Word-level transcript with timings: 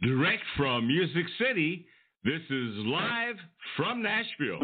Direct 0.00 0.44
from 0.56 0.86
Music 0.86 1.26
City, 1.40 1.84
this 2.22 2.40
is 2.48 2.74
live 2.86 3.34
from 3.76 4.00
Nashville. 4.00 4.60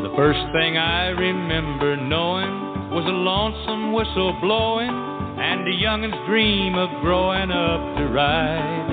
The 0.00 0.12
First 0.14 0.38
thing 0.52 0.76
I 0.76 1.08
remember 1.08 1.96
knowing 1.96 2.92
was 2.92 3.04
a 3.04 3.10
lonesome 3.10 3.92
whistle 3.92 4.38
blowing 4.40 4.90
and 4.90 5.66
a 5.66 5.72
youngin's 5.72 6.14
dream 6.28 6.76
of 6.76 6.88
growing 7.02 7.50
up 7.50 7.96
to 7.98 8.06
ride 8.14 8.92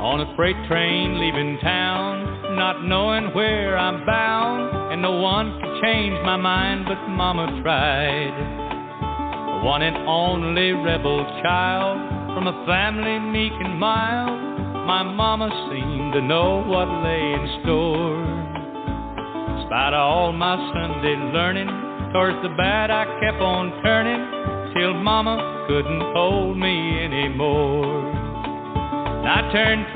on 0.00 0.22
a 0.22 0.36
freight 0.36 0.56
train 0.68 1.20
leaving 1.20 1.58
town, 1.60 2.31
not 2.56 2.84
knowing 2.84 3.34
where 3.34 3.76
I'm 3.78 4.04
bound, 4.06 4.92
and 4.92 5.02
no 5.02 5.12
one 5.20 5.60
could 5.60 5.82
change 5.82 6.14
my 6.24 6.36
mind, 6.36 6.84
but 6.86 7.00
Mama 7.08 7.60
tried. 7.62 8.34
The 9.60 9.66
one 9.66 9.82
and 9.82 9.96
only 10.08 10.72
rebel 10.72 11.24
child 11.42 11.98
from 12.34 12.46
a 12.46 12.66
family 12.66 13.18
meek 13.18 13.52
and 13.52 13.78
mild, 13.78 14.38
my 14.86 15.02
Mama 15.02 15.48
seemed 15.70 16.12
to 16.14 16.22
know 16.22 16.64
what 16.66 16.88
lay 17.04 17.32
in 17.32 17.60
store 17.62 18.24
In 19.52 19.66
spite 19.66 19.94
of 19.94 20.00
all 20.00 20.32
my 20.32 20.56
Sunday 20.72 21.16
learning, 21.32 21.68
towards 22.12 22.42
the 22.42 22.54
bad 22.56 22.90
I 22.90 23.04
kept 23.20 23.40
on 23.40 23.72
turning, 23.82 24.74
till 24.74 24.94
Mama 24.94 25.66
couldn't 25.68 26.00
hold 26.12 26.56
me 26.56 27.04
anymore. 27.04 28.12
I 29.24 29.52
turned 29.52 29.86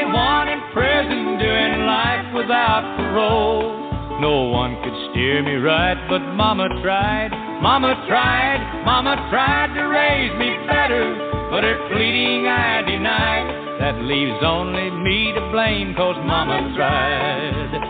21 0.00 0.48
in 0.48 0.60
prison, 0.72 1.38
doing 1.38 1.84
life 1.84 2.34
without 2.34 2.96
parole. 2.96 4.20
No 4.20 4.48
one 4.48 4.76
could 4.82 4.94
steer 5.10 5.42
me 5.42 5.54
right, 5.56 5.96
but 6.08 6.20
Mama 6.34 6.68
tried, 6.82 7.30
Mama 7.62 8.04
tried, 8.08 8.82
Mama 8.84 9.16
tried 9.30 9.74
to 9.74 9.82
raise 9.82 10.32
me 10.38 10.56
better, 10.66 11.48
but 11.50 11.64
her 11.64 11.88
pleading 11.92 12.46
I 12.46 12.82
denied. 12.82 13.80
That 13.80 14.00
leaves 14.02 14.42
only 14.42 14.90
me 14.90 15.32
to 15.34 15.50
blame, 15.52 15.94
cause 15.94 16.16
Mama 16.24 16.72
tried. 16.76 17.89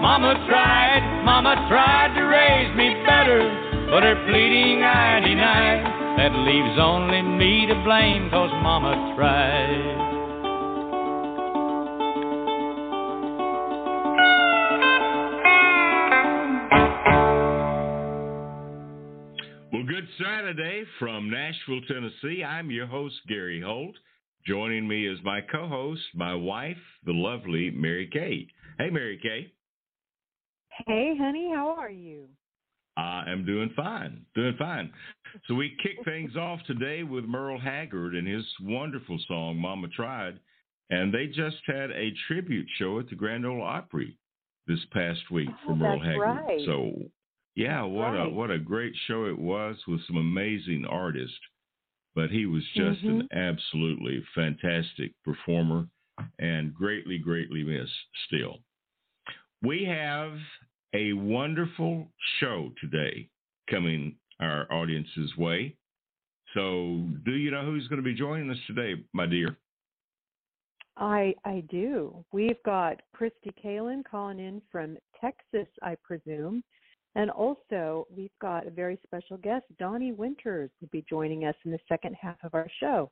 Mama 0.00 0.32
tried, 0.48 1.22
Mama 1.26 1.66
tried 1.68 2.14
to 2.14 2.22
raise 2.22 2.74
me 2.74 2.88
better, 3.04 3.86
but 3.90 4.02
her 4.02 4.16
pleading 4.26 4.82
I 4.82 5.20
denied. 5.20 6.16
That 6.16 6.32
leaves 6.32 6.78
only 6.80 7.20
me 7.20 7.66
to 7.66 7.74
blame, 7.84 8.30
cause 8.30 8.50
Mama 8.62 9.14
tried. 9.14 10.10
Well, 19.70 19.84
good 19.84 20.08
Saturday 20.18 20.84
from 20.98 21.28
Nashville, 21.28 21.82
Tennessee. 21.86 22.42
I'm 22.42 22.70
your 22.70 22.86
host, 22.86 23.16
Gary 23.28 23.60
Holt. 23.60 23.96
Joining 24.46 24.88
me 24.88 25.06
is 25.06 25.18
my 25.22 25.42
co 25.42 25.68
host, 25.68 26.02
my 26.14 26.34
wife, 26.34 26.78
the 27.04 27.12
lovely 27.12 27.70
Mary 27.70 28.08
Kay. 28.10 28.48
Hey, 28.78 28.88
Mary 28.88 29.20
Kay. 29.22 29.52
Hey, 30.86 31.14
honey, 31.18 31.50
how 31.54 31.74
are 31.78 31.90
you? 31.90 32.26
I 32.96 33.24
am 33.28 33.46
doing 33.46 33.70
fine, 33.76 34.24
doing 34.34 34.54
fine. 34.58 34.92
So 35.46 35.54
we 35.54 35.76
kick 35.82 36.04
things 36.04 36.36
off 36.36 36.60
today 36.66 37.02
with 37.02 37.24
Merle 37.24 37.58
Haggard 37.58 38.14
and 38.14 38.26
his 38.26 38.44
wonderful 38.62 39.18
song 39.28 39.56
"Mama 39.56 39.88
Tried," 39.88 40.38
and 40.90 41.14
they 41.14 41.26
just 41.26 41.58
had 41.66 41.90
a 41.92 42.12
tribute 42.26 42.66
show 42.78 42.98
at 42.98 43.08
the 43.08 43.16
Grand 43.16 43.46
Ole 43.46 43.62
Opry 43.62 44.18
this 44.66 44.84
past 44.92 45.30
week 45.30 45.48
oh, 45.50 45.56
for 45.66 45.76
Merle 45.76 46.00
Haggard. 46.00 46.44
Right. 46.46 46.60
So, 46.66 46.92
yeah, 47.54 47.82
what 47.82 48.12
right. 48.12 48.26
a 48.26 48.28
what 48.28 48.50
a 48.50 48.58
great 48.58 48.94
show 49.06 49.26
it 49.26 49.38
was 49.38 49.76
with 49.86 50.00
some 50.06 50.16
amazing 50.16 50.84
artists 50.88 51.38
but 52.14 52.30
he 52.30 52.46
was 52.46 52.62
just 52.74 53.02
mm-hmm. 53.02 53.20
an 53.20 53.28
absolutely 53.32 54.22
fantastic 54.34 55.12
performer 55.24 55.86
and 56.38 56.74
greatly, 56.74 57.18
greatly 57.18 57.62
missed 57.62 57.92
still. 58.26 58.58
We 59.62 59.84
have 59.84 60.32
a 60.94 61.12
wonderful 61.12 62.08
show 62.38 62.70
today 62.80 63.28
coming 63.68 64.16
our 64.40 64.70
audience's 64.72 65.36
way. 65.36 65.76
So, 66.54 67.04
do 67.24 67.32
you 67.32 67.50
know 67.50 67.64
who's 67.64 67.86
going 67.88 68.02
to 68.02 68.04
be 68.04 68.14
joining 68.14 68.50
us 68.50 68.56
today, 68.66 69.02
my 69.12 69.26
dear? 69.26 69.56
I 70.96 71.34
I 71.44 71.62
do. 71.70 72.24
We've 72.32 72.62
got 72.64 73.00
Kristi 73.16 73.52
Kalyn 73.64 74.02
calling 74.04 74.40
in 74.40 74.60
from 74.70 74.96
Texas, 75.20 75.68
I 75.82 75.96
presume. 76.02 76.62
And 77.16 77.30
also, 77.30 78.06
we've 78.14 78.36
got 78.40 78.66
a 78.66 78.70
very 78.70 78.98
special 79.04 79.36
guest, 79.36 79.64
Donnie 79.78 80.12
Winters, 80.12 80.70
will 80.80 80.88
be 80.92 81.04
joining 81.08 81.44
us 81.44 81.56
in 81.64 81.72
the 81.72 81.78
second 81.88 82.14
half 82.20 82.36
of 82.44 82.54
our 82.54 82.68
show. 82.78 83.10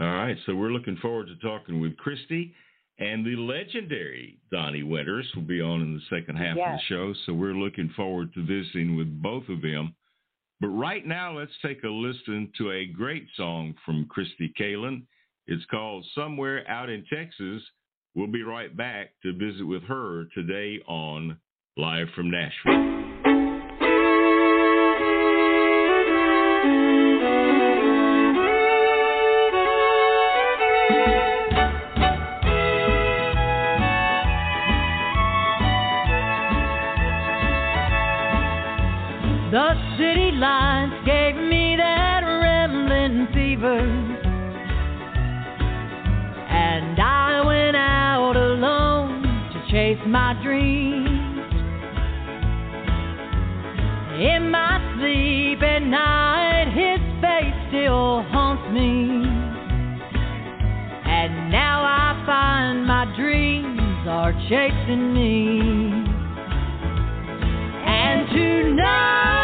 All 0.00 0.06
right, 0.06 0.36
so 0.46 0.54
we're 0.54 0.70
looking 0.70 0.96
forward 1.00 1.28
to 1.28 1.36
talking 1.36 1.80
with 1.80 1.92
Kristi, 1.96 2.52
and 2.98 3.24
the 3.24 3.36
legendary 3.36 4.38
Donnie 4.50 4.82
Winters 4.82 5.30
will 5.34 5.42
be 5.42 5.60
on 5.60 5.82
in 5.82 5.94
the 5.94 6.16
second 6.16 6.36
half 6.36 6.56
yes. 6.56 6.66
of 6.66 6.72
the 6.72 6.94
show. 6.94 7.14
So 7.26 7.32
we're 7.32 7.54
looking 7.54 7.92
forward 7.94 8.34
to 8.34 8.44
visiting 8.44 8.96
with 8.96 9.22
both 9.22 9.48
of 9.48 9.62
them. 9.62 9.94
But 10.60 10.68
right 10.68 11.06
now, 11.06 11.38
let's 11.38 11.52
take 11.64 11.84
a 11.84 11.88
listen 11.88 12.52
to 12.58 12.72
a 12.72 12.86
great 12.86 13.26
song 13.36 13.74
from 13.84 14.06
Kristi 14.06 14.52
Kalyn. 14.60 15.02
It's 15.46 15.64
called 15.66 16.04
Somewhere 16.14 16.68
Out 16.68 16.90
in 16.90 17.04
Texas. 17.12 17.62
We'll 18.16 18.26
be 18.26 18.42
right 18.42 18.76
back 18.76 19.10
to 19.22 19.32
visit 19.32 19.64
with 19.64 19.84
her 19.84 20.24
today 20.34 20.80
on 20.88 21.38
live 21.76 22.08
from 22.16 22.30
Nashville. 22.30 23.17
Are 64.08 64.32
chasing 64.48 65.12
me. 65.12 65.60
And 67.86 68.28
tonight, 68.30 69.37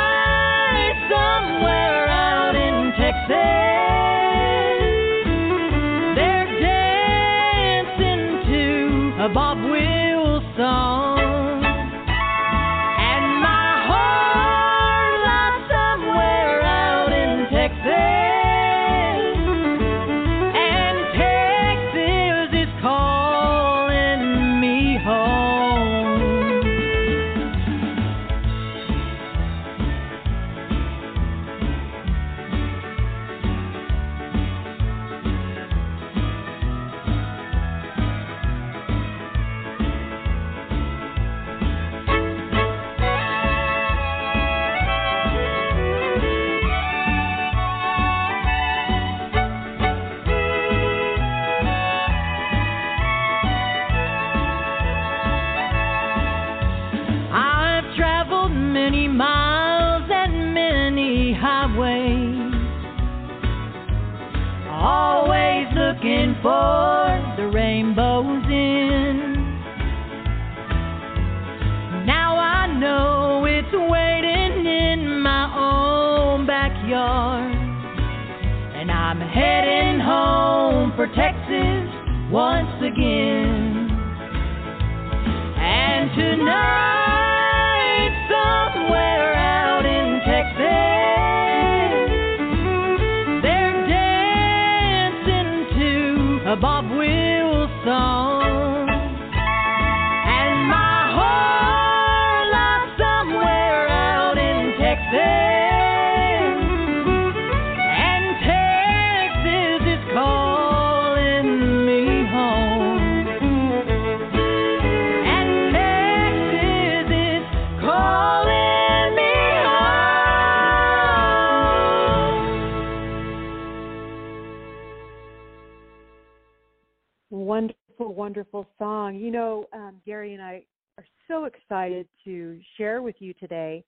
Wonderful, 127.64 128.14
wonderful 128.14 128.66
song. 128.78 129.14
You 129.16 129.30
know, 129.30 129.64
um, 129.72 129.94
Gary 130.04 130.34
and 130.34 130.42
I 130.42 130.64
are 130.98 131.04
so 131.28 131.44
excited 131.44 132.06
to 132.24 132.60
share 132.76 133.00
with 133.00 133.14
you 133.20 133.32
today. 133.34 133.82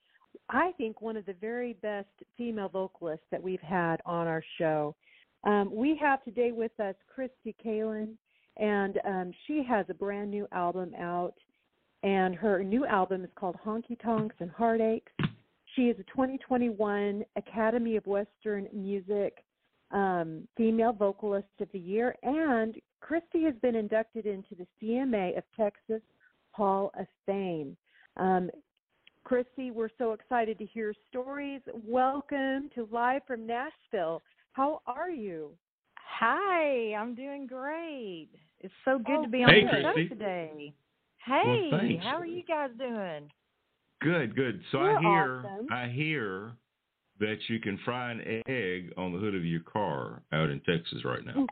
I 0.48 0.72
think 0.78 1.02
one 1.02 1.16
of 1.16 1.26
the 1.26 1.34
very 1.34 1.74
best 1.82 2.08
female 2.38 2.70
vocalists 2.70 3.26
that 3.30 3.42
we've 3.42 3.60
had 3.60 4.00
on 4.06 4.26
our 4.26 4.42
show. 4.56 4.94
Um, 5.44 5.74
we 5.74 5.94
have 6.00 6.24
today 6.24 6.52
with 6.52 6.72
us 6.80 6.94
Kristi 7.14 7.54
Kalyn, 7.62 8.14
and 8.56 8.98
um, 9.04 9.32
she 9.46 9.62
has 9.68 9.84
a 9.90 9.94
brand 9.94 10.30
new 10.30 10.48
album 10.52 10.92
out, 10.98 11.34
and 12.02 12.34
her 12.34 12.64
new 12.64 12.86
album 12.86 13.24
is 13.24 13.30
called 13.34 13.56
Honky 13.62 14.00
Tonks 14.02 14.36
and 14.40 14.50
Heartaches. 14.50 15.02
She 15.74 15.82
is 15.82 15.98
a 15.98 16.04
2021 16.04 17.24
Academy 17.36 17.96
of 17.96 18.06
Western 18.06 18.68
Music 18.72 19.44
um, 19.90 20.48
Female 20.56 20.92
Vocalist 20.92 21.48
of 21.60 21.68
the 21.72 21.78
Year, 21.78 22.14
and 22.22 22.76
Kristi 23.02 23.44
has 23.44 23.54
been 23.62 23.74
inducted 23.74 24.26
into 24.26 24.54
the 24.54 24.66
CMA 24.82 25.36
of 25.36 25.44
Texas 25.56 26.02
Hall 26.52 26.90
of 26.98 27.06
Fame. 27.24 27.76
Um, 28.16 28.50
Kristi, 29.26 29.72
we're 29.72 29.90
so 29.98 30.12
excited 30.12 30.58
to 30.58 30.66
hear 30.66 30.94
stories. 31.08 31.60
Welcome 31.84 32.70
to 32.74 32.88
Live 32.90 33.22
from 33.26 33.46
Nashville. 33.46 34.22
How 34.52 34.80
are 34.86 35.10
you? 35.10 35.50
Hi, 35.98 36.94
I'm 36.94 37.14
doing 37.14 37.46
great. 37.46 38.28
It's 38.60 38.72
so 38.84 38.98
good 38.98 39.18
Oh, 39.18 39.22
to 39.24 39.28
be 39.28 39.42
on 39.44 39.50
Hey, 39.50 39.64
the 39.64 39.70
Kristi. 39.70 40.08
show 40.08 40.14
today. 40.14 40.72
Hey, 41.24 41.68
thanks. 41.70 42.04
how 42.04 42.16
are 42.16 42.26
you 42.26 42.42
guys 42.44 42.70
doing? 42.78 43.28
Good, 44.00 44.36
good. 44.36 44.62
So 44.70 44.78
We're 44.78 44.96
I 44.96 45.00
hear 45.00 45.38
awesome. 45.44 45.66
I 45.70 45.88
hear 45.88 46.52
that 47.18 47.36
you 47.48 47.58
can 47.58 47.78
fry 47.84 48.12
an 48.12 48.42
egg 48.46 48.92
on 48.96 49.12
the 49.12 49.18
hood 49.18 49.34
of 49.34 49.44
your 49.44 49.60
car 49.62 50.22
out 50.32 50.50
in 50.50 50.60
Texas 50.60 51.04
right 51.04 51.24
now. 51.24 51.46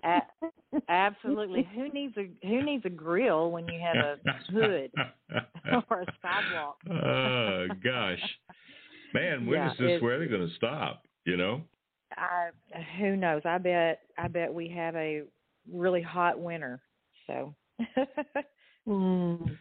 A- 0.75 0.91
absolutely. 0.91 1.69
who 1.75 1.89
needs 1.91 2.15
a 2.17 2.29
who 2.47 2.63
needs 2.65 2.85
a 2.85 2.91
grill 2.91 3.51
when 3.51 3.67
you 3.69 3.81
have 3.81 3.97
a 3.97 4.53
hood 4.53 4.91
or 5.91 6.03
a 6.03 6.07
sidewalk? 6.23 6.77
oh 6.91 7.67
gosh. 7.83 8.23
Man, 9.13 9.47
when 9.47 9.59
Yeah, 9.59 9.73
is 9.73 9.79
this 9.79 9.91
it- 9.93 10.03
weather 10.03 10.27
gonna 10.27 10.49
stop? 10.57 11.03
You 11.25 11.37
know? 11.37 11.63
I 12.17 12.51
who 12.99 13.17
knows? 13.17 13.43
I 13.45 13.59
bet 13.59 14.01
I 14.19 14.29
bet 14.29 14.53
we 14.53 14.69
have 14.69 14.95
a 14.97 15.23
really 15.73 16.03
hot 16.03 16.39
winter. 16.39 16.81
So 17.27 17.55
Mm. 18.87 19.57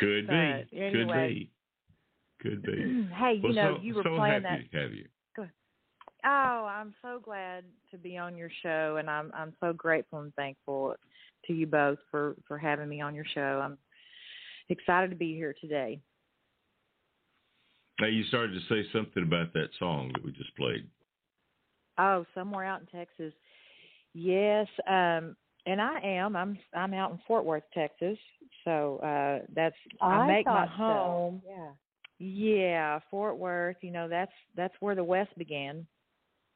Could 0.00 0.26
be. 0.26 0.52
But 0.52 0.70
Could 0.70 0.78
anyway. 0.80 1.28
be. 1.28 1.50
Could 2.48 2.62
be. 2.62 3.08
hey, 3.14 3.34
you 3.34 3.40
well, 3.44 3.52
know, 3.52 3.76
so, 3.76 3.82
you 3.82 3.94
were 3.94 4.02
so 4.02 4.16
playing 4.16 4.42
that 4.44 4.70
to 4.70 4.78
have 4.80 4.92
you. 4.94 5.06
Oh, 6.24 6.68
I'm 6.70 6.94
so 7.02 7.20
glad 7.22 7.64
to 7.90 7.98
be 7.98 8.16
on 8.16 8.36
your 8.36 8.50
show, 8.62 8.96
and 8.98 9.10
I'm 9.10 9.32
I'm 9.34 9.54
so 9.60 9.72
grateful 9.72 10.20
and 10.20 10.34
thankful 10.34 10.94
to 11.46 11.52
you 11.52 11.66
both 11.66 11.98
for 12.10 12.36
for 12.46 12.58
having 12.58 12.88
me 12.88 13.00
on 13.00 13.14
your 13.14 13.24
show. 13.34 13.60
I'm 13.62 13.78
excited 14.68 15.10
to 15.10 15.16
be 15.16 15.34
here 15.34 15.54
today. 15.60 16.00
Now 18.00 18.06
you 18.06 18.24
started 18.24 18.54
to 18.54 18.60
say 18.68 18.88
something 18.92 19.22
about 19.22 19.52
that 19.54 19.68
song 19.78 20.10
that 20.14 20.24
we 20.24 20.32
just 20.32 20.56
played. 20.56 20.88
Oh, 21.98 22.24
somewhere 22.34 22.64
out 22.64 22.80
in 22.80 22.86
Texas. 22.86 23.32
Yes, 24.14 24.66
um, 24.88 25.36
and 25.66 25.80
I 25.80 26.00
am. 26.02 26.36
I'm 26.36 26.58
I'm 26.74 26.94
out 26.94 27.12
in 27.12 27.20
Fort 27.26 27.44
Worth, 27.44 27.64
Texas. 27.74 28.18
So 28.64 28.98
uh 28.98 29.44
that's 29.54 29.76
I, 30.00 30.26
make 30.26 30.46
my 30.46 30.66
thought 30.66 30.68
so. 30.76 30.82
home. 30.82 31.42
Yeah. 31.46 31.70
Yeah, 32.18 33.00
Fort 33.10 33.38
Worth. 33.38 33.76
You 33.80 33.90
know 33.90 34.08
that's 34.08 34.32
that's 34.56 34.74
where 34.80 34.94
the 34.94 35.04
West 35.04 35.36
began. 35.36 35.86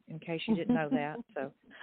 In 0.08 0.18
case 0.20 0.40
you 0.46 0.54
didn't 0.54 0.74
know 0.74 0.88
that, 0.90 1.16
so. 1.34 1.52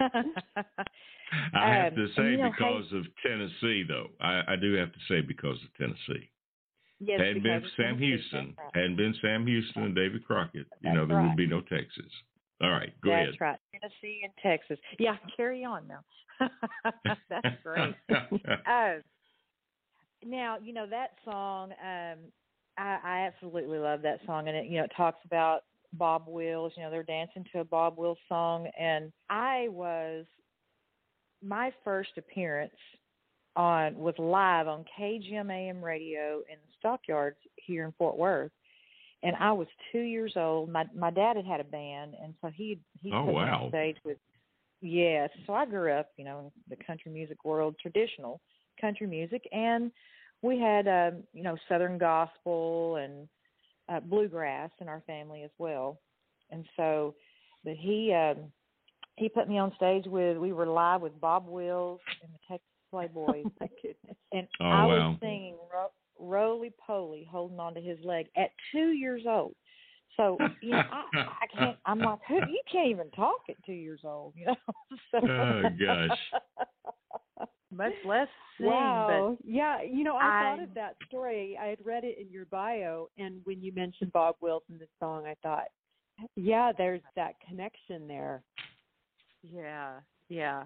I 1.54 1.74
have 1.74 1.92
Um, 1.92 1.98
to 1.98 2.08
say 2.14 2.30
you 2.32 2.36
know, 2.38 2.50
because 2.50 2.84
of 2.92 3.04
Tennessee 3.26 3.82
though. 3.86 4.08
I, 4.20 4.42
I 4.48 4.56
do 4.60 4.72
have 4.74 4.92
to 4.92 4.98
say 5.08 5.20
because 5.20 5.56
of 5.62 5.74
Tennessee. 5.76 6.30
yes, 7.00 7.20
hadn't 7.20 7.42
been 7.42 7.62
Sam 7.76 7.96
Tennessee, 7.98 8.06
Houston, 8.06 8.54
right. 8.58 8.70
hadn't 8.74 8.96
been 8.96 9.14
Sam 9.20 9.46
Houston 9.46 9.82
and 9.84 9.94
David 9.94 10.24
Crockett, 10.24 10.66
you 10.82 10.92
know, 10.92 11.06
there 11.06 11.16
right. 11.16 11.28
would 11.28 11.36
be 11.36 11.46
no 11.46 11.60
Texas. 11.62 12.10
All 12.62 12.70
right, 12.70 12.92
go 13.02 13.10
That's 13.10 13.28
ahead. 13.30 13.40
right. 13.40 13.58
Tennessee 13.72 14.20
and 14.22 14.32
Texas. 14.42 14.78
Yeah, 14.98 15.16
carry 15.36 15.64
on 15.64 15.86
now. 15.88 16.00
That's 17.28 17.56
great. 17.62 17.94
uh, 18.66 18.94
now, 20.24 20.56
you 20.62 20.72
know 20.72 20.86
that 20.88 21.10
song. 21.24 21.72
Um, 21.72 22.18
I, 22.78 22.98
I 23.04 23.26
absolutely 23.26 23.78
love 23.78 24.02
that 24.02 24.20
song, 24.26 24.48
and 24.48 24.56
it 24.56 24.66
you 24.66 24.78
know 24.78 24.84
it 24.84 24.92
talks 24.96 25.18
about 25.24 25.64
Bob 25.94 26.24
Wills. 26.26 26.72
You 26.76 26.82
know 26.82 26.90
they're 26.90 27.02
dancing 27.02 27.44
to 27.52 27.60
a 27.60 27.64
Bob 27.64 27.96
Wills 27.98 28.18
song, 28.28 28.68
and 28.78 29.12
I 29.30 29.68
was 29.70 30.26
my 31.42 31.72
first 31.84 32.10
appearance 32.16 32.72
on 33.56 33.96
was 33.96 34.14
live 34.18 34.66
on 34.66 34.84
KGMAM 34.98 35.82
radio 35.82 36.38
in 36.50 36.56
the 36.56 36.72
Stockyards 36.78 37.36
here 37.56 37.84
in 37.84 37.92
Fort 37.98 38.16
Worth, 38.16 38.50
and 39.22 39.36
I 39.36 39.52
was 39.52 39.68
two 39.92 40.00
years 40.00 40.32
old. 40.36 40.70
My 40.70 40.84
my 40.94 41.10
dad 41.10 41.36
had 41.36 41.46
had 41.46 41.60
a 41.60 41.64
band, 41.64 42.14
and 42.22 42.34
so 42.40 42.48
he 42.54 42.78
he 43.00 43.12
Oh, 43.12 43.24
put 43.26 43.34
wow. 43.34 43.64
on 43.64 43.68
stage 43.70 43.96
with. 44.04 44.18
Yes, 44.80 45.30
so 45.46 45.54
I 45.54 45.64
grew 45.64 45.92
up, 45.92 46.10
you 46.18 46.26
know, 46.26 46.40
in 46.40 46.50
the 46.68 46.84
country 46.84 47.10
music 47.10 47.42
world, 47.42 47.74
traditional 47.80 48.38
country 48.78 49.06
music, 49.06 49.48
and 49.50 49.90
we 50.42 50.58
had, 50.58 50.86
um, 50.86 51.22
you 51.32 51.42
know, 51.42 51.56
Southern 51.70 51.96
gospel 51.96 52.96
and 52.96 53.26
uh, 53.88 54.00
bluegrass 54.00 54.70
in 54.80 54.88
our 54.88 55.02
family 55.06 55.42
as 55.42 55.50
well. 55.58 56.00
And 56.50 56.64
so, 56.76 57.14
but 57.64 57.74
he 57.74 58.12
um, 58.12 58.52
he 59.16 59.28
put 59.28 59.48
me 59.48 59.58
on 59.58 59.72
stage 59.76 60.04
with. 60.06 60.36
We 60.36 60.52
were 60.52 60.66
live 60.66 61.00
with 61.00 61.18
Bob 61.20 61.48
Wills 61.48 62.00
and 62.22 62.30
the 62.32 62.38
Texas 62.48 62.66
Playboys, 62.92 63.46
Oh 63.60 63.60
my 63.60 63.68
goodness. 63.82 64.16
and 64.32 64.46
Oh, 64.60 64.64
I 64.64 64.84
wow. 64.86 65.10
was 65.10 65.16
singing 65.20 65.56
ro- 65.72 65.92
"Roly 66.18 66.72
Poly," 66.84 67.26
holding 67.30 67.58
on 67.60 67.74
to 67.74 67.80
his 67.80 67.98
leg 68.04 68.26
at 68.36 68.50
two 68.72 68.92
years 68.92 69.22
old. 69.26 69.54
So 70.16 70.50
you 70.60 70.74
know, 70.76 70.82
I, 70.90 71.04
I 71.42 71.46
can't. 71.58 71.76
I'm 71.86 72.00
like, 72.02 72.20
who? 72.28 72.36
You 72.36 72.60
can't 72.70 72.88
even 72.88 73.10
talk 73.10 73.40
at 73.48 73.56
two 73.64 73.72
years 73.72 74.00
old, 74.04 74.34
you 74.36 74.46
know. 74.46 74.56
so, 75.10 75.20
Oh, 75.28 75.62
gosh. 75.80 76.18
Much 77.76 77.92
less 78.04 78.28
sing. 78.58 78.66
Wow. 78.66 79.36
yeah, 79.44 79.82
you 79.82 80.04
know, 80.04 80.16
I, 80.16 80.42
thought 80.42 80.62
of 80.62 80.74
that 80.74 80.96
story. 81.08 81.58
I 81.60 81.66
had 81.66 81.78
read 81.84 82.04
it 82.04 82.18
in 82.18 82.30
your 82.30 82.46
bio, 82.46 83.08
and 83.18 83.40
when 83.44 83.62
you 83.62 83.72
mentioned 83.72 84.12
Bob 84.12 84.36
Wills 84.40 84.62
in 84.70 84.78
the 84.78 84.86
song, 84.98 85.26
I 85.26 85.34
thought, 85.42 85.68
yeah, 86.36 86.72
there's 86.76 87.02
that 87.16 87.34
connection 87.46 88.06
there. 88.06 88.42
Yeah, 89.52 89.94
yeah. 90.28 90.64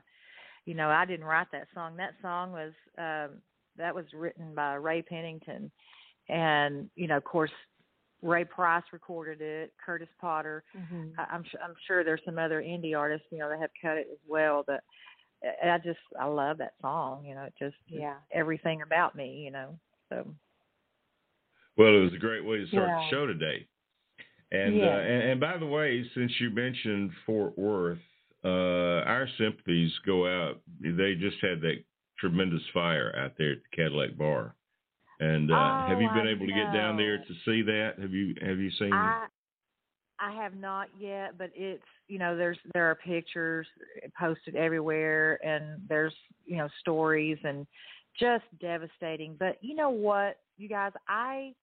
You 0.67 0.75
know, 0.75 0.91
I 0.91 1.05
didn't 1.05 1.27
write 1.27 1.49
that 1.53 1.69
song. 1.75 1.97
That 1.97 2.15
song 2.21 2.53
was 2.53 2.73
um 2.99 3.41
that 3.77 3.95
was 3.95 4.05
written 4.13 4.55
by 4.55 4.75
Ray 4.75 5.03
Pennington, 5.03 5.71
and 6.29 6.91
you 6.95 7.07
know, 7.07 7.17
of 7.17 7.25
course, 7.25 7.51
Ray 8.23 8.45
Price 8.45 8.83
recorded 8.93 9.41
it. 9.41 9.73
Curtis 9.85 10.09
Potter. 10.21 10.65
Mm-hmm. 10.77 11.19
I, 11.19 11.35
I'm 11.35 11.45
su- 11.51 11.59
I'm 11.63 11.75
sure 11.87 12.05
there's 12.05 12.21
some 12.25 12.39
other 12.39 12.61
indie 12.61 12.97
artists, 12.97 13.27
you 13.31 13.39
know, 13.39 13.49
that 13.49 13.61
have 13.61 13.71
cut 13.81 13.97
it 13.97 14.09
as 14.13 14.19
well. 14.29 14.65
But 14.67 14.83
I 15.43 15.71
I 15.71 15.79
just 15.79 15.99
I 16.19 16.27
love 16.27 16.59
that 16.59 16.75
song. 16.81 17.25
You 17.25 17.35
know, 17.35 17.43
it 17.45 17.55
just 17.59 17.77
Yeah. 17.89 18.15
everything 18.33 18.83
about 18.83 19.15
me. 19.15 19.43
You 19.45 19.51
know, 19.51 19.79
so 20.09 20.35
Well, 21.77 21.97
it 21.97 22.01
was 22.01 22.15
a 22.15 22.19
great 22.19 22.45
way 22.45 22.59
to 22.59 22.67
start 22.69 22.89
Yeah. 22.89 22.97
the 22.97 23.17
show 23.17 23.27
today. 23.27 23.67
And, 24.51 24.77
Yes. 24.77 24.85
uh, 24.85 25.01
and 25.01 25.23
and 25.33 25.41
by 25.41 25.59
the 25.59 25.67
way, 25.67 26.09
since 26.15 26.33
you 26.41 26.51
mentioned 26.51 27.13
Fort 27.27 27.57
Worth, 27.59 27.99
uh, 28.45 29.05
our 29.07 29.29
sympathies 29.37 29.93
go 30.07 30.27
out. 30.27 30.61
They 30.81 31.15
just 31.15 31.37
had 31.41 31.61
that 31.61 31.85
tremendous 32.19 32.63
fire 32.73 33.15
out 33.17 33.33
there 33.37 33.53
at 33.53 33.59
the 33.59 33.77
Cadillac 33.77 34.17
Bar. 34.17 34.55
And 35.21 35.51
uh, 35.51 35.55
Oh, 35.55 35.85
have 35.89 36.01
you 36.01 36.09
been 36.15 36.27
I 36.29 36.31
able 36.31 36.47
to 36.47 36.53
get 36.53 36.73
down 36.73 36.97
there 36.97 37.19
to 37.19 37.35
see 37.45 37.63
that? 37.63 37.99
Have 38.01 38.13
you 38.13 38.35
have 38.41 38.59
you 38.59 38.71
seen? 38.73 38.93
I 38.93 39.27
I 40.21 40.33
have 40.33 40.57
not 40.57 40.89
yet, 40.99 41.39
but 41.39 41.51
it's 41.55 41.83
you 42.09 42.19
know 42.19 42.37
there's 42.37 42.59
there 42.75 42.91
are 42.91 42.95
pictures 42.95 43.67
posted 44.19 44.57
everywhere, 44.57 45.39
and 45.47 45.81
there's 45.89 46.15
you 46.45 46.57
know 46.57 46.69
stories 46.81 47.39
and 47.45 47.67
just 48.19 48.45
devastating. 48.61 49.37
But 49.39 49.59
you 49.61 49.75
know 49.75 49.91
what, 49.91 50.39
you 50.57 50.69
guys, 50.69 50.93
I 51.09 51.55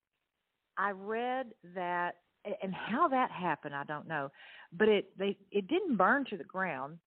I 0.78 0.92
read 0.92 1.48
that 1.74 2.16
and 2.62 2.74
how 2.74 3.08
that 3.08 3.32
happened, 3.32 3.76
I 3.76 3.84
don't 3.84 4.08
know, 4.08 4.32
but 4.78 4.88
it 4.88 5.18
they 5.18 5.38
it 5.52 5.68
didn't 5.68 5.98
burn 5.98 6.26
to 6.30 6.38
the 6.38 6.44
ground. 6.44 6.98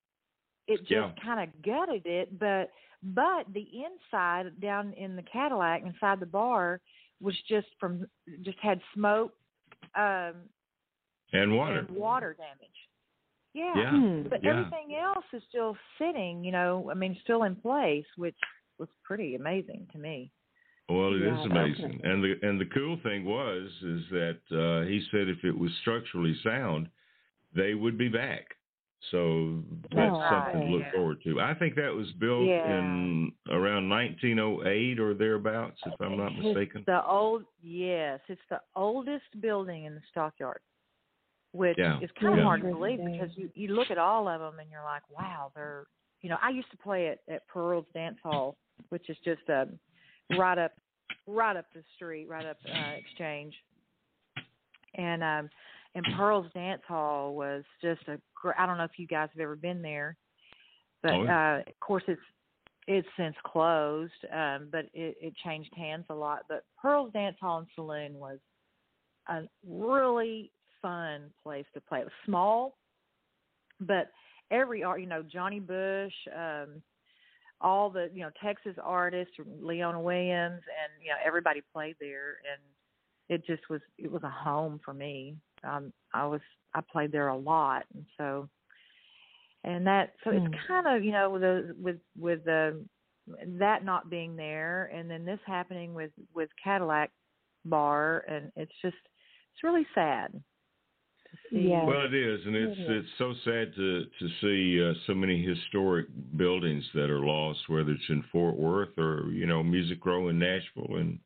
It 0.67 0.79
just 0.81 0.91
Yeah. 0.91 1.11
kind 1.23 1.39
of 1.49 1.61
gutted 1.63 2.05
it, 2.05 2.37
but 2.39 2.69
but 3.01 3.45
the 3.53 3.67
inside 3.85 4.59
down 4.61 4.93
in 4.93 5.15
the 5.15 5.23
Cadillac 5.23 5.83
inside 5.83 6.19
the 6.19 6.25
bar 6.25 6.81
was 7.21 7.35
just 7.47 7.67
from 7.79 8.05
just 8.43 8.59
had 8.59 8.79
smoke 8.93 9.33
um 9.95 10.33
and 11.33 11.55
water. 11.55 11.79
and 11.79 11.89
water 11.91 12.35
damage. 12.37 12.69
Yeah. 13.53 13.73
Yeah. 13.75 13.91
Hmm. 13.91 14.23
But 14.29 14.43
Yeah. 14.43 14.51
everything 14.51 14.95
else 14.95 15.25
is 15.33 15.43
still 15.49 15.75
sitting, 15.97 16.43
you 16.43 16.51
know, 16.51 16.89
I 16.91 16.93
mean 16.93 17.15
still 17.23 17.43
in 17.43 17.55
place, 17.55 18.05
which 18.15 18.37
was 18.77 18.89
pretty 19.03 19.35
amazing 19.35 19.87
to 19.91 19.97
me. 19.97 20.31
Well, 20.87 21.13
it 21.13 21.21
is 21.21 21.37
Yeah, 21.37 21.43
amazing, 21.43 21.91
definitely. 21.97 22.09
and 22.11 22.23
the 22.23 22.47
and 22.47 22.59
the 22.61 22.65
cool 22.65 22.97
thing 22.97 23.25
was 23.25 23.69
is 23.83 24.07
that 24.09 24.39
uh, 24.51 24.87
he 24.87 25.01
said 25.11 25.27
if 25.29 25.43
it 25.43 25.55
was 25.57 25.71
structurally 25.81 26.35
sound, 26.43 26.89
they 27.53 27.73
would 27.75 27.97
be 27.97 28.07
back. 28.07 28.55
So 29.11 29.63
that's 29.91 30.15
Oh, 30.15 30.29
something 30.29 30.61
to 30.61 30.67
look 30.67 30.81
Yeah. 30.81 30.91
forward 30.91 31.21
to. 31.23 31.39
I 31.39 31.53
think 31.53 31.75
that 31.75 31.93
was 31.93 32.11
built 32.13 32.47
Yeah. 32.47 32.79
in 32.79 33.31
around 33.49 33.87
1908 33.87 34.99
or 34.99 35.13
thereabouts, 35.13 35.79
if 35.85 35.93
I'm 36.01 36.17
not 36.17 36.33
It's 36.33 36.43
mistaken. 36.43 36.83
the 36.85 37.03
old 37.05 37.45
yes, 37.61 38.19
it's 38.27 38.45
the 38.49 38.61
oldest 38.75 39.39
building 39.41 39.85
in 39.85 39.95
the 39.95 40.01
stockyard. 40.09 40.61
Which 41.51 41.77
Yeah. 41.79 41.99
is 41.99 42.11
kind 42.11 42.33
of 42.33 42.39
Yeah. 42.39 42.43
hard 42.45 42.61
to 42.61 42.67
believe 42.67 42.99
because 43.03 43.35
you 43.35 43.49
you 43.55 43.69
look 43.69 43.89
at 43.89 43.97
all 43.97 44.27
of 44.27 44.39
them 44.39 44.59
and 44.59 44.69
you're 44.69 44.83
like, 44.83 45.07
wow, 45.09 45.51
they're 45.55 45.85
you 46.21 46.29
know, 46.29 46.37
I 46.41 46.49
used 46.49 46.69
to 46.71 46.77
play 46.77 47.07
at 47.07 47.19
at 47.27 47.47
Pearl's 47.47 47.87
Dance 47.93 48.19
Hall, 48.21 48.57
which 48.89 49.09
is 49.09 49.17
just 49.23 49.49
um 49.49 49.79
right 50.31 50.57
up 50.57 50.73
right 51.25 51.57
up 51.57 51.65
the 51.73 51.83
street, 51.95 52.27
right 52.27 52.45
up 52.45 52.57
uh, 52.71 52.91
Exchange. 52.97 53.55
And 54.95 55.23
um 55.23 55.49
and 55.95 56.05
Pearl's 56.15 56.51
Dance 56.53 56.83
Hall 56.87 57.33
was 57.35 57.63
just 57.81 58.07
a 58.07 58.19
gr- 58.35 58.51
I 58.57 58.65
don't 58.65 58.77
know 58.77 58.83
if 58.83 58.99
you 58.99 59.07
guys 59.07 59.29
have 59.33 59.41
ever 59.41 59.55
been 59.55 59.81
there, 59.81 60.17
but 61.01 61.13
Oh, 61.13 61.25
uh 61.27 61.63
of 61.65 61.79
course 61.79 62.03
it's 62.07 62.21
it's 62.87 63.07
since 63.17 63.35
closed, 63.43 64.25
um, 64.31 64.67
but 64.71 64.85
it, 64.95 65.15
it 65.21 65.35
changed 65.43 65.71
hands 65.75 66.05
a 66.09 66.13
lot. 66.15 66.45
But 66.49 66.63
Pearl's 66.81 67.13
Dance 67.13 67.37
Hall 67.39 67.59
and 67.59 67.67
Saloon 67.75 68.13
was 68.15 68.39
a 69.27 69.43
really 69.67 70.51
fun 70.81 71.31
place 71.43 71.65
to 71.73 71.81
play. 71.81 71.99
It 71.99 72.05
was 72.05 72.13
small, 72.25 72.77
but 73.79 74.11
every 74.51 74.83
art, 74.83 75.01
you 75.01 75.07
know, 75.07 75.23
Johnny 75.23 75.59
Bush, 75.59 76.13
um, 76.35 76.81
all 77.61 77.89
the 77.89 78.09
you 78.13 78.21
know 78.21 78.31
Texas 78.41 78.75
artists, 78.81 79.33
Leona 79.61 79.99
Williams, 79.99 80.61
and 80.63 81.03
you 81.03 81.09
know 81.09 81.17
everybody 81.25 81.61
played 81.73 81.95
there, 81.99 82.37
and 82.51 82.61
it 83.27 83.45
just 83.45 83.69
was 83.69 83.81
it 83.97 84.11
was 84.11 84.23
a 84.23 84.29
home 84.29 84.79
for 84.83 84.93
me. 84.93 85.35
Um, 85.63 85.91
I 86.13 86.25
was 86.25 86.41
I 86.73 86.81
played 86.81 87.11
there 87.11 87.27
a 87.29 87.37
lot, 87.37 87.83
and 87.93 88.05
so 88.17 88.49
and 89.63 89.85
that 89.87 90.13
so 90.23 90.31
Hmm. 90.31 90.37
it's 90.37 90.47
kind 90.67 90.87
of 90.87 91.03
you 91.03 91.11
know 91.11 91.29
with 91.29 91.41
the, 91.41 91.75
with 91.81 91.97
with 92.17 92.45
the 92.45 92.83
that 93.59 93.83
not 93.83 94.09
being 94.09 94.35
there, 94.35 94.85
and 94.93 95.09
then 95.09 95.25
this 95.25 95.39
happening 95.45 95.93
with 95.93 96.11
with 96.33 96.49
Cadillac 96.63 97.11
Bar, 97.65 98.23
and 98.27 98.51
it's 98.55 98.71
just 98.81 98.95
it's 99.53 99.63
really 99.63 99.85
sad 99.93 100.41
Yes. 101.51 101.83
Well, 101.87 102.05
it 102.05 102.13
is, 102.13 102.45
and 102.45 102.55
it's 102.55 102.79
It 102.79 102.81
is. 102.83 103.05
it's 103.05 103.17
so 103.17 103.33
sad 103.43 103.73
to 103.75 104.05
to 104.19 104.29
see 104.41 104.83
uh, 104.83 104.93
so 105.07 105.15
many 105.15 105.41
historic 105.43 106.07
buildings 106.37 106.83
that 106.93 107.09
are 107.09 107.25
lost, 107.25 107.59
whether 107.69 107.91
it's 107.91 108.09
in 108.09 108.23
Fort 108.31 108.55
Worth 108.55 108.97
or 108.97 109.29
you 109.31 109.45
know 109.47 109.63
Music 109.63 110.05
Row 110.05 110.27
in 110.29 110.37
Nashville, 110.39 110.95
and 110.97 111.19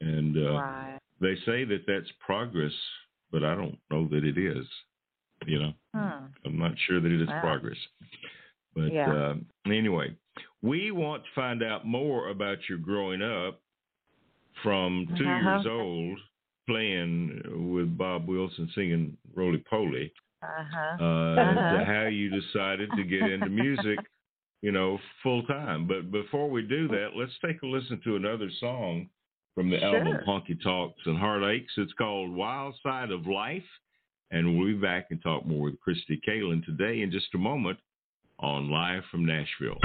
and 0.00 0.36
uh, 0.36 0.52
right. 0.54 0.98
they 1.20 1.34
say 1.44 1.64
that 1.64 1.84
that's 1.86 2.10
progress, 2.24 2.72
but 3.30 3.44
I 3.44 3.54
don't 3.54 3.78
know 3.90 4.08
that 4.08 4.24
it 4.24 4.38
is. 4.38 4.66
You 5.46 5.58
know, 5.60 5.72
Hmm. 5.94 6.26
I'm 6.44 6.58
not 6.58 6.72
sure 6.86 7.00
that 7.00 7.12
it 7.12 7.20
is 7.20 7.28
Wow. 7.28 7.40
progress. 7.40 7.78
But 8.74 8.92
Yeah. 8.92 9.10
uh, 9.12 9.34
anyway, 9.66 10.14
we 10.62 10.90
want 10.92 11.24
to 11.24 11.30
find 11.34 11.62
out 11.62 11.84
more 11.86 12.28
about 12.28 12.68
your 12.68 12.78
growing 12.78 13.22
up 13.22 13.60
from 14.62 15.06
2 15.16 15.24
Uh-huh. 15.28 15.50
years 15.50 15.66
old, 15.66 16.20
playing 16.66 17.72
with 17.72 17.96
Bob 17.96 18.26
Wilson 18.28 18.68
singing 18.74 19.16
Roly 19.38 19.62
Poly, 19.70 20.12
Uh-huh. 20.42 20.96
uh, 21.04 21.40
Uh-huh. 21.40 21.78
to 21.78 21.84
how 21.84 22.06
you 22.06 22.28
decided 22.30 22.90
to 22.96 23.04
get 23.04 23.22
into 23.22 23.48
music, 23.48 23.98
you 24.62 24.72
know, 24.72 24.98
full 25.22 25.42
time. 25.44 25.86
But 25.86 26.10
before 26.10 26.50
we 26.50 26.62
do 26.62 26.88
that, 26.88 27.10
let's 27.16 27.32
take 27.44 27.62
a 27.62 27.66
listen 27.66 28.00
to 28.04 28.16
another 28.16 28.50
song 28.60 29.08
from 29.54 29.70
the 29.70 29.82
album 29.82 30.18
Sure. 30.24 30.40
Honky 30.40 30.60
Tonks 30.62 31.00
and 31.06 31.16
Heartaches. 31.18 31.70
It's 31.76 31.92
called 31.94 32.30
Wild 32.34 32.74
Side 32.82 33.10
of 33.10 33.26
Life. 33.26 33.64
And 34.30 34.58
we'll 34.58 34.66
be 34.68 34.74
back 34.74 35.06
and 35.10 35.22
talk 35.22 35.46
more 35.46 35.62
with 35.70 35.76
Kristi 35.80 36.20
Kalyn 36.28 36.62
today 36.66 37.00
in 37.00 37.10
just 37.10 37.34
a 37.34 37.38
moment 37.38 37.78
on 38.40 38.70
Live 38.70 39.02
from 39.10 39.24
Nashville. 39.24 39.78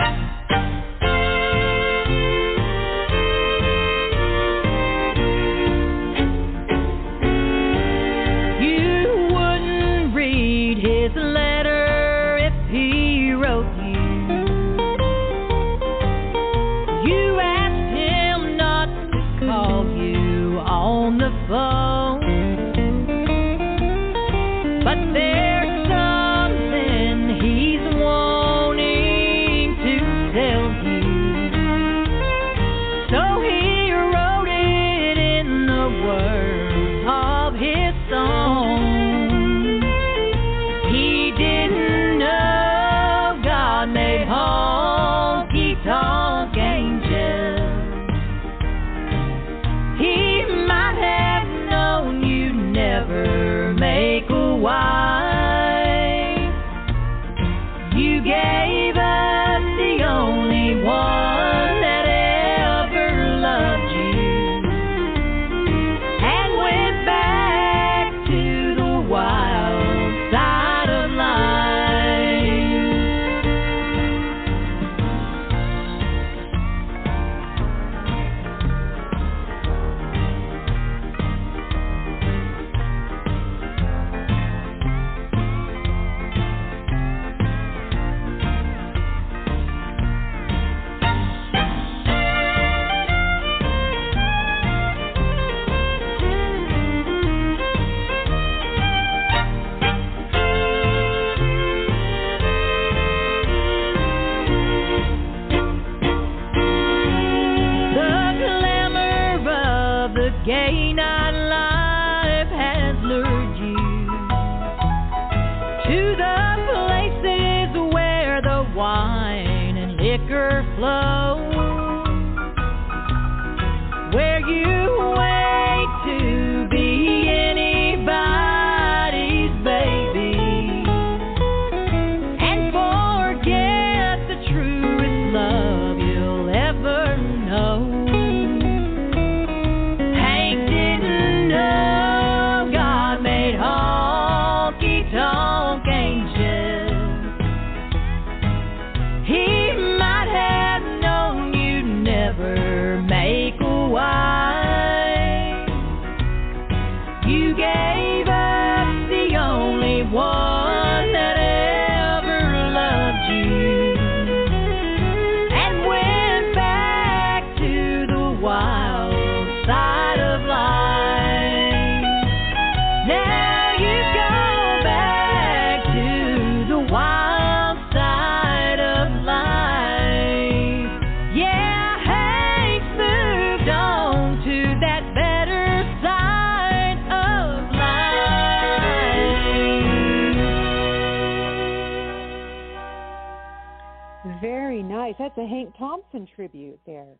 Hank 195.63 195.75
Thompson 195.77 196.27
tribute 196.35 196.79
there. 196.85 197.15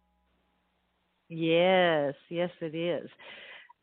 Yes, 1.30 2.14
yes, 2.30 2.50
it 2.62 2.76
is. 2.76 3.10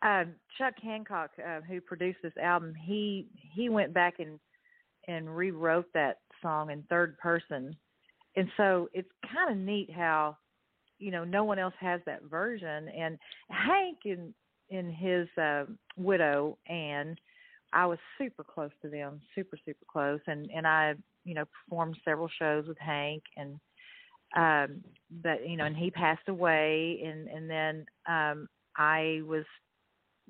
Um, 0.02 0.34
Chuck 0.58 0.74
Hancock, 0.82 1.30
uh, 1.38 1.60
who 1.62 1.80
produced 1.80 2.18
this 2.22 2.36
album, 2.42 2.74
he 2.74 3.26
he 3.54 3.68
went 3.68 3.92
back 3.92 4.14
and 4.18 4.38
and 5.08 5.34
rewrote 5.34 5.86
that 5.94 6.18
song 6.42 6.70
in 6.70 6.82
third 6.84 7.18
person, 7.18 7.74
and 8.36 8.48
so 8.56 8.88
it's 8.92 9.08
kind 9.32 9.50
of 9.50 9.56
neat 9.58 9.90
how 9.90 10.36
you 10.98 11.10
know 11.10 11.24
no 11.24 11.44
one 11.44 11.58
else 11.58 11.74
has 11.80 12.00
that 12.06 12.22
version. 12.24 12.88
And 12.88 13.18
Hank 13.50 13.98
and 14.04 14.32
in 14.70 14.90
his 14.90 15.26
uh, 15.36 15.64
widow 15.96 16.56
Anne, 16.66 17.16
I 17.72 17.86
was 17.86 17.98
super 18.16 18.44
close 18.44 18.70
to 18.82 18.88
them, 18.88 19.20
super 19.34 19.58
super 19.64 19.84
close, 19.90 20.20
and 20.26 20.50
and 20.54 20.66
I 20.66 20.94
you 21.24 21.34
know 21.34 21.44
performed 21.64 21.98
several 22.04 22.28
shows 22.38 22.66
with 22.66 22.78
Hank 22.78 23.22
and 23.36 23.58
um 24.36 24.82
but 25.22 25.48
you 25.48 25.56
know 25.56 25.64
and 25.64 25.76
he 25.76 25.90
passed 25.90 26.28
away 26.28 27.02
and 27.04 27.28
and 27.28 27.50
then 27.50 27.84
um 28.08 28.48
i 28.76 29.20
was 29.26 29.44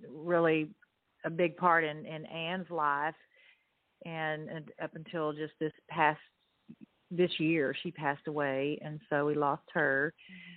really 0.08 0.68
a 1.24 1.30
big 1.30 1.56
part 1.56 1.84
in 1.84 2.06
in 2.06 2.24
anne's 2.26 2.70
life 2.70 3.14
and, 4.06 4.48
and 4.48 4.70
up 4.82 4.94
until 4.94 5.32
just 5.32 5.52
this 5.60 5.72
past 5.88 6.20
this 7.10 7.30
year 7.38 7.74
she 7.82 7.90
passed 7.90 8.26
away 8.28 8.78
and 8.82 9.00
so 9.10 9.26
we 9.26 9.34
lost 9.34 9.64
her. 9.72 10.14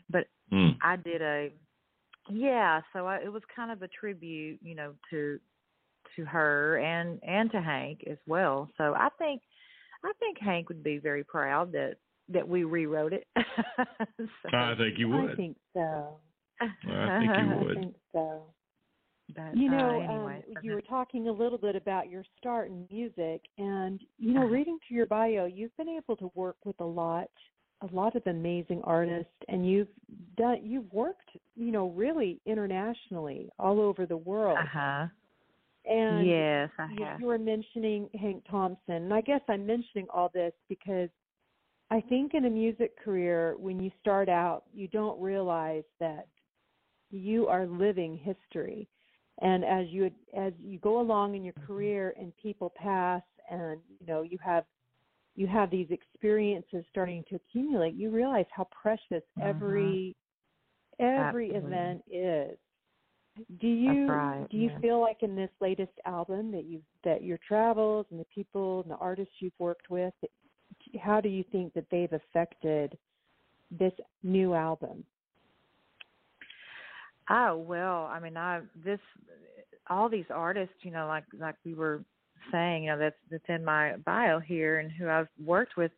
But 0.10 0.28
mm. 0.52 0.76
i 0.82 0.96
did 0.96 1.22
a 1.22 1.52
yeah 2.30 2.82
so 2.94 3.08
I, 3.08 3.18
it 3.18 3.32
was 3.32 3.42
kind 3.54 3.72
of 3.72 3.82
a 3.82 3.88
tribute 3.88 4.60
you 4.62 4.76
know 4.76 4.94
to 5.10 5.40
to 6.16 6.26
her 6.26 6.78
and 6.78 7.20
and 7.24 7.52
to 7.52 7.62
hank 7.62 8.04
as 8.10 8.18
well. 8.28 8.70
So 8.78 8.94
i 8.96 9.10
think 9.18 9.42
i 10.06 10.12
think 10.20 10.38
hank 10.40 10.70
would 10.70 10.84
be 10.84 11.00
very 11.00 11.24
proud 11.24 11.72
that 11.72 11.96
that 12.34 12.48
we 12.48 12.64
rewrote 12.64 13.14
it. 13.14 13.28
so, 13.38 14.58
I 14.58 14.74
think 14.78 14.98
you 14.98 15.10
would. 15.10 15.32
I 15.32 15.36
think 15.36 15.58
so. 15.74 16.18
I 16.62 17.20
think 17.20 17.32
you 17.38 17.58
would. 17.66 17.78
I 17.78 17.82
think 17.82 17.96
so. 18.12 18.44
But, 19.36 19.56
you 19.56 19.70
know, 19.70 20.02
uh, 20.02 20.14
anyway, 20.14 20.44
um, 20.48 20.64
you 20.64 20.74
were 20.74 20.82
talking 20.82 21.28
a 21.28 21.32
little 21.32 21.58
bit 21.58 21.76
about 21.76 22.10
your 22.10 22.24
start 22.38 22.70
in 22.70 22.86
music, 22.92 23.42
and 23.58 24.02
you 24.20 24.34
know, 24.34 24.46
reading 24.46 24.78
through 24.86 24.98
your 24.98 25.06
bio, 25.06 25.46
you've 25.46 25.76
been 25.78 25.90
able 25.90 26.16
to 26.18 26.32
work 26.36 26.58
with 26.66 26.80
a 26.82 26.86
lot, 26.86 27.30
a 27.82 27.96
lot 27.96 28.16
of 28.16 28.28
amazing 28.28 28.82
artists, 28.84 29.32
and 29.48 29.68
you've 29.68 29.88
done, 30.38 30.60
you've 30.62 30.92
worked, 30.92 31.30
you 31.56 31.72
know, 31.72 31.90
really 31.92 32.42
internationally, 32.46 33.50
all 33.60 33.80
over 33.80 34.06
the 34.06 34.18
world. 34.18 34.58
Uh 34.60 34.68
huh. 34.72 35.08
And 35.86 36.28
yes, 36.28 36.70
I 36.78 36.88
you, 36.98 37.06
have. 37.06 37.20
you 37.20 37.28
were 37.28 37.40
mentioning 37.40 38.10
Hank 38.20 38.44
Thompson, 38.50 38.96
and 38.96 39.14
I 39.14 39.22
guess 39.22 39.42
I'm 39.50 39.66
mentioning 39.66 40.08
all 40.14 40.30
this 40.34 40.54
because 40.70 41.10
I 41.94 42.02
think 42.02 42.34
in 42.34 42.46
a 42.46 42.50
music 42.50 42.98
career, 43.00 43.56
when 43.60 43.80
you 43.80 43.92
start 44.02 44.28
out, 44.28 44.64
you 44.74 44.88
don't 44.88 45.22
realize 45.22 45.84
that 46.00 46.28
you 47.12 47.48
are 47.48 47.68
living 47.68 48.18
history. 48.18 48.88
And 49.42 49.64
as 49.64 49.88
you 49.90 50.10
as 50.36 50.54
you 50.60 50.80
go 50.80 51.00
along 51.00 51.36
in 51.36 51.44
your 51.44 51.54
Mm-hmm. 51.60 51.66
career 51.68 52.16
and 52.20 52.36
people 52.38 52.74
pass 52.76 53.22
and 53.52 53.80
you 54.00 54.08
know 54.08 54.24
you 54.24 54.40
have 54.44 54.66
you 55.36 55.46
have 55.46 55.70
these 55.70 55.88
experiences 55.92 56.84
starting 56.90 57.24
to 57.30 57.36
accumulate, 57.36 57.94
you 57.94 58.10
realize 58.10 58.48
how 58.52 58.68
precious 58.72 59.24
Mhm. 59.38 59.46
every 59.46 60.16
every 61.00 61.50
Absolutely. 61.50 61.52
event 61.52 62.04
is. 62.10 62.58
Do 63.60 63.68
you 63.68 64.08
right, 64.08 64.48
do 64.50 64.58
you 64.58 64.70
yeah. 64.70 64.80
feel 64.82 65.00
like 65.00 65.22
in 65.22 65.36
this 65.36 65.52
latest 65.62 65.94
album 66.06 66.52
that 66.54 66.66
you 66.66 66.82
that 67.04 67.24
your 67.24 67.38
travels 67.48 68.08
and 68.10 68.20
the 68.20 68.26
people 68.34 68.82
and 68.82 68.92
the 68.92 68.98
artists 68.98 69.36
you've 69.40 69.60
worked 69.60 69.90
with, 69.92 70.14
that, 70.22 70.32
how 71.02 71.22
do 71.22 71.30
you 71.30 71.44
think 71.52 71.74
that 71.74 71.86
they've 71.92 72.14
affected 72.14 72.98
this 73.72 73.94
new 74.24 74.54
album? 74.54 75.04
Oh 77.30 77.58
well, 77.58 78.10
I 78.12 78.20
mean, 78.20 78.38
I 78.38 78.62
this 78.84 79.00
all 79.90 80.10
these 80.10 80.26
artists, 80.34 80.76
you 80.82 80.92
know, 80.92 81.08
like 81.08 81.24
like 81.38 81.56
we 81.66 81.74
were 81.74 82.04
saying, 82.52 82.84
you 82.84 82.92
know, 82.92 82.98
that's 82.98 83.16
that's 83.32 83.44
in 83.48 83.64
my 83.64 83.96
bio 84.06 84.40
here, 84.40 84.80
and 84.80 84.92
who 84.92 85.10
I've 85.10 85.30
worked 85.44 85.78
with, 85.78 85.92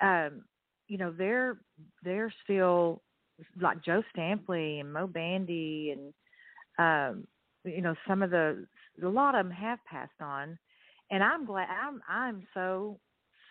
um, 0.00 0.42
you 0.88 0.98
know, 0.98 1.12
they're 1.16 1.58
they're 2.02 2.32
still 2.42 3.02
like 3.60 3.82
Joe 3.84 4.02
Stampley 4.16 4.80
and 4.80 4.92
Moe 4.92 5.06
Bandy, 5.06 5.94
and 5.96 6.12
um, 6.78 7.26
you 7.64 7.80
know, 7.80 7.94
some 8.06 8.22
of 8.22 8.30
the 8.30 8.66
a 9.02 9.08
lot 9.08 9.34
of 9.34 9.46
them 9.46 9.52
have 9.52 9.78
passed 9.84 10.20
on, 10.20 10.58
and 11.10 11.22
I'm 11.22 11.46
glad 11.46 11.68
I'm 11.70 12.00
I'm 12.08 12.46
so 12.52 12.98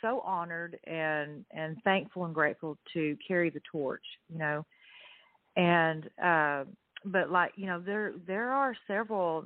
so 0.03 0.21
honored 0.21 0.77
and 0.85 1.45
and 1.51 1.77
thankful 1.83 2.25
and 2.25 2.35
grateful 2.35 2.77
to 2.93 3.17
carry 3.27 3.49
the 3.49 3.61
torch, 3.71 4.05
you 4.29 4.37
know, 4.39 4.65
and. 5.57 6.09
uh 6.23 6.65
but 7.05 7.31
like 7.31 7.51
you 7.55 7.65
know 7.67 7.81
there 7.81 8.13
there 8.27 8.51
are 8.51 8.75
several 8.87 9.45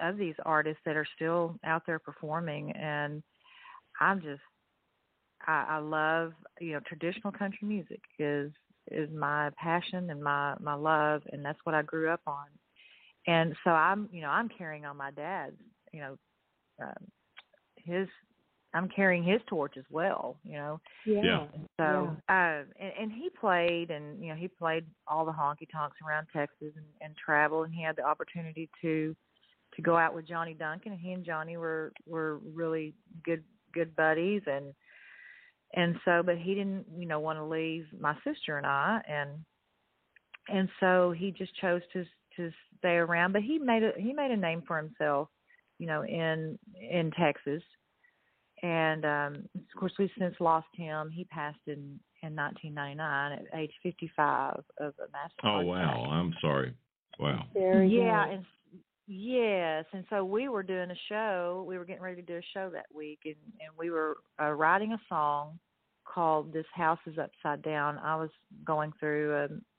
of 0.00 0.16
these 0.18 0.34
artists 0.44 0.82
that 0.86 0.96
are 0.96 1.06
still 1.16 1.56
out 1.64 1.82
there 1.86 1.98
performing 1.98 2.72
and 2.72 3.22
i'm 4.00 4.20
just 4.20 4.42
i 5.46 5.66
i 5.70 5.78
love 5.78 6.32
you 6.60 6.72
know 6.72 6.80
traditional 6.86 7.32
country 7.32 7.66
music 7.68 8.00
is 8.18 8.52
is 8.90 9.10
my 9.12 9.50
passion 9.56 10.10
and 10.10 10.22
my 10.22 10.54
my 10.60 10.74
love 10.74 11.22
and 11.32 11.44
that's 11.44 11.60
what 11.64 11.74
i 11.74 11.82
grew 11.82 12.10
up 12.10 12.22
on 12.26 12.46
and 13.26 13.54
so 13.64 13.70
i'm 13.70 14.08
you 14.12 14.20
know 14.22 14.30
i'm 14.30 14.48
carrying 14.48 14.84
on 14.84 14.96
my 14.96 15.10
dad's 15.12 15.56
you 15.92 16.00
know 16.00 16.16
um 16.82 17.06
his 17.76 18.08
i'm 18.74 18.88
carrying 18.88 19.24
his 19.24 19.40
torch 19.48 19.74
as 19.78 19.84
well 19.90 20.36
you 20.44 20.56
know 20.56 20.80
Yeah. 21.22 21.46
so, 21.76 22.16
uh, 22.28 22.62
and, 22.80 22.92
and 23.00 23.12
he 23.12 23.28
played, 23.38 23.90
and 23.90 24.22
you 24.22 24.30
know, 24.30 24.36
he 24.36 24.48
played 24.48 24.84
all 25.06 25.24
the 25.24 25.32
honky 25.32 25.68
tonks 25.70 25.98
around 26.06 26.26
Texas 26.32 26.72
and, 26.76 26.86
and 27.00 27.14
traveled, 27.16 27.66
and 27.66 27.74
he 27.74 27.82
had 27.82 27.96
the 27.96 28.04
opportunity 28.04 28.70
to 28.80 29.14
to 29.76 29.82
go 29.82 29.96
out 29.96 30.14
with 30.14 30.26
Johnny 30.26 30.54
Duncan. 30.54 30.92
And 30.92 31.00
he 31.00 31.12
and 31.12 31.24
Johnny 31.24 31.56
were 31.56 31.92
were 32.06 32.38
really 32.54 32.94
good 33.24 33.44
good 33.72 33.94
buddies, 33.96 34.42
and 34.46 34.72
and 35.74 35.96
so, 36.04 36.22
but 36.24 36.38
he 36.38 36.54
didn't, 36.54 36.86
you 36.96 37.06
know, 37.06 37.20
want 37.20 37.38
to 37.38 37.44
leave 37.44 37.86
my 37.98 38.14
sister 38.24 38.56
and 38.56 38.66
I, 38.66 39.00
and 39.08 39.30
and 40.48 40.68
so 40.80 41.12
he 41.16 41.32
just 41.32 41.54
chose 41.60 41.82
to 41.92 42.04
to 42.36 42.50
stay 42.78 42.94
around. 42.94 43.32
But 43.32 43.42
he 43.42 43.58
made 43.58 43.82
a 43.82 43.92
he 43.98 44.12
made 44.12 44.30
a 44.30 44.36
name 44.36 44.62
for 44.66 44.76
himself, 44.76 45.28
you 45.78 45.86
know, 45.86 46.04
in 46.04 46.58
in 46.80 47.10
Texas 47.18 47.62
and 48.62 49.04
um 49.04 49.48
of 49.56 49.78
course 49.80 49.92
we've 49.98 50.10
since 50.18 50.34
lost 50.40 50.66
him 50.74 51.10
he 51.10 51.24
passed 51.24 51.58
in 51.66 51.98
in 52.22 52.34
1999 52.34 53.32
at 53.32 53.58
age 53.58 53.72
55 53.82 54.54
of 54.80 54.94
a 54.98 55.10
massive 55.12 55.36
Oh 55.44 55.60
wow, 55.60 56.04
attack. 56.04 56.08
I'm 56.12 56.34
sorry. 56.40 56.74
Wow. 57.18 57.44
Very 57.52 57.88
yeah 57.94 58.24
good. 58.26 58.34
and 58.34 58.44
yes 59.06 59.84
and 59.92 60.04
so 60.08 60.24
we 60.24 60.48
were 60.48 60.62
doing 60.62 60.90
a 60.90 60.94
show 61.10 61.64
we 61.68 61.76
were 61.76 61.84
getting 61.84 62.02
ready 62.02 62.16
to 62.22 62.26
do 62.26 62.36
a 62.38 62.42
show 62.54 62.70
that 62.70 62.86
week 62.94 63.20
and 63.26 63.34
and 63.60 63.70
we 63.78 63.90
were 63.90 64.16
uh, 64.40 64.50
writing 64.52 64.92
a 64.92 65.00
song 65.08 65.58
called 66.06 66.52
"This 66.52 66.66
House 66.74 66.98
Is 67.06 67.18
Upside 67.18 67.62
Down." 67.62 67.98
I 67.98 68.16
was 68.16 68.30
going 68.64 68.92
through 69.00 69.34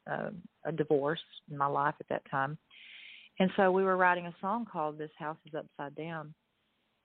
a, 0.08 0.12
a, 0.12 0.32
a 0.66 0.72
divorce 0.72 1.22
in 1.50 1.58
my 1.58 1.68
life 1.68 1.96
at 2.00 2.08
that 2.10 2.24
time, 2.30 2.58
and 3.40 3.50
so 3.56 3.72
we 3.72 3.84
were 3.84 3.96
writing 3.98 4.26
a 4.28 4.36
song 4.42 4.66
called 4.72 4.98
"This 4.98 5.12
House 5.18 5.38
Is 5.48 5.54
Upside 5.56 5.96
Down," 5.96 6.34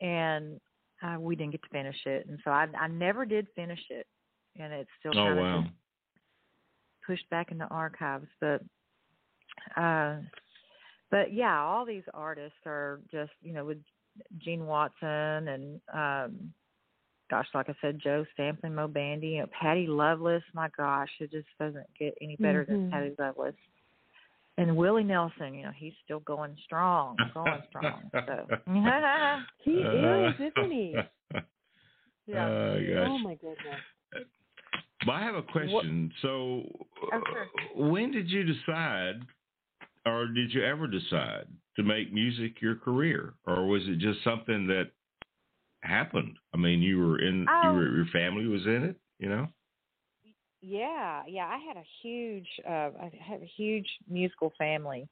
and 0.00 0.61
uh, 1.02 1.18
we 1.18 1.36
didn't 1.36 1.52
get 1.52 1.62
to 1.62 1.68
finish 1.70 1.96
it, 2.06 2.26
and 2.28 2.38
so 2.44 2.50
I, 2.50 2.66
I 2.78 2.88
never 2.88 3.24
did 3.24 3.46
finish 3.54 3.80
it, 3.90 4.06
and 4.58 4.72
it's 4.72 4.90
still 4.98 5.12
oh 5.12 5.24
kind 5.26 5.38
of 5.38 5.44
wow. 5.44 5.64
pushed 7.06 7.28
back 7.30 7.50
in 7.50 7.58
the 7.58 7.66
archives. 7.66 8.28
But, 8.40 8.62
uh, 9.76 10.16
but 11.10 11.32
yeah, 11.32 11.58
all 11.60 11.84
these 11.84 12.04
artists 12.14 12.58
are 12.66 13.00
just 13.10 13.32
you 13.42 13.52
know 13.52 13.64
with 13.64 13.78
Gene 14.38 14.66
Watson 14.66 15.48
and 15.48 15.80
um, 15.92 16.52
gosh, 17.30 17.46
like 17.54 17.68
I 17.68 17.74
said, 17.80 18.00
Joe 18.02 18.24
Stampley, 18.36 18.72
Moe 18.72 18.88
Bandy, 18.88 19.28
you 19.28 19.40
know, 19.40 19.46
Patty 19.58 19.86
Loveless. 19.86 20.42
My 20.52 20.68
gosh, 20.76 21.10
it 21.20 21.30
just 21.30 21.46
doesn't 21.58 21.86
get 21.98 22.14
any 22.20 22.36
better 22.36 22.64
Mhm. 22.64 22.66
than 22.66 22.90
Patty 22.90 23.14
Loveless. 23.18 23.54
And 24.58 24.76
Willie 24.76 25.04
Nelson, 25.04 25.54
you 25.54 25.62
know, 25.62 25.72
he's 25.74 25.94
still 26.04 26.20
going 26.20 26.56
strong, 26.64 27.16
going 27.32 27.62
strong. 27.68 28.10
So 28.26 28.46
He 29.64 29.82
Uh, 29.84 30.28
is, 30.28 30.34
isn't 30.34 30.70
he? 30.70 30.96
yeah. 32.26 32.46
Oh, 32.46 32.80
gosh. 32.80 33.08
Oh 33.08 33.18
my 33.18 33.34
goodness. 33.36 34.26
But 35.06 35.12
I 35.12 35.20
have 35.22 35.34
a 35.34 35.42
question. 35.42 36.12
So, 36.20 36.64
Oh, 37.12 37.22
sure. 37.32 37.44
uh, 37.44 37.88
when 37.88 38.12
did 38.12 38.28
you 38.30 38.42
decide, 38.42 39.22
or 40.04 40.26
did 40.26 40.52
you 40.52 40.62
ever 40.62 40.86
decide 40.86 41.46
to 41.76 41.82
make 41.82 42.12
music 42.12 42.60
your 42.60 42.74
career, 42.74 43.32
or 43.46 43.66
was 43.66 43.82
it 43.88 43.98
just 43.98 44.22
something 44.22 44.66
that 44.66 44.90
happened? 45.82 46.36
I 46.52 46.58
mean, 46.58 46.82
you 46.82 46.98
were 46.98 47.18
in, 47.18 47.46
you 47.64 47.70
Oh. 47.70 47.74
were, 47.74 47.96
your 47.96 48.06
family 48.12 48.46
was 48.46 48.66
in 48.66 48.84
it, 48.84 48.96
you 49.18 49.30
know? 49.30 49.48
Yeah, 50.62 51.22
yeah. 51.26 51.46
I 51.46 51.58
had 51.58 51.76
a 51.76 51.84
huge, 52.02 52.48
uh, 52.68 52.90
I 53.00 53.10
had 53.20 53.40
a 53.42 53.50
huge 53.56 53.86
musical 54.08 54.52
family, 54.58 55.08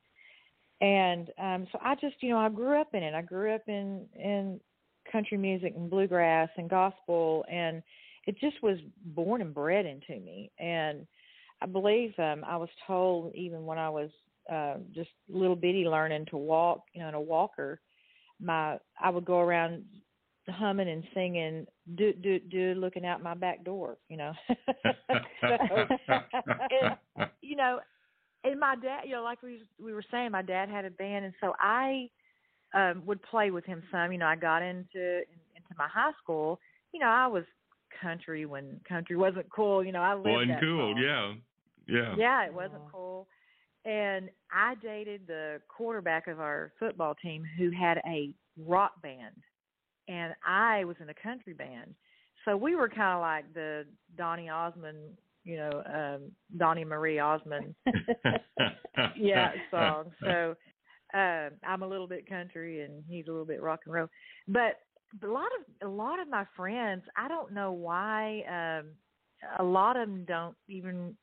and 0.81 1.31
um, 1.39 1.67
so 1.73 1.79
I 1.83 1.95
just, 1.97 2.17
you 2.23 2.31
know, 2.31 2.39
I 2.39 2.49
grew 2.51 2.81
up 2.81 2.89
in 2.95 3.03
it. 3.03 3.15
I 3.15 3.23
grew 3.23 3.55
up 3.55 3.63
in 3.69 4.07
in 4.15 4.61
country 5.11 5.39
music 5.39 5.75
and 5.77 5.91
bluegrass 5.91 6.51
and 6.57 6.69
gospel, 6.71 7.45
and 7.51 7.83
it 8.27 8.39
just 8.41 8.63
was 8.63 8.79
born 9.07 9.41
and 9.41 9.55
bred 9.55 9.87
into 9.87 10.21
me. 10.21 10.51
And 10.59 11.07
I 11.63 11.67
believe 11.67 12.13
um, 12.19 12.45
I 12.47 12.57
was 12.57 12.69
told 12.87 13.35
even 13.35 13.65
when 13.67 13.79
I 13.79 13.89
was 13.91 14.11
uh, 14.53 14.77
just 14.95 15.11
little 15.29 15.57
bitty 15.57 15.85
learning 15.85 16.27
to 16.31 16.37
walk, 16.37 16.83
you 16.95 17.03
know, 17.03 17.09
in 17.09 17.15
a 17.15 17.21
walker, 17.21 17.81
my 18.41 18.79
I 19.01 19.11
would 19.11 19.25
go 19.25 19.41
around 19.41 19.85
humming 20.49 20.89
and 20.89 21.05
singing 21.15 21.67
do 21.97 22.13
do 22.15 22.39
do 22.39 22.75
looking 22.75 23.05
out 23.07 23.23
my 23.23 23.35
back 23.35 23.65
door 23.65 23.99
you 24.09 24.17
know 24.17 24.33
so 24.49 25.57
and, 26.71 26.91
you 27.43 27.57
know 27.57 27.81
and 28.45 28.59
my 28.59 28.75
dad 28.77 29.03
you 29.05 29.13
know 29.13 29.23
like 29.23 29.43
we 29.43 29.63
we 29.83 29.93
were 29.93 30.05
saying 30.11 30.31
my 30.31 30.43
dad 30.43 30.69
had 30.69 30.85
a 30.85 30.91
band 30.91 31.25
and 31.25 31.35
so 31.41 31.55
i 31.61 32.09
um 32.75 33.03
would 33.07 33.23
play 33.23 33.51
with 33.51 33.65
him 33.65 33.83
some 33.91 34.13
you 34.13 34.19
know 34.19 34.27
i 34.27 34.37
got 34.37 34.63
into 34.63 35.21
into 35.57 35.75
my 35.79 35.89
high 35.89 36.13
school 36.23 36.59
you 36.93 37.01
know 37.01 37.07
i 37.07 37.27
was 37.27 37.45
country 38.01 38.45
when 38.47 38.81
country 38.89 39.17
wasn't 39.17 39.47
cool 39.51 39.85
you 39.85 39.93
know 39.93 40.03
i 40.03 40.15
lived 40.15 40.27
Wasn't 40.27 40.51
that 40.51 40.61
cool, 40.61 40.95
song. 40.95 41.03
yeah, 41.03 41.35
yeah. 41.89 42.15
Yeah, 42.17 42.45
it 42.47 42.53
wasn't 42.55 42.83
Wow. 42.83 42.91
cool. 42.93 43.27
And 43.85 44.29
I 44.53 44.75
dated 44.83 45.27
the 45.27 45.61
quarterback 45.69 46.27
of 46.27 46.41
our 46.41 46.73
football 46.79 47.15
team 47.15 47.45
who 47.57 47.71
had 47.71 47.99
a 48.07 48.33
rock 48.59 49.01
band, 49.03 49.37
and 50.09 50.35
I 50.47 50.85
was 50.85 50.97
in 51.01 51.11
a 51.11 51.15
country 51.15 51.53
band. 51.53 51.95
So 52.45 52.57
we 52.57 52.75
were 52.75 52.89
kind 52.89 53.15
of 53.15 53.21
like 53.21 53.53
the 53.55 53.85
Donny 54.17 54.49
Osmond, 54.49 54.97
you 55.45 55.57
know, 55.57 55.83
um, 55.95 56.33
Donnie 56.57 56.85
Marie 56.85 57.19
Osmond, 57.19 57.75
yeah, 59.17 59.53
song. 59.71 60.11
So 60.21 60.55
um, 61.15 61.51
I'm 61.67 61.83
a 61.83 61.89
little 61.89 62.07
bit 62.07 62.29
country, 62.29 62.83
and 62.83 63.05
he's 63.09 63.27
a 63.29 63.31
little 63.31 63.47
bit 63.47 63.63
rock 63.63 63.81
and 63.85 63.95
roll. 63.95 64.09
But 64.47 64.81
a 65.23 65.27
lot 65.27 65.49
of 65.59 65.89
a 65.89 65.91
lot 65.91 66.21
of 66.21 66.29
my 66.29 66.45
friends, 66.57 67.03
I 67.17 67.29
don't 67.29 67.53
know 67.53 67.73
why. 67.73 68.43
Um, 68.49 68.87
a 69.59 69.63
lot 69.63 69.97
of 69.97 70.09
them 70.09 70.25
don't 70.27 70.57
even 70.69 71.17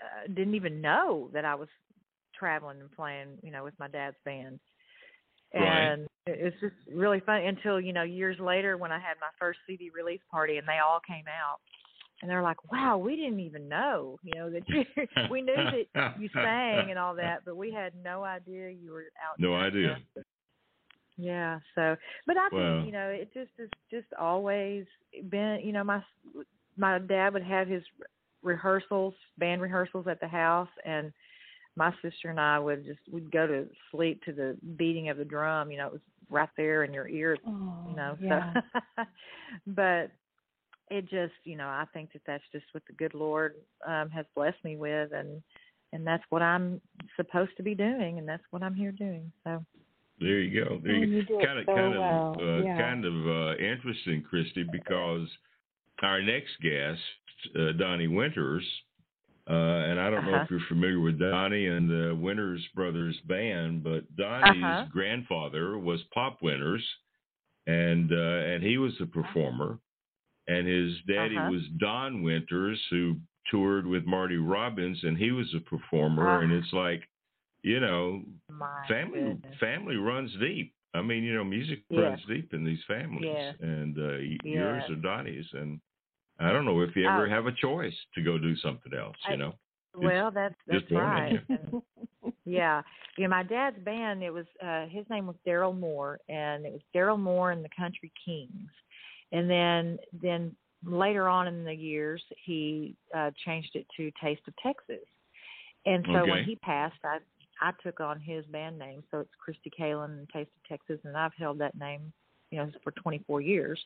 uh, 0.00 0.26
didn't 0.28 0.54
even 0.54 0.80
know 0.80 1.30
that 1.32 1.44
I 1.44 1.54
was 1.54 1.68
traveling 2.38 2.80
and 2.80 2.92
playing, 2.92 3.38
you 3.42 3.50
know, 3.50 3.64
with 3.64 3.74
my 3.78 3.88
dad's 3.88 4.16
band. 4.24 4.60
And 5.52 6.06
it's 6.26 6.56
just 6.60 6.74
really 6.92 7.20
fun 7.20 7.42
until 7.42 7.80
you 7.80 7.92
know 7.92 8.02
years 8.02 8.38
later 8.40 8.76
when 8.76 8.92
I 8.92 8.98
had 8.98 9.14
my 9.20 9.28
first 9.38 9.60
CD 9.66 9.90
release 9.94 10.20
party 10.30 10.56
and 10.56 10.66
they 10.66 10.78
all 10.84 11.00
came 11.06 11.24
out 11.28 11.58
and 12.20 12.30
they're 12.30 12.42
like, 12.42 12.70
"Wow, 12.72 12.98
we 12.98 13.14
didn't 13.16 13.40
even 13.40 13.68
know, 13.68 14.18
you 14.22 14.32
know, 14.34 14.50
that 14.50 14.68
you 14.68 14.84
we 15.30 15.42
knew 15.42 15.54
that 15.54 16.14
you 16.18 16.28
sang 16.32 16.90
and 16.90 16.98
all 16.98 17.14
that, 17.16 17.44
but 17.44 17.56
we 17.56 17.72
had 17.72 17.92
no 18.02 18.24
idea 18.24 18.70
you 18.70 18.92
were 18.92 19.04
out." 19.24 19.38
No 19.38 19.50
there." 19.50 19.66
idea. 19.66 19.98
Yeah. 21.16 21.60
So, 21.74 21.96
but 22.26 22.36
I 22.36 22.48
think 22.48 22.60
Wow. 22.60 22.84
you 22.84 22.92
know 22.92 23.08
it 23.08 23.32
just 23.32 23.50
has 23.58 23.68
just 23.90 24.12
always 24.18 24.84
been. 25.30 25.60
You 25.62 25.72
know, 25.72 25.84
my 25.84 26.02
my 26.76 26.98
dad 26.98 27.32
would 27.34 27.44
have 27.44 27.68
his 27.68 27.82
rehearsals, 28.42 29.14
band 29.38 29.62
rehearsals 29.62 30.06
at 30.08 30.20
the 30.20 30.28
house, 30.28 30.68
and 30.84 31.12
my 31.76 31.92
sister 32.02 32.30
and 32.30 32.40
I 32.40 32.58
would 32.58 32.84
just 32.84 33.00
we'd 33.10 33.30
go 33.30 33.46
to 33.46 33.66
sleep 33.90 34.22
to 34.24 34.32
the 34.32 34.56
beating 34.76 35.08
of 35.10 35.18
the 35.18 35.24
drum. 35.24 35.70
You 35.70 35.78
know, 35.78 35.86
it 35.86 35.92
was 35.92 36.02
right 36.30 36.48
there 36.56 36.84
in 36.84 36.92
your 36.92 37.08
ears. 37.08 37.38
Oh, 37.46 37.84
You 37.88 37.96
know, 37.96 38.16
yeah. 38.20 38.52
so 38.54 39.04
but 39.66 40.10
it 40.90 41.02
just 41.08 41.34
you 41.44 41.56
know 41.56 41.68
I 41.68 41.84
think 41.92 42.12
that 42.12 42.22
that's 42.26 42.44
just 42.52 42.66
what 42.72 42.84
the 42.86 42.92
good 42.94 43.14
Lord 43.14 43.54
um 43.86 44.10
has 44.10 44.26
blessed 44.34 44.62
me 44.64 44.76
with, 44.76 45.12
and 45.12 45.42
and 45.92 46.06
that's 46.06 46.24
what 46.30 46.42
I'm 46.42 46.80
supposed 47.16 47.56
to 47.56 47.62
be 47.62 47.74
doing, 47.74 48.18
and 48.18 48.28
that's 48.28 48.44
what 48.50 48.62
I'm 48.62 48.74
here 48.74 48.92
doing. 48.92 49.30
So. 49.44 49.64
There 50.18 50.40
you 50.40 50.64
go. 50.64 50.80
There 50.82 50.94
Oh, 50.94 50.98
you 51.02 51.06
you 51.08 51.22
do 51.24 51.38
it 51.40 51.44
kind 51.44 51.58
of 51.58 51.66
so 51.66 51.74
kind 51.74 51.94
of 51.94 52.00
well. 52.00 52.36
uh, 52.40 52.62
Yeah. 52.62 52.76
kind 52.78 53.04
of 53.04 53.14
uh, 53.26 53.56
interesting, 53.56 54.24
Kristi, 54.32 54.64
because 54.72 55.28
our 56.02 56.22
next 56.22 56.52
guest, 56.62 57.00
uh, 57.54 57.72
Donnie 57.78 58.08
Winters, 58.08 58.64
uh, 59.48 59.52
and 59.88 60.00
I 60.00 60.10
don't 60.10 60.24
know 60.26 60.34
Uh-huh. 60.34 60.44
if 60.44 60.50
you're 60.50 60.60
familiar 60.68 61.00
with 61.00 61.18
Donnie 61.18 61.66
and 61.66 61.88
the 61.88 62.14
Winters 62.14 62.66
Brothers 62.74 63.18
band, 63.26 63.82
but 63.84 64.02
Donnie's 64.16 64.62
Uh-huh. 64.62 64.86
grandfather 64.90 65.78
was 65.78 66.02
Pop 66.14 66.42
Winters, 66.42 66.84
and 67.66 68.12
uh, 68.12 68.16
and 68.50 68.62
he 68.62 68.78
was 68.78 69.00
a 69.00 69.06
performer, 69.06 69.78
and 70.48 70.66
his 70.66 71.00
daddy 71.06 71.36
Uh-huh. 71.36 71.50
was 71.50 71.62
Don 71.78 72.22
Winters, 72.22 72.80
who 72.90 73.16
toured 73.50 73.86
with 73.86 74.04
Marty 74.06 74.36
Robbins, 74.36 75.02
and 75.04 75.16
he 75.16 75.30
was 75.32 75.52
a 75.54 75.60
performer, 75.60 76.26
Ah. 76.28 76.40
and 76.40 76.52
it's 76.52 76.72
like, 76.72 77.08
you 77.62 77.78
know, 77.80 78.24
My 78.50 78.84
family 78.88 79.20
goodness. 79.20 79.56
family 79.58 79.96
runs 79.96 80.32
deep. 80.36 80.72
I 80.94 81.02
mean, 81.02 81.22
you 81.24 81.34
know, 81.34 81.44
music 81.44 81.82
Yeah. 81.90 82.00
runs 82.00 82.24
deep 82.24 82.52
in 82.54 82.64
these 82.64 82.82
families, 82.84 83.24
Yeah. 83.26 83.52
and 83.60 83.98
uh, 83.98 84.16
y- 84.18 84.38
yours 84.42 84.88
are 84.90 84.96
Donnie's, 84.96 85.52
and 85.52 85.80
I 86.38 86.52
don't 86.52 86.64
know 86.64 86.80
if 86.80 86.94
you 86.96 87.06
ever 87.08 87.26
Oh. 87.26 87.30
have 87.30 87.46
a 87.46 87.52
choice 87.52 87.94
to 88.14 88.22
go 88.22 88.38
do 88.38 88.54
something 88.56 88.92
else. 88.94 89.16
You 89.28 89.34
I- 89.34 89.36
know, 89.36 89.54
Well, 89.94 90.30
that's 90.30 90.54
that's 90.66 90.80
just 90.82 90.92
born 90.92 91.04
in 91.18 91.40
right. 91.48 91.48
you. 91.72 91.82
Yeah, 92.44 92.82
yeah. 93.16 93.26
My 93.28 93.42
dad's 93.42 93.78
band. 93.80 94.22
It 94.22 94.30
was 94.30 94.46
uh 94.62 94.86
his 94.86 95.08
name 95.08 95.26
was 95.26 95.36
Daryl 95.46 95.76
Moore, 95.78 96.18
and 96.28 96.66
it 96.66 96.72
was 96.72 96.82
Daryl 96.94 97.18
Moore 97.18 97.50
and 97.52 97.64
the 97.64 97.70
Country 97.76 98.12
Kings. 98.24 98.70
And 99.32 99.48
then 99.50 99.98
then 100.12 100.54
later 100.84 101.28
on 101.28 101.48
in 101.48 101.64
the 101.64 101.74
years, 101.74 102.22
he 102.44 102.94
uh 103.14 103.30
changed 103.44 103.74
it 103.74 103.86
to 103.96 104.10
Taste 104.22 104.42
of 104.46 104.54
Texas. 104.62 105.06
And 105.86 106.04
so 106.06 106.18
Okay. 106.18 106.30
when 106.30 106.44
he 106.44 106.56
passed, 106.56 106.98
I 107.04 107.18
I 107.62 107.72
took 107.82 108.00
on 108.00 108.20
his 108.20 108.44
band 108.46 108.78
name, 108.78 109.02
so 109.10 109.20
it's 109.20 109.30
Kristi 109.42 109.72
Kalyn 109.76 110.18
and 110.18 110.28
Taste 110.28 110.50
of 110.56 110.68
Texas, 110.68 111.00
and 111.04 111.16
I've 111.16 111.32
held 111.38 111.58
that 111.60 111.74
name, 111.78 112.12
you 112.50 112.58
know, 112.58 112.70
for 112.84 112.90
24 112.92 113.40
years. 113.40 113.82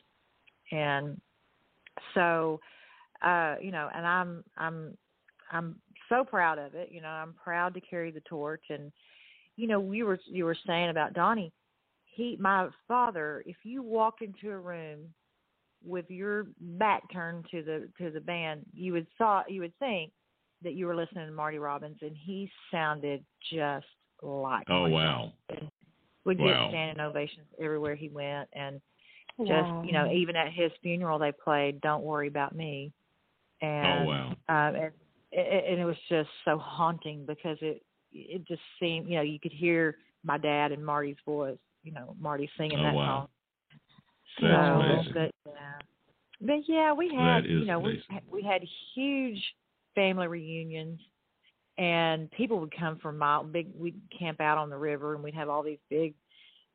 And 0.73 1.19
so, 2.13 2.59
uh, 3.21 3.55
you 3.61 3.71
know, 3.71 3.89
and 3.93 4.05
I'm 4.05 4.43
I'm 4.57 4.97
I'm 5.51 5.75
so 6.09 6.23
proud 6.23 6.57
of 6.59 6.75
it. 6.75 6.89
You 6.91 7.01
know, 7.01 7.09
I'm 7.09 7.33
proud 7.33 7.73
to 7.73 7.81
carry 7.81 8.11
the 8.11 8.21
torch. 8.21 8.63
And 8.69 8.91
you 9.57 9.67
know, 9.67 9.91
you 9.91 10.05
were 10.05 10.19
you 10.25 10.45
were 10.45 10.57
saying 10.65 10.89
about 10.89 11.13
Donnie. 11.13 11.51
He, 12.05 12.37
my 12.39 12.67
father, 12.87 13.43
if 13.45 13.57
you 13.63 13.81
walked 13.81 14.21
into 14.21 14.51
a 14.51 14.57
room 14.57 14.99
with 15.85 16.05
your 16.09 16.47
back 16.59 17.03
turned 17.11 17.45
to 17.51 17.63
the 17.63 17.87
to 17.97 18.11
the 18.11 18.19
band, 18.19 18.65
you 18.73 18.93
would 18.93 19.07
saw 19.17 19.43
you 19.47 19.61
would 19.61 19.77
think 19.79 20.11
that 20.63 20.73
you 20.73 20.85
were 20.85 20.95
listening 20.95 21.25
to 21.25 21.31
Marty 21.33 21.57
Robbins, 21.57 21.97
and 22.01 22.15
he 22.15 22.49
sounded 22.71 23.23
just 23.51 23.85
like. 24.21 24.67
oh 24.69 24.81
Marty 24.81 24.93
wow. 24.93 25.31
Would 26.23 26.39
Wow. 26.39 26.65
get 26.65 26.69
standing 26.69 27.03
ovations 27.03 27.47
everywhere 27.59 27.95
he 27.95 28.09
went, 28.09 28.47
and 28.53 28.79
just 29.39 29.69
you 29.83 29.91
know 29.93 30.11
even 30.11 30.35
at 30.35 30.51
his 30.53 30.71
funeral 30.81 31.17
they 31.19 31.31
played 31.31 31.81
don't 31.81 32.03
worry 32.03 32.27
about 32.27 32.55
me 32.55 32.91
and 33.61 34.03
oh 34.03 34.09
wow, 34.09 34.27
um 34.49 34.75
and, 34.75 34.91
and 35.33 35.79
it 35.79 35.85
was 35.85 35.95
just 36.09 36.29
so 36.45 36.57
haunting 36.57 37.25
because 37.25 37.57
it 37.61 37.81
it 38.11 38.45
just 38.47 38.61
seemed 38.79 39.07
you 39.07 39.15
know 39.15 39.21
you 39.21 39.39
could 39.39 39.53
hear 39.53 39.95
my 40.23 40.37
dad 40.37 40.71
and 40.71 40.85
marty's 40.85 41.15
voice 41.25 41.57
you 41.83 41.91
know 41.91 42.15
marty 42.19 42.49
singing 42.57 42.79
Oh, 42.79 42.83
that 42.83 42.95
wow. 42.95 43.27
song 44.39 44.41
That's 44.41 44.51
so 44.51 44.81
amazing. 44.81 45.13
but 45.13 45.31
yeah 45.45 45.79
But 46.41 46.59
yeah, 46.67 46.93
we 46.93 47.13
had 47.15 47.45
you 47.45 47.65
know 47.65 47.79
we 47.79 47.91
amazing. 47.91 48.03
had- 48.09 48.23
we 48.31 48.41
had 48.43 48.61
huge 48.95 49.41
family 49.95 50.27
reunions, 50.27 50.99
and 51.77 52.31
people 52.31 52.59
would 52.59 52.75
come 52.75 52.97
from 52.97 53.17
mile 53.17 53.43
big. 53.43 53.67
We'd 53.77 53.99
camp 54.17 54.39
out 54.41 54.57
on 54.57 54.69
the 54.69 54.77
river, 54.77 55.13
and 55.15 55.23
we'd 55.23 55.35
have 55.35 55.49
all 55.49 55.61
these 55.63 55.79
big, 55.89 56.13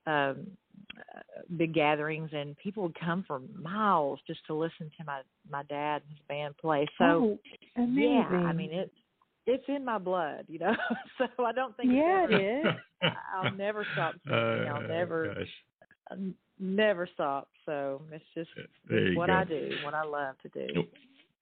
um, 0.06 0.46
uh, 0.98 1.20
big 1.56 1.74
gatherings, 1.74 2.30
and 2.32 2.56
people 2.58 2.82
would 2.84 2.98
come 2.98 3.24
from 3.26 3.48
miles 3.60 4.18
just 4.26 4.40
to 4.46 4.54
listen 4.54 4.90
to 4.98 5.04
my 5.04 5.20
my 5.50 5.62
dad 5.64 6.02
and 6.02 6.10
his 6.10 6.26
band 6.28 6.56
play. 6.58 6.86
So 6.98 7.38
oh, 7.76 7.84
yeah, 7.88 8.28
I 8.46 8.52
mean 8.52 8.72
it's 8.72 8.94
it's 9.46 9.64
in 9.68 9.84
my 9.84 9.98
blood, 9.98 10.44
you 10.48 10.58
know. 10.58 10.74
so 11.18 11.44
I 11.44 11.52
don't 11.52 11.76
think 11.76 11.92
Yeah, 11.92 12.22
ever- 12.24 12.34
it 12.34 12.66
is. 12.66 13.10
I'll 13.34 13.52
never 13.52 13.86
stop 13.92 14.14
singing. 14.26 14.68
I'll 14.68 14.84
Uh, 14.84 14.88
never 14.88 15.34
gosh. 15.34 15.48
I'll 16.10 16.18
never 16.58 17.08
stop. 17.14 17.48
So 17.64 18.02
it's 18.12 18.24
just 18.34 18.50
what 19.16 19.26
go. 19.28 19.32
I 19.34 19.44
do, 19.44 19.76
what 19.82 19.94
I 19.94 20.02
love 20.04 20.36
to 20.42 20.48
do. 20.48 20.84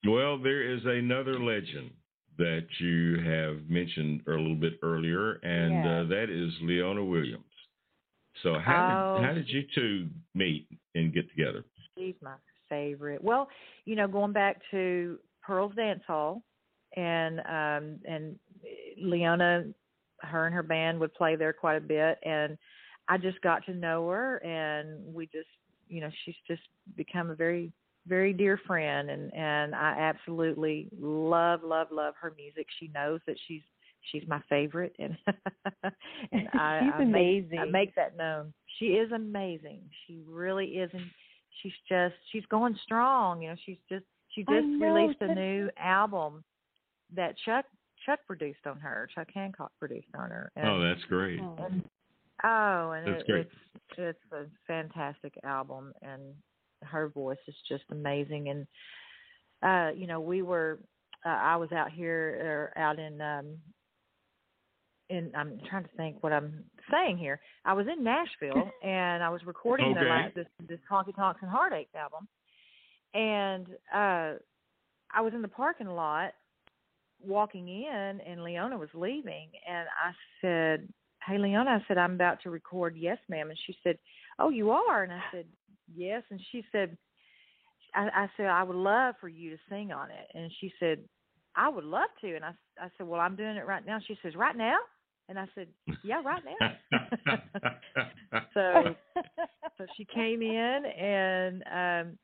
Well, 0.07 0.37
there 0.37 0.61
is 0.61 0.81
another 0.85 1.39
legend 1.39 1.91
that 2.37 2.67
you 2.79 3.19
have 3.23 3.67
mentioned 3.69 4.21
a 4.27 4.31
little 4.31 4.55
bit 4.55 4.73
earlier, 4.83 5.33
and 5.41 5.83
Yeah. 5.83 5.99
uh, 6.01 6.03
that 6.05 6.29
is 6.29 6.51
Leona 6.61 7.03
Williams. 7.03 7.43
So 8.43 8.59
how 8.59 8.81
Oh. 8.81 9.13
did 9.13 9.23
how 9.23 9.33
did 9.33 9.49
you 9.49 9.63
two 9.73 10.09
meet 10.33 10.67
and 10.95 11.13
get 11.13 11.29
together? 11.29 11.63
She's 11.97 12.15
my 12.21 12.35
favorite. 12.69 13.23
Well, 13.23 13.47
you 13.85 13.95
know, 13.95 14.07
going 14.07 14.33
back 14.33 14.61
to 14.71 15.19
Pearl's 15.41 15.75
Dance 15.75 16.03
Hall, 16.05 16.41
and 16.95 17.39
um 17.41 17.99
and 18.05 18.39
Leona, 19.01 19.65
her 20.21 20.45
and 20.45 20.55
her 20.55 20.63
band 20.63 20.99
would 20.99 21.13
play 21.13 21.35
there 21.35 21.53
quite 21.53 21.77
a 21.77 21.81
bit, 21.81 22.19
and 22.23 22.57
I 23.07 23.17
just 23.17 23.39
got 23.41 23.65
to 23.65 23.73
know 23.73 24.09
her, 24.09 24.37
and 24.37 25.13
we 25.13 25.27
just, 25.27 25.47
you 25.87 26.01
know, 26.01 26.09
she's 26.23 26.35
just 26.47 26.63
become 26.95 27.29
a 27.29 27.35
very 27.35 27.71
very 28.07 28.33
dear 28.33 28.59
friend 28.67 29.09
and 29.09 29.33
and 29.33 29.73
I 29.73 29.95
absolutely 29.97 30.89
love 30.99 31.61
love 31.63 31.87
love 31.91 32.13
her 32.21 32.33
music. 32.37 32.67
She 32.79 32.89
knows 32.93 33.19
that 33.25 33.37
she's 33.47 33.63
she's 34.11 34.23
my 34.27 34.41
favorite 34.49 34.95
and 34.99 35.17
and 36.31 36.47
I, 36.53 36.79
She's 36.81 36.93
I 36.99 37.03
make, 37.03 37.47
I 37.59 37.65
make 37.65 37.95
that 37.95 38.17
known. 38.17 38.53
She 38.79 38.87
is 38.87 39.11
amazing. 39.11 39.81
She 40.05 40.21
really 40.27 40.65
is 40.65 40.89
and 40.93 41.05
she's 41.61 41.73
just 41.89 42.15
she's 42.31 42.45
going 42.49 42.77
strong, 42.83 43.41
you 43.41 43.49
know, 43.49 43.55
she's 43.65 43.77
just 43.89 44.05
she 44.29 44.41
just 44.41 44.65
know, 44.65 44.85
released 44.85 45.21
a 45.21 45.33
new 45.33 45.69
album 45.77 46.43
that 47.15 47.35
Chuck 47.45 47.65
Chuck 48.05 48.19
produced 48.27 48.65
on 48.67 48.79
her. 48.79 49.07
Chuck 49.15 49.27
Hancock 49.33 49.71
produced 49.79 50.07
on 50.17 50.29
her. 50.29 50.51
And, 50.55 50.67
Oh, 50.69 50.79
that's 50.81 51.03
great. 51.07 51.39
Oh. 51.41 51.55
and 51.59 51.83
oh, 52.43 52.91
and 52.91 53.07
That's 53.07 53.21
it, 53.23 53.31
great. 53.31 53.47
it's 53.47 53.55
it's 53.97 54.31
a 54.33 54.45
fantastic 54.67 55.33
album, 55.43 55.93
and 56.01 56.21
her 56.83 57.09
voice 57.09 57.37
is 57.47 57.55
just 57.67 57.83
amazing. 57.91 58.49
And 58.49 58.67
uh, 59.63 59.91
you 59.95 60.07
know, 60.07 60.19
we 60.19 60.41
were 60.41 60.79
uh, 61.25 61.29
I 61.29 61.55
was 61.55 61.71
out 61.71 61.91
here 61.91 62.71
or 62.75 62.79
out 62.79 62.99
in 62.99 63.21
um 63.21 63.57
in 65.09 65.31
I'm 65.35 65.59
trying 65.69 65.83
to 65.83 65.89
think 65.97 66.23
what 66.23 66.33
I'm 66.33 66.63
saying 66.91 67.17
here. 67.17 67.39
I 67.63 67.73
was 67.73 67.85
in 67.87 68.03
Nashville 68.03 68.69
and 68.83 69.23
I 69.23 69.29
was 69.29 69.41
recording 69.45 69.93
the 69.93 70.01
Okay. 70.01 70.09
la- 70.09 70.29
this 70.35 70.47
this 70.67 70.79
Honky 70.89 71.15
Tonks 71.15 71.41
and 71.41 71.51
Heartaches 71.51 71.93
album, 71.95 72.27
and 73.13 73.67
uh 73.93 74.39
I 75.13 75.21
was 75.21 75.33
in 75.33 75.41
the 75.41 75.47
parking 75.47 75.87
lot 75.87 76.33
walking 77.23 77.67
in 77.69 78.19
and 78.27 78.43
Leona 78.43 78.77
was 78.77 78.89
leaving 78.93 79.49
and 79.67 79.87
I 79.87 80.11
said, 80.41 80.87
Hey 81.25 81.37
Leona, 81.37 81.69
I 81.81 81.85
said, 81.87 81.97
I'm 81.97 82.13
about 82.13 82.41
to 82.43 82.49
record 82.49 82.95
Yes 82.97 83.17
Ma'am 83.29 83.49
and 83.49 83.59
she 83.65 83.75
said, 83.83 83.97
Oh, 84.39 84.49
you 84.49 84.71
are 84.71 85.03
and 85.03 85.13
I 85.13 85.21
said, 85.31 85.45
Yes 85.95 86.23
and 86.29 86.41
she 86.51 86.63
said 86.71 86.97
I, 87.93 88.09
I 88.13 88.29
said, 88.35 88.47
I 88.47 88.63
would 88.63 88.75
love 88.75 89.15
for 89.21 89.29
you 89.29 89.51
to 89.51 89.57
sing 89.69 89.91
on 89.91 90.09
it 90.11 90.27
and 90.37 90.51
she 90.59 90.71
said, 90.79 90.99
I 91.55 91.69
would 91.69 91.85
love 91.85 92.09
to 92.21 92.35
and 92.35 92.43
I 92.43 92.51
I 92.79 92.89
said, 92.97 93.07
Well 93.07 93.21
I'm 93.21 93.35
doing 93.35 93.55
it 93.55 93.65
right 93.65 93.85
now. 93.85 93.99
She 94.05 94.17
says, 94.21 94.35
Right 94.35 94.57
now? 94.57 94.77
And 95.29 95.39
I 95.39 95.45
said, 95.55 95.67
Yeah, 96.03 96.21
right 96.23 96.43
now. 96.43 96.99
so 98.53 98.95
so 99.77 99.85
she 99.97 100.05
came 100.13 100.41
in 100.41 100.85
and 100.85 101.63
um 101.71 102.17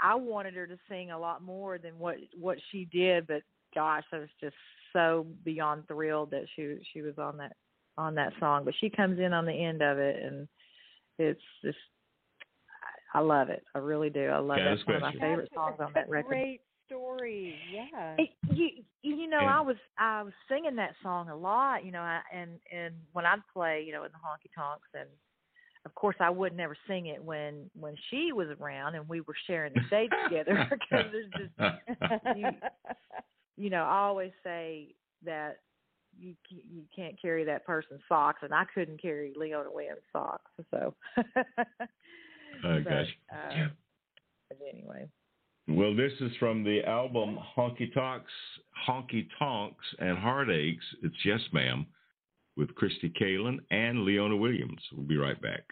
I 0.00 0.14
wanted 0.14 0.54
her 0.54 0.66
to 0.66 0.78
sing 0.88 1.10
a 1.10 1.18
lot 1.18 1.42
more 1.42 1.78
than 1.78 1.98
what 1.98 2.16
what 2.38 2.58
she 2.70 2.86
did, 2.86 3.26
but 3.26 3.42
gosh, 3.74 4.04
I 4.12 4.18
was 4.18 4.28
just 4.40 4.56
so 4.92 5.26
beyond 5.44 5.86
thrilled 5.86 6.30
that 6.30 6.46
she 6.56 6.76
she 6.92 7.02
was 7.02 7.18
on 7.18 7.36
that 7.38 7.54
on 7.96 8.14
that 8.14 8.32
song. 8.40 8.64
But 8.64 8.74
she 8.80 8.90
comes 8.90 9.18
in 9.18 9.32
on 9.32 9.44
the 9.44 9.52
end 9.52 9.82
of 9.82 9.98
it 9.98 10.22
and 10.22 10.48
it's 11.18 11.40
just 11.62 11.78
I 13.14 13.18
I 13.18 13.20
love 13.20 13.50
it. 13.50 13.64
I 13.74 13.78
really 13.78 14.10
do. 14.10 14.26
I 14.28 14.38
love 14.38 14.58
Yeah, 14.58 14.64
that. 14.64 14.70
that's 14.70 14.80
It's 14.80 14.86
one 14.86 14.96
of 14.96 15.02
my 15.02 15.12
favorite 15.12 15.50
songs 15.54 15.76
on 15.80 15.92
that 15.94 16.08
record. 16.08 16.28
Great 16.28 16.60
story. 16.88 17.54
Yeah. 17.72 18.16
It, 18.18 18.30
you 18.52 18.68
you 19.02 19.28
know 19.28 19.42
Yeah. 19.42 19.58
I 19.58 19.60
was 19.60 19.76
I 19.98 20.22
was 20.22 20.32
singing 20.48 20.76
that 20.76 20.94
song 21.02 21.28
a 21.28 21.36
lot 21.36 21.84
you 21.84 21.92
know 21.92 22.00
I, 22.00 22.20
and 22.34 22.58
and 22.74 22.94
when 23.12 23.24
I'd 23.24 23.40
play 23.52 23.84
you 23.86 23.92
know 23.92 24.04
in 24.04 24.10
the 24.10 24.18
honky 24.18 24.50
tonks 24.56 24.88
and 24.94 25.08
of 25.84 25.94
course 25.94 26.16
I 26.20 26.30
would 26.30 26.56
never 26.56 26.76
sing 26.88 27.06
it 27.06 27.22
when 27.22 27.70
when 27.78 27.94
she 28.10 28.32
was 28.32 28.48
around 28.60 28.96
and 28.96 29.08
we 29.08 29.20
were 29.20 29.36
sharing 29.46 29.72
the 29.72 29.82
stage 29.86 30.10
together 30.24 30.66
because 30.70 31.06
there's 31.12 31.30
just 31.36 32.36
you, 32.36 32.50
you 33.56 33.70
know 33.70 33.84
I 33.84 33.98
always 33.98 34.32
say 34.42 34.94
that 35.24 35.58
you 36.18 36.34
you 36.48 36.82
can't 36.94 37.20
carry 37.20 37.44
that 37.44 37.64
person's 37.66 38.00
socks 38.08 38.40
and 38.42 38.52
I 38.52 38.64
couldn't 38.74 39.00
carry 39.00 39.32
Leona 39.36 39.70
Williams 39.72 40.00
socks 40.12 40.50
so 40.70 40.94
Oh, 42.64 42.80
but, 42.82 42.90
gosh. 42.90 43.16
uh, 43.32 43.68
but 44.48 44.58
anyway 44.72 45.06
Well, 45.70 45.94
this 45.94 46.12
is 46.20 46.32
from 46.38 46.64
the 46.64 46.82
album 46.84 47.38
Honky 47.54 47.92
Tonks, 47.92 48.32
Honky 48.88 49.28
Tonks 49.38 49.84
and 49.98 50.16
Heartaches. 50.16 50.82
It's 51.02 51.14
Yes 51.26 51.42
Ma'am 51.52 51.86
with 52.56 52.74
Kristi 52.74 53.12
Kalyn 53.20 53.58
and 53.70 54.04
Leona 54.04 54.34
Williams. 54.34 54.80
We'll 54.92 55.06
be 55.06 55.18
right 55.18 55.40
back. 55.42 55.64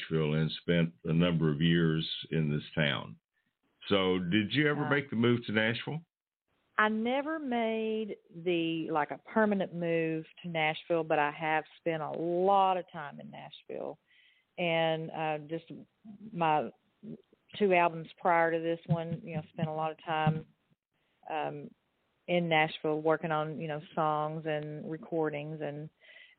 Nashville 0.00 0.34
and 0.34 0.50
spent 0.62 0.92
a 1.04 1.12
number 1.12 1.50
of 1.50 1.60
years 1.60 2.06
in 2.30 2.50
this 2.50 2.62
town. 2.74 3.16
So, 3.88 4.18
did 4.18 4.52
you 4.52 4.68
ever 4.68 4.88
make 4.88 5.10
the 5.10 5.16
move 5.16 5.44
to 5.46 5.52
Nashville? 5.52 6.00
I 6.78 6.88
never 6.88 7.38
made 7.38 8.16
the 8.44 8.88
like 8.90 9.10
a 9.10 9.18
permanent 9.28 9.74
move 9.74 10.24
to 10.42 10.48
Nashville, 10.48 11.04
but 11.04 11.18
I 11.18 11.30
have 11.30 11.64
spent 11.78 12.02
a 12.02 12.10
lot 12.10 12.76
of 12.76 12.84
time 12.92 13.20
in 13.20 13.30
Nashville, 13.30 13.98
and 14.58 15.10
uh, 15.10 15.38
just 15.48 15.64
my 16.32 16.70
two 17.58 17.74
albums 17.74 18.08
prior 18.20 18.52
to 18.52 18.58
this 18.58 18.78
one, 18.86 19.20
you 19.24 19.36
know, 19.36 19.42
spent 19.52 19.68
a 19.68 19.72
lot 19.72 19.90
of 19.90 19.96
time 20.04 20.44
um, 21.30 21.68
in 22.28 22.48
Nashville 22.48 23.00
working 23.00 23.32
on 23.32 23.60
you 23.60 23.68
know 23.68 23.80
songs 23.94 24.44
and 24.46 24.88
recordings 24.90 25.60
and 25.62 25.88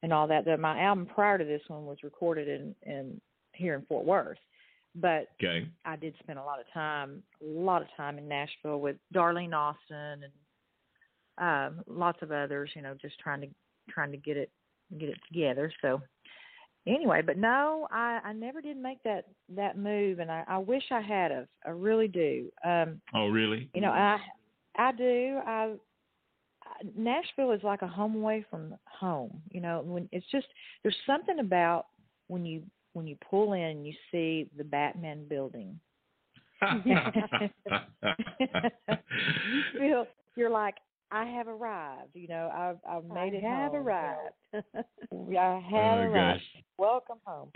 and 0.04 0.13
all 0.13 0.28
that. 0.28 0.45
The, 0.45 0.58
my 0.58 0.82
album 0.82 1.06
prior 1.06 1.38
to 1.38 1.45
this 1.45 1.62
one 1.67 1.86
was 1.86 1.97
recorded 2.04 2.47
in 2.47 2.76
in 2.84 3.21
here 3.62 3.76
in 3.76 3.86
Fort 3.86 4.06
Worth, 4.06 4.38
but 4.95 5.28
Okay. 5.41 5.67
I 5.86 5.95
did 5.95 6.13
spend 6.19 6.39
a 6.39 6.43
lot 6.43 6.60
of 6.60 6.65
time, 6.74 7.24
a 7.41 7.45
lot 7.45 7.82
of 7.82 7.88
time 7.95 8.17
in 8.17 8.28
Nashville 8.28 8.80
with 8.80 8.97
Darlene 9.13 9.54
Austin 9.54 10.24
and 10.24 10.34
um, 11.38 11.84
lots 11.88 12.21
of 12.21 12.32
others. 12.32 12.71
You 12.76 12.82
know, 12.82 12.95
just 13.02 13.17
trying 13.19 13.41
to 13.41 13.47
trying 13.89 14.12
to 14.12 14.17
get 14.17 14.38
it 14.38 14.50
get 15.00 15.10
it 15.10 15.17
together. 15.28 15.71
So 15.82 16.02
anyway, 16.86 17.21
but 17.21 17.38
no, 17.38 17.88
I 17.91 18.19
I 18.24 18.34
never 18.34 18.62
did 18.62 18.78
make 18.78 19.02
that 19.04 19.26
that 19.56 19.78
move, 19.78 20.19
and 20.19 20.30
I 20.32 20.43
I 20.47 20.58
wish 20.58 20.84
I 20.91 21.02
had. 21.02 21.32
Of 21.32 21.47
I 21.65 21.69
really 21.69 22.08
do. 22.08 22.52
Um, 22.65 23.02
Oh, 23.13 23.28
really? 23.30 23.69
you 23.74 23.82
know, 23.82 23.91
I 23.91 24.19
I 24.78 24.91
do. 24.91 25.39
I 25.45 25.74
I- 26.63 26.84
Nashville 26.97 27.52
is 27.52 27.63
like 27.63 27.82
a 27.82 27.88
home 27.88 28.15
away 28.15 28.45
from 28.50 28.76
home. 28.86 29.41
You 29.52 29.62
know, 29.62 29.82
when 29.82 30.08
it's 30.12 30.26
just 30.32 30.47
there's 30.84 30.97
something 31.06 31.39
about 31.39 31.88
when 32.28 32.45
you 32.45 32.63
when 32.93 33.08
you 33.08 33.15
pull 33.30 33.54
in 33.54 33.86
you 33.86 33.93
see 34.12 34.49
the 34.58 34.63
Batman 34.63 35.25
building. 35.27 35.80
you 38.39 39.63
feel 39.77 40.06
you're 40.36 40.49
like 40.49 40.75
I 41.12 41.25
have 41.25 41.47
arrived. 41.47 42.12
You 42.13 42.27
know, 42.27 42.49
I've 42.54 42.77
I've 42.89 43.06
made 43.06 43.34
it 43.34 43.43
I 43.43 43.49
have 43.49 43.71
home. 43.73 43.88
arrived. 43.88 44.34
I 44.54 44.58
have 45.69 45.97
Oh, 45.99 46.01
arrived. 46.04 46.41
gosh. 46.41 46.63
Welcome 46.77 47.17
home. 47.25 47.51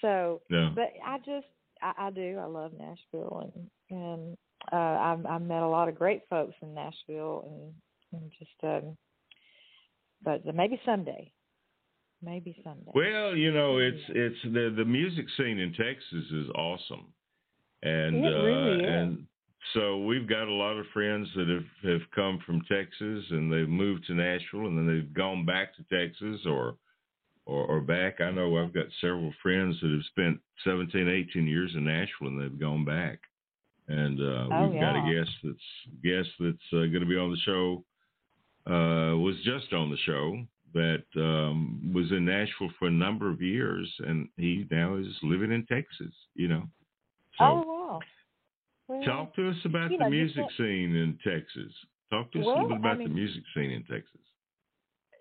So, 0.00 0.40
No. 0.50 0.72
but 0.74 0.92
I 1.04 1.18
just 1.18 1.46
I, 1.80 1.92
I 2.06 2.10
do. 2.10 2.38
I 2.40 2.46
love 2.46 2.72
Nashville, 2.78 3.50
and 3.54 3.98
and 3.98 4.36
uh, 4.72 4.76
I've 4.76 5.24
I've 5.26 5.42
met 5.42 5.62
a 5.62 5.68
lot 5.68 5.88
of 5.88 5.98
great 5.98 6.22
folks 6.28 6.54
in 6.62 6.74
Nashville, 6.74 7.44
and 8.12 8.20
and 8.20 8.30
just 8.38 8.50
um. 8.62 8.96
But 10.24 10.44
maybe 10.54 10.80
someday, 10.84 11.32
maybe 12.22 12.56
someday. 12.64 12.90
Well, 12.94 13.36
you 13.36 13.52
know, 13.52 13.78
it's 13.78 14.02
it's 14.08 14.42
the 14.44 14.72
the 14.76 14.84
music 14.84 15.26
scene 15.36 15.58
in 15.58 15.72
Texas 15.72 16.30
is 16.32 16.48
awesome, 16.54 17.12
and 17.82 18.22
really 18.22 18.84
uh, 18.84 18.88
and 18.88 19.26
so 19.74 19.98
we've 19.98 20.28
got 20.28 20.48
a 20.48 20.52
lot 20.52 20.76
of 20.76 20.86
friends 20.92 21.28
that 21.36 21.48
have 21.48 21.90
have 21.90 22.10
come 22.14 22.40
from 22.44 22.62
Texas 22.62 23.24
and 23.30 23.52
they've 23.52 23.68
moved 23.68 24.06
to 24.06 24.14
Nashville 24.14 24.66
and 24.66 24.76
then 24.76 24.86
they've 24.86 25.14
gone 25.14 25.44
back 25.46 25.68
to 25.76 25.84
Texas 25.84 26.40
or 26.46 26.76
or, 27.44 27.64
or 27.66 27.80
back. 27.80 28.20
I 28.20 28.30
know 28.30 28.56
I've 28.56 28.74
got 28.74 28.86
several 29.00 29.32
friends 29.42 29.76
that 29.82 29.90
have 29.90 30.04
spent 30.10 30.40
17, 30.62 31.08
18 31.08 31.46
years 31.46 31.72
in 31.74 31.84
Nashville 31.84 32.28
and 32.28 32.40
they've 32.40 32.60
gone 32.60 32.84
back. 32.84 33.18
And 33.88 34.20
uh, 34.20 34.46
Oh, 34.52 34.68
we've 34.68 34.80
got 34.80 34.94
a 34.96 35.12
guest 35.12 35.30
that's 35.42 36.02
guest 36.04 36.28
that's 36.38 36.72
uh, 36.72 36.86
going 36.86 37.00
to 37.00 37.06
be 37.06 37.16
on 37.16 37.30
the 37.30 37.38
show. 37.44 37.84
Uh, 38.64 39.16
was 39.18 39.34
just 39.44 39.72
on 39.72 39.90
the 39.90 39.96
show 40.06 40.46
that 40.74 41.04
um, 41.16 41.92
was 41.94 42.10
in 42.10 42.24
Nashville 42.24 42.70
for 42.78 42.88
a 42.88 42.90
number 42.90 43.30
of 43.30 43.40
years, 43.42 43.92
and 44.06 44.28
he 44.36 44.66
now 44.70 44.96
is 44.96 45.06
living 45.22 45.52
in 45.52 45.66
Texas. 45.66 46.14
You 46.34 46.48
know, 46.48 46.62
so 47.38 47.44
oh 47.44 47.64
wow. 47.66 48.00
Well, 48.88 49.02
talk 49.04 49.34
to 49.36 49.48
us 49.48 49.56
about 49.64 49.90
the 49.90 49.98
know, 49.98 50.10
music 50.10 50.44
scene 50.56 50.94
in 50.96 51.18
Texas. 51.24 51.72
Talk 52.10 52.30
to 52.32 52.40
us 52.40 52.44
a 52.44 52.48
little 52.48 52.68
bit 52.68 52.74
I 52.76 52.78
about 52.78 52.98
the 52.98 53.08
music 53.08 53.42
scene 53.54 53.70
in 53.70 53.84
Texas. 53.84 54.20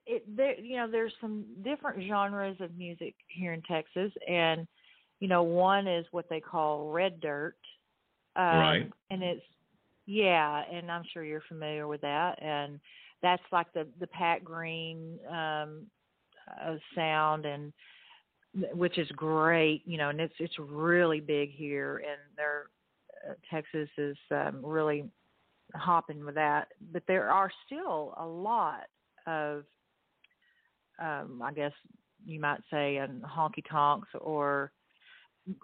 it 0.07 0.23
there 0.35 0.59
you 0.59 0.77
know 0.77 0.89
there's 0.89 1.13
some 1.21 1.45
different 1.63 2.05
genres 2.07 2.57
of 2.59 2.75
music 2.77 3.15
here 3.27 3.53
in 3.53 3.61
Texas 3.61 4.11
and 4.27 4.67
you 5.19 5.27
know 5.27 5.43
one 5.43 5.87
is 5.87 6.05
what 6.11 6.27
they 6.29 6.39
call 6.39 6.91
red 6.91 7.21
dirt 7.21 7.55
um, 8.35 8.43
Right. 8.43 8.91
and 9.11 9.21
it's 9.23 9.45
yeah 10.07 10.63
and 10.71 10.91
I'm 10.91 11.03
sure 11.13 11.23
you're 11.23 11.43
familiar 11.47 11.87
with 11.87 12.01
that 12.01 12.41
and 12.41 12.79
that's 13.21 13.43
like 13.51 13.71
the 13.73 13.87
the 13.99 14.07
Pat 14.07 14.43
Green 14.43 15.19
um 15.29 15.87
uh, 16.65 16.75
sound 16.95 17.45
and 17.45 17.71
which 18.73 18.97
is 18.97 19.07
great 19.15 19.81
you 19.85 19.97
know 19.97 20.09
and 20.09 20.19
it's 20.19 20.33
it's 20.39 20.57
really 20.59 21.19
big 21.19 21.51
here 21.51 21.97
and 21.97 22.19
they're 22.35 22.65
uh, 23.29 23.33
Texas 23.49 23.89
is 23.97 24.17
um 24.31 24.59
really 24.63 25.05
hopping 25.75 26.25
with 26.25 26.35
that 26.35 26.67
but 26.91 27.03
there 27.07 27.29
are 27.29 27.49
still 27.65 28.13
a 28.17 28.25
lot 28.25 28.83
of 29.27 29.63
um, 31.01 31.41
I 31.43 31.51
guess 31.51 31.71
you 32.25 32.39
might 32.39 32.61
say, 32.71 32.97
and 32.97 33.21
honky 33.23 33.63
tonks 33.69 34.09
or, 34.19 34.71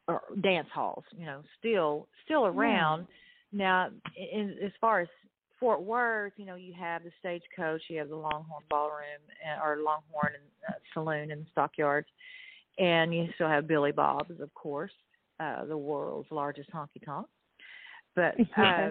or 0.07 0.21
dance 0.41 0.67
halls. 0.73 1.03
You 1.15 1.25
know, 1.25 1.41
still 1.59 2.07
still 2.25 2.45
around. 2.45 3.07
Now, 3.53 3.89
in, 4.15 4.55
as 4.63 4.71
far 4.81 5.01
as 5.01 5.07
Fort 5.59 5.81
Worth, 5.81 6.33
you 6.37 6.45
know, 6.45 6.55
you 6.55 6.73
have 6.73 7.03
the 7.03 7.11
Stagecoach, 7.19 7.81
you 7.89 7.97
have 7.99 8.09
the 8.09 8.15
Longhorn 8.15 8.63
Ballroom 8.69 9.21
uh, 9.45 9.63
or 9.63 9.77
Longhorn 9.77 10.33
and, 10.35 10.43
uh, 10.69 10.73
Saloon 10.93 11.31
in 11.31 11.39
the 11.39 11.45
Stockyards, 11.51 12.07
and 12.77 13.13
you 13.13 13.27
still 13.35 13.49
have 13.49 13.67
Billy 13.67 13.91
Bob's, 13.91 14.39
of 14.39 14.53
course, 14.53 14.91
uh, 15.39 15.65
the 15.65 15.77
world's 15.77 16.29
largest 16.31 16.69
honky 16.71 17.03
tonk. 17.03 17.27
But 18.15 18.35
uh, 18.57 18.89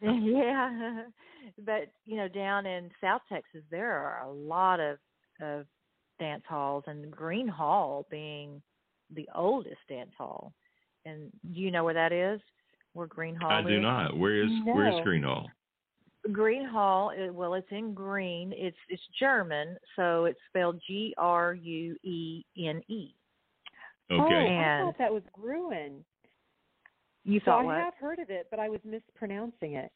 yeah, 0.00 1.04
but 1.64 1.88
you 2.04 2.16
know, 2.16 2.28
down 2.28 2.66
in 2.66 2.90
South 3.00 3.22
Texas, 3.28 3.62
there 3.70 3.92
are 3.92 4.26
a 4.26 4.32
lot 4.32 4.80
of 4.80 4.98
of 5.40 5.66
dance 6.18 6.44
halls, 6.48 6.84
and 6.86 7.04
Gruene 7.10 7.48
Hall 7.48 8.06
being 8.10 8.62
the 9.14 9.28
oldest 9.34 9.80
dance 9.88 10.12
hall. 10.16 10.52
And 11.04 11.30
do 11.52 11.60
you 11.60 11.70
know 11.70 11.84
where 11.84 11.94
that 11.94 12.12
is? 12.12 12.40
Where 12.92 13.08
Gruene 13.08 13.36
Hall 13.36 13.50
is 13.50 13.66
I 13.66 13.68
is? 13.68 13.74
do 13.74 13.80
not. 13.80 14.16
Where 14.16 14.42
is 14.42 14.50
where 14.64 14.88
is 14.88 15.06
Gruene 15.06 15.24
Hall? 15.24 15.48
Gruene 16.28 16.68
Hall. 16.68 17.10
uh, 17.10 17.32
Well, 17.32 17.54
it's 17.54 17.70
in 17.70 17.94
Gruene. 17.94 18.52
It's 18.54 18.76
it's 18.88 19.02
German, 19.18 19.76
so 19.96 20.26
it's 20.26 20.38
spelled 20.48 20.80
G 20.86 21.14
R 21.18 21.54
U 21.54 21.96
E 22.02 22.44
N 22.58 22.82
E. 22.88 23.14
Okay. 24.10 24.20
Oh, 24.20 24.24
Okay. 24.24 24.58
I 24.58 24.84
thought 24.84 24.98
that 24.98 25.12
was 25.12 25.22
Gruen. 25.32 26.04
You 27.24 27.40
So 27.40 27.46
thought 27.46 27.60
I 27.60 27.64
what? 27.64 27.76
have 27.76 27.94
heard 27.98 28.18
of 28.18 28.30
it, 28.30 28.48
but 28.50 28.58
I 28.60 28.68
was 28.68 28.80
mispronouncing 28.84 29.74
it. 29.74 29.90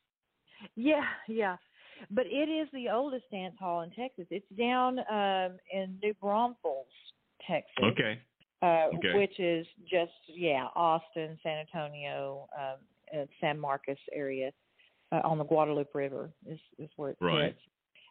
Yeah, 0.74 1.04
yeah. 1.28 1.56
But 2.10 2.26
it 2.26 2.48
is 2.48 2.68
the 2.72 2.88
oldest 2.88 3.24
dance 3.30 3.56
hall 3.58 3.82
in 3.82 3.90
Texas. 3.90 4.26
It's 4.30 4.48
down 4.58 4.98
um 5.10 5.58
in 5.72 5.98
New 6.02 6.14
Braunfels, 6.14 6.86
Texas. 7.46 7.72
Okay. 7.82 8.20
Uh 8.62 8.88
Okay. 8.96 9.14
which 9.14 9.38
is 9.38 9.66
just 9.88 10.12
yeah, 10.28 10.66
Austin, 10.74 11.38
San 11.42 11.58
Antonio, 11.58 12.48
um 12.58 12.76
uh, 13.16 13.26
San 13.40 13.58
Marcos 13.58 13.96
area 14.12 14.50
uh, 15.24 15.28
on 15.28 15.38
the 15.38 15.44
Guadalupe 15.44 15.90
River 15.94 16.30
is 16.46 16.60
is 16.78 16.90
where 16.96 17.10
it 17.10 17.18
Right. 17.20 17.54
sits. 17.54 17.60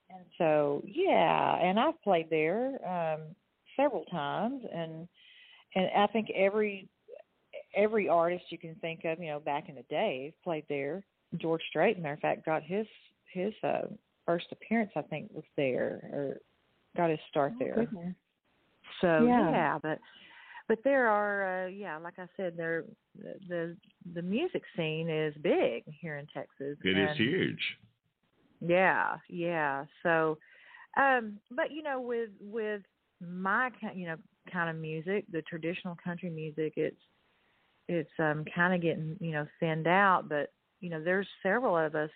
And 0.10 0.26
so 0.38 0.84
yeah, 0.86 1.56
and 1.58 1.80
I've 1.80 2.02
played 2.04 2.30
there 2.30 2.80
um 2.88 3.36
several 3.76 4.06
times 4.06 4.64
and 4.74 5.08
and 5.76 5.90
I 5.98 6.08
think 6.08 6.30
every 6.36 6.88
every 7.76 8.08
artist 8.08 8.46
you 8.50 8.58
can 8.58 8.76
think 8.76 9.06
of, 9.06 9.20
you 9.20 9.28
know, 9.28 9.40
back 9.40 9.70
in 9.70 9.76
the 9.76 9.84
day 9.84 10.34
played 10.44 10.66
there. 10.70 11.06
George 11.38 11.62
Strait, 11.70 12.00
matter 12.00 12.14
of 12.14 12.20
fact, 12.20 12.46
got 12.46 12.64
his 12.64 12.88
his 13.34 13.54
uh, 13.64 13.88
first 14.26 14.46
appearance, 14.52 14.92
I 14.96 15.02
think, 15.02 15.30
was 15.34 15.44
there 15.58 16.10
or 16.14 16.38
got 16.96 17.10
his 17.10 17.20
start 17.30 17.54
Oh, 17.56 17.60
there. 17.60 17.76
goodness. 17.76 18.16
So 19.02 19.26
Yeah. 19.26 19.80
but 19.82 20.00
but 20.68 20.80
there 20.84 21.08
are 21.08 21.66
uh, 21.66 21.68
yeah, 21.68 21.98
like 21.98 22.16
I 22.18 22.28
said, 22.38 22.56
there 22.58 22.86
the, 23.18 23.34
the 23.48 23.78
the 24.14 24.22
music 24.22 24.64
scene 24.76 25.10
is 25.10 25.34
big 25.42 25.84
here 26.02 26.18
in 26.18 26.28
Texas. 26.34 26.78
It 26.84 26.98
is 26.98 27.18
huge. 27.18 27.60
yeah, 28.62 29.18
yeah. 29.30 29.86
So, 30.04 30.38
um, 30.98 31.40
but 31.52 31.72
you 31.72 31.84
know, 31.84 32.02
with 32.02 32.30
with 32.40 32.82
my 33.22 33.70
you 33.94 34.08
know 34.08 34.18
kind 34.52 34.70
of 34.70 34.76
music, 34.76 35.26
the 35.32 35.42
traditional 35.44 35.96
country 36.04 36.30
music, 36.30 36.74
it's 36.78 37.02
it's 37.88 38.10
um 38.20 38.46
kind 38.54 38.74
of 38.74 38.82
getting 38.82 39.18
you 39.20 39.32
know 39.32 39.46
thinned 39.60 39.88
out. 39.88 40.28
But 40.30 40.52
you 40.82 40.90
know, 40.90 41.04
there's 41.04 41.28
several 41.44 41.78
of 41.78 41.96
us 41.96 42.12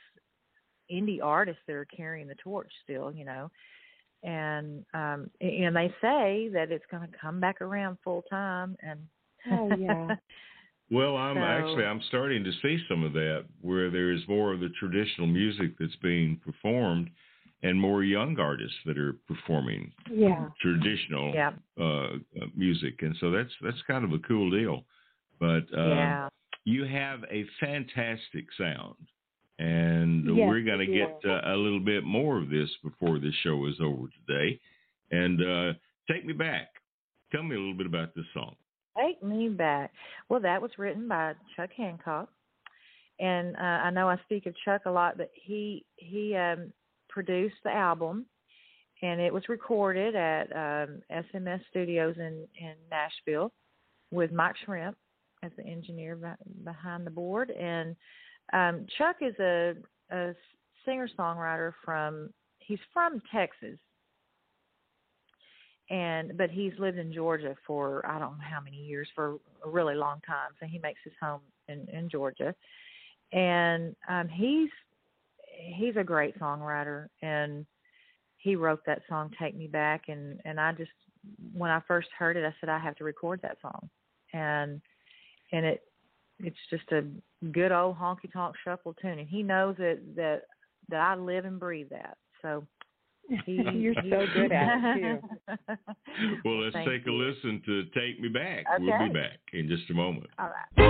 indie 0.92 1.20
artists 1.24 1.62
that 1.68 1.74
are 1.74 1.86
carrying 1.86 2.28
the 2.28 2.36
torch 2.36 2.72
still. 2.84 3.12
You 3.12 3.26
know, 3.26 3.52
and 4.24 4.86
um, 4.94 5.30
y- 5.42 5.50
you 5.50 5.72
know 5.72 5.74
they 5.82 5.94
say 6.02 6.50
that 6.54 6.72
it's 6.72 6.86
going 6.92 7.08
to 7.10 7.18
come 7.20 7.40
back 7.40 7.62
around 7.62 7.98
full 8.04 8.24
time. 8.30 8.76
And 8.82 9.00
Oh, 9.52 9.70
yeah. 9.78 10.16
Well, 10.92 11.18
I'm 11.18 11.36
So- 11.38 11.44
actually 11.44 11.86
I'm 11.86 12.02
starting 12.08 12.44
to 12.44 12.52
see 12.64 12.84
some 12.90 13.04
of 13.04 13.14
that 13.14 13.46
where 13.62 13.92
there's 13.92 14.28
more 14.28 14.52
of 14.54 14.60
the 14.60 14.70
traditional 14.80 15.28
music 15.28 15.78
that's 15.80 15.96
being 15.98 16.38
performed, 16.44 17.12
and 17.62 17.80
more 17.80 18.04
young 18.04 18.40
artists 18.40 18.78
that 18.86 18.98
are 18.98 19.14
performing 19.28 19.92
Yeah. 20.10 20.48
traditional 20.62 21.32
yeah, 21.34 21.52
uh, 21.80 21.84
uh, 22.42 22.48
music, 22.56 23.02
and 23.04 23.16
so 23.20 23.30
that's 23.32 23.52
that's 23.62 23.82
kind 23.84 24.04
of 24.04 24.14
a 24.14 24.20
cool 24.20 24.50
deal. 24.50 24.84
But 25.40 25.66
uh, 25.78 25.90
yeah. 25.90 26.30
you 26.66 26.86
have 26.86 27.24
a 27.30 27.46
fantastic 27.60 28.46
sound, 28.58 28.96
and 29.60 30.26
Yes, 30.26 30.48
we're 30.48 30.64
going 30.64 30.80
to 30.80 30.86
get 30.86 31.20
uh, 31.26 31.54
a 31.54 31.56
little 31.56 31.82
bit 31.82 32.04
more 32.04 32.38
of 32.38 32.50
this 32.50 32.70
before 32.84 33.20
this 33.20 33.34
show 33.44 33.66
is 33.68 33.76
over 33.82 34.08
today. 34.26 34.60
And 35.12 35.42
uh, 35.42 35.74
take 36.12 36.26
me 36.26 36.34
back. 36.34 36.70
Tell 37.32 37.44
me 37.44 37.56
a 37.56 37.60
little 37.60 37.76
bit 37.76 37.86
about 37.86 38.16
this 38.16 38.26
song. 38.34 38.56
Take 38.98 39.22
Me 39.24 39.50
Back. 39.50 39.92
Well, 40.30 40.40
that 40.42 40.62
was 40.62 40.72
written 40.78 41.08
by 41.08 41.34
Chuck 41.56 41.70
Hancock, 41.76 42.30
and 43.20 43.56
uh, 43.56 43.60
I 43.60 43.92
know 43.92 44.10
I 44.10 44.18
speak 44.26 44.46
of 44.46 44.54
Chuck 44.66 44.82
a 44.86 44.92
lot, 44.92 45.18
but 45.18 45.30
he 45.34 45.86
he 45.96 46.36
um, 46.36 46.74
produced 47.08 47.56
the 47.64 47.72
album, 47.72 48.26
and 49.02 49.22
it 49.22 49.34
was 49.34 49.48
recorded 49.48 50.16
at 50.16 50.52
um, 50.52 51.02
SMS 51.12 51.62
Studios 51.70 52.16
in 52.18 52.46
in 52.60 52.74
Nashville 52.90 53.54
with 54.12 54.32
Mike 54.32 54.56
Shrimp 54.66 54.98
as 55.44 55.52
the 55.56 55.66
engineer 55.66 56.18
behind 56.64 57.06
the 57.06 57.12
board. 57.12 57.52
And 57.52 57.96
um, 58.54 58.86
Chuck 58.98 59.18
is 59.22 59.36
a, 59.40 59.74
a 60.12 60.34
singer 60.86 61.10
songwriter 61.18 61.74
from 61.84 62.30
he's 62.60 62.80
from 62.94 63.22
Texas, 63.32 63.78
and 65.90 66.38
but 66.38 66.50
he's 66.50 66.74
lived 66.78 66.98
in 66.98 67.14
Georgia 67.14 67.56
for 67.66 68.06
I 68.06 68.20
don't 68.20 68.38
know 68.38 68.44
how 68.50 68.62
many 68.62 68.78
years 68.78 69.08
for 69.16 69.38
a 69.66 69.70
really 69.70 69.96
long 69.96 70.22
time. 70.26 70.52
So 70.60 70.66
he 70.66 70.80
makes 70.80 71.00
his 71.04 71.14
home 71.22 71.42
in 71.68 71.88
in 71.92 72.10
Georgia, 72.10 72.56
and 73.32 73.96
um, 74.08 74.28
he's 74.28 74.70
he's 75.76 75.98
a 75.98 76.04
great 76.04 76.40
songwriter, 76.40 77.08
and 77.22 77.66
he 78.38 78.56
wrote 78.56 78.82
that 78.86 79.02
song 79.10 79.32
"Take 79.40 79.56
Me 79.56 79.68
Back," 79.68 80.04
and 80.08 80.40
and 80.46 80.60
I 80.60 80.72
just 80.72 80.92
when 81.54 81.72
I 81.72 81.82
first 81.88 82.10
heard 82.18 82.38
it, 82.38 82.46
I 82.46 82.54
said 82.60 82.70
I 82.70 82.80
have 82.80 82.96
to 82.96 83.04
record 83.04 83.42
that 83.42 83.58
song, 83.62 83.90
and 84.34 84.82
and 85.52 85.66
it 85.66 85.82
it's 86.40 86.58
just 86.70 86.92
a 86.92 87.04
good 87.52 87.72
old 87.72 87.98
honky 87.98 88.32
tonk 88.32 88.56
shuffle 88.64 88.96
tune, 89.02 89.20
and 89.20 89.28
he 89.28 89.44
knows 89.44 89.76
that 89.78 90.00
that 90.16 90.42
that 90.90 91.00
I 91.00 91.16
live 91.16 91.46
and 91.46 91.60
breathe 91.60 91.90
that. 91.92 92.18
So 92.42 92.66
he, 93.46 93.54
You're 93.74 93.94
so 93.96 94.26
good 94.34 94.52
at 94.52 94.98
it, 94.98 95.22
too. 95.22 95.56
Well, 96.44 96.64
let's 96.64 96.74
Thank 96.74 96.90
take 96.90 97.08
a 97.08 97.12
listen 97.12 97.62
to 97.66 97.84
Take 97.86 98.20
Me 98.20 98.28
Back. 98.28 98.66
We'll 98.80 99.08
be 99.08 99.14
back 99.14 99.40
in 99.54 99.68
just 99.68 99.90
a 99.90 99.94
moment. 99.94 100.28
All 100.38 100.48
right. 100.48 100.90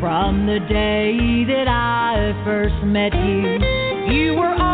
From 0.00 0.46
the 0.46 0.58
day 0.68 1.44
that 1.46 1.68
I 1.68 2.42
first 2.44 2.74
met 2.84 3.14
you, 3.14 4.12
you 4.12 4.34
were 4.34 4.69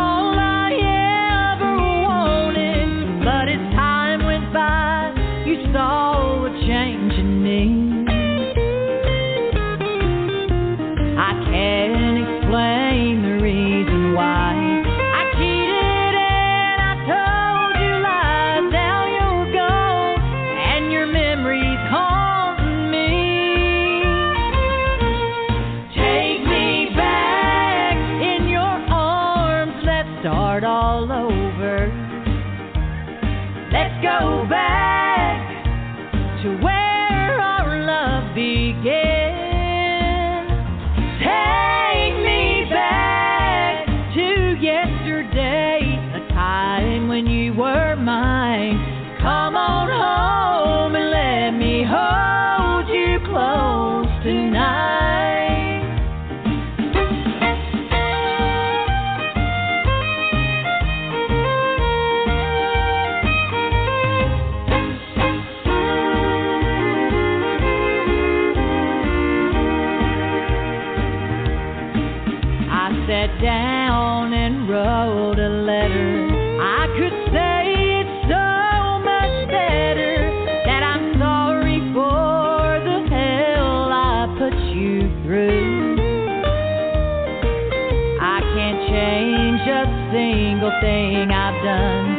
single 90.11 90.71
thing 90.81 91.31
I've 91.31 91.63
done. 91.63 92.16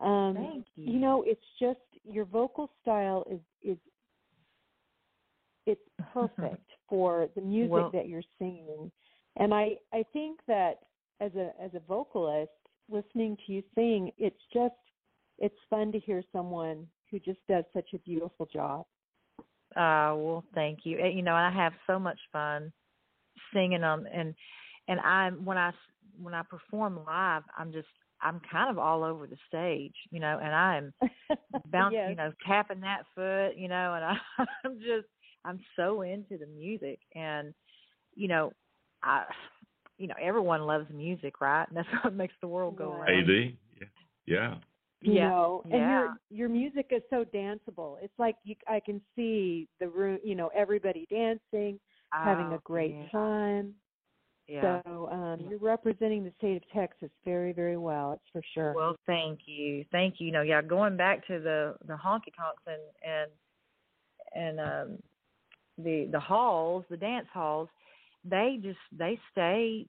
Um 0.00 0.34
thank 0.34 0.66
you. 0.76 0.92
you 0.92 0.98
know, 0.98 1.22
it's 1.26 1.44
just 1.58 1.78
your 2.04 2.24
vocal 2.24 2.70
style 2.82 3.24
is 3.30 3.40
is 3.62 3.78
it's 5.66 5.80
perfect 6.12 6.66
for 6.88 7.28
the 7.34 7.40
music 7.40 7.70
Well- 7.70 7.90
that 7.92 8.08
you're 8.08 8.22
singing. 8.38 8.90
And 9.36 9.54
I 9.54 9.76
I 9.92 10.04
think 10.12 10.40
that 10.48 10.80
as 11.20 11.34
a 11.34 11.52
as 11.60 11.70
a 11.74 11.80
vocalist 11.80 12.50
listening 12.88 13.36
to 13.46 13.52
you 13.52 13.62
sing, 13.74 14.10
it's 14.18 14.40
just 14.52 14.74
it's 15.38 15.56
fun 15.68 15.92
to 15.92 15.98
hear 15.98 16.22
someone 16.32 16.86
who 17.10 17.18
just 17.18 17.38
does 17.48 17.64
such 17.72 17.88
a 17.94 17.98
beautiful 17.98 18.46
job. 18.46 18.86
Uh, 19.76 20.14
well, 20.16 20.44
thank 20.54 20.80
you. 20.84 20.98
And, 20.98 21.16
You 21.16 21.22
know, 21.22 21.34
I 21.34 21.50
have 21.50 21.72
so 21.86 21.98
much 21.98 22.18
fun 22.32 22.72
singing 23.54 23.80
them, 23.82 24.06
and 24.12 24.34
and 24.88 25.00
I'm 25.00 25.44
when 25.44 25.58
I 25.58 25.72
when 26.20 26.34
I 26.34 26.42
perform 26.42 27.00
live, 27.06 27.44
I'm 27.56 27.72
just 27.72 27.88
I'm 28.22 28.40
kind 28.50 28.70
of 28.70 28.78
all 28.78 29.04
over 29.04 29.26
the 29.26 29.36
stage, 29.48 29.94
you 30.10 30.20
know, 30.20 30.38
and 30.42 30.54
I'm 30.54 30.92
bouncing, 31.70 31.98
Yes. 31.98 32.10
you 32.10 32.16
know, 32.16 32.32
tapping 32.46 32.80
that 32.80 33.02
foot, 33.14 33.56
you 33.56 33.68
know, 33.68 33.94
and 33.94 34.04
I, 34.04 34.16
I'm 34.64 34.78
just 34.78 35.06
I'm 35.44 35.60
so 35.76 36.02
into 36.02 36.36
the 36.38 36.46
music, 36.46 36.98
and 37.14 37.54
you 38.14 38.28
know, 38.28 38.52
I, 39.02 39.24
you 39.98 40.06
know, 40.06 40.14
everyone 40.20 40.62
loves 40.62 40.86
music, 40.92 41.40
right? 41.40 41.66
And 41.68 41.76
that's 41.76 41.88
what 42.04 42.14
makes 42.14 42.34
the 42.40 42.48
world 42.48 42.76
go 42.76 42.90
Right. 42.90 43.10
round. 43.10 43.30
AD. 43.30 43.56
Yeah. 43.80 43.86
Yeah. 44.26 44.54
you 45.02 45.14
yeah, 45.14 45.28
know 45.30 45.64
and 45.70 45.80
yeah. 45.80 45.88
your 45.88 46.14
your 46.30 46.48
music 46.48 46.88
is 46.90 47.02
so 47.10 47.24
danceable 47.24 47.96
it's 48.02 48.18
like 48.18 48.36
you 48.44 48.54
i 48.68 48.78
can 48.78 49.00
see 49.16 49.66
the 49.80 49.88
room 49.88 50.18
you 50.22 50.34
know 50.34 50.50
everybody 50.54 51.06
dancing 51.10 51.80
having 52.10 52.46
oh, 52.46 52.50
a 52.50 52.56
Oh, 52.56 52.60
great 52.64 52.94
yeah, 52.94 53.08
time 53.10 53.74
Yeah. 54.50 54.80
so 54.84 55.08
um 55.12 55.40
you're 55.48 55.58
representing 55.58 56.24
the 56.24 56.32
state 56.38 56.56
of 56.56 56.62
texas 56.72 57.10
very 57.24 57.52
very 57.52 57.76
well 57.76 58.12
it's 58.12 58.22
for 58.32 58.42
sure 58.54 58.74
Well, 58.74 58.96
thank 59.06 59.40
you, 59.46 59.84
thank 59.92 60.16
you. 60.20 60.26
You 60.26 60.32
know, 60.32 60.42
yeah, 60.42 60.62
going 60.62 60.96
back 60.96 61.26
to 61.28 61.38
the 61.40 61.76
the 61.86 61.94
honky 61.94 62.34
tonks 62.36 62.62
and 62.66 62.82
and 63.04 63.30
and 64.34 64.60
um 64.60 64.98
the 65.78 66.08
the 66.12 66.20
halls, 66.20 66.84
the 66.90 66.96
dance 66.96 67.28
halls, 67.32 67.68
they 68.24 68.58
just 68.62 68.78
they 68.96 69.18
stay 69.32 69.86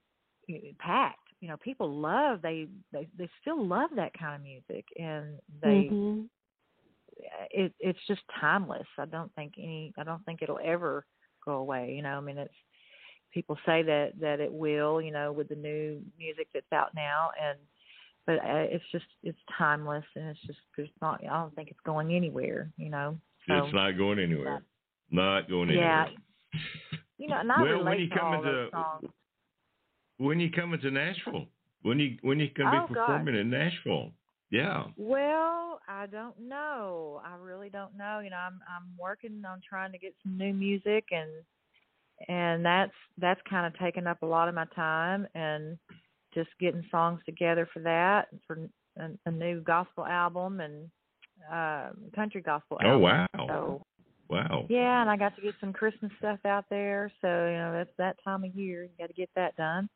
packed. 0.80 1.18
You 1.42 1.50
know, 1.50 1.58
people 1.58 1.90
love 1.92 2.42
they 2.42 2.68
they 2.92 3.08
they 3.18 3.30
still 3.42 3.66
love 3.66 3.90
that 3.96 4.14
kind 4.18 4.36
of 4.36 4.42
music, 4.42 4.86
and 4.98 5.40
they 5.62 5.96
Mhm. 5.96 6.30
it 7.52 7.74
it's 7.80 8.00
just 8.08 8.22
timeless. 8.40 8.88
I 8.98 9.06
don't 9.06 9.34
think 9.36 9.54
any 9.58 9.94
I 9.98 10.04
don't 10.04 10.24
think 10.26 10.42
it'll 10.42 10.60
ever 10.64 11.06
go 11.46 11.54
away. 11.54 11.94
You 11.96 12.02
know, 12.04 12.18
I 12.18 12.22
mean 12.22 12.38
it's 12.38 12.54
people 13.34 13.58
say 13.66 13.84
that 13.84 14.14
that 14.20 14.40
it 14.40 14.52
will. 14.52 15.02
You 15.02 15.12
know, 15.12 15.32
with 15.32 15.50
the 15.50 15.56
new 15.56 16.02
music 16.18 16.48
that's 16.54 16.72
out 16.74 16.90
now, 16.96 17.32
and 17.42 17.58
but 18.26 18.36
uh, 18.36 18.68
it's 18.70 18.84
just 18.92 19.06
it's 19.24 19.38
timeless, 19.58 20.06
and 20.16 20.26
it's 20.30 20.42
just 20.46 20.60
there's 20.76 20.90
not. 21.02 21.22
I 21.24 21.40
don't 21.40 21.56
think 21.56 21.70
it's 21.70 21.80
going 21.86 22.14
anywhere. 22.14 22.70
You 22.78 22.90
know. 22.90 23.18
So, 23.48 23.56
It's 23.66 23.74
not 23.74 23.98
going 23.98 24.20
anywhere. 24.20 24.62
Not 25.10 25.50
going 25.50 25.70
anywhere. 25.70 26.08
yeah. 26.54 26.60
You 27.18 27.28
know, 27.28 27.40
and 27.40 27.52
I 27.52 27.62
Well, 27.62 27.84
when 27.86 28.00
you 28.00 28.10
come 28.10 28.34
into-. 28.36 28.70
When 30.18 30.40
you 30.40 30.52
coming 30.52 30.80
to 30.82 30.92
Nashville? 30.92 31.48
When 31.82 31.98
you 32.00 32.18
when 32.22 32.40
you 32.40 32.50
gonna 32.56 32.84
Oh, 32.84 32.88
be 32.88 32.94
performing 32.94 33.36
in 33.36 33.50
Nashville? 33.50 34.12
Yeah. 34.52 34.84
Well, 34.98 35.80
I 35.88 36.06
don't 36.06 36.40
know. 36.40 37.22
I 37.26 37.36
really 37.38 37.70
don't 37.70 37.98
know. 37.98 38.20
You 38.20 38.30
know, 38.30 38.38
I'm 38.38 38.60
I'm 38.70 38.84
working 39.00 39.42
on 39.48 39.62
trying 39.68 39.92
to 39.94 39.98
get 39.98 40.14
some 40.22 40.38
new 40.38 40.54
music 40.54 41.06
and 41.12 41.30
and 42.28 42.66
that's 42.66 42.92
that's 43.18 43.42
kind 43.50 43.66
of 43.66 43.78
taken 43.80 44.08
up 44.08 44.22
a 44.22 44.26
lot 44.26 44.48
of 44.48 44.56
my 44.56 44.66
time 44.76 45.28
and 45.36 45.78
just 46.34 46.50
getting 46.60 46.84
songs 46.92 47.20
together 47.26 47.68
for 47.74 47.80
that 47.82 48.28
for 48.48 48.58
a, 48.98 49.10
a 49.26 49.32
new 49.32 49.62
gospel 49.62 50.06
album 50.06 50.60
and 50.62 50.90
um 51.52 52.10
country 52.16 52.42
gospel 52.42 52.78
Oh 52.84 52.88
album. 52.88 53.02
wow. 53.02 53.28
So 53.48 53.82
Wow. 54.30 54.66
yeah, 54.70 55.02
and 55.02 55.10
I 55.10 55.18
got 55.18 55.36
to 55.36 55.42
get 55.42 55.56
some 55.60 55.74
Christmas 55.74 56.10
stuff 56.18 56.40
out 56.46 56.64
there. 56.70 57.12
So, 57.22 57.28
you 57.28 57.58
know, 57.58 57.74
that's 57.74 57.90
that 57.98 58.16
time 58.24 58.46
of 58.46 58.56
year. 58.56 58.84
You 58.84 58.90
got 58.98 59.08
to 59.08 59.14
get 59.14 59.30
that 59.36 59.58
done. 59.58 59.90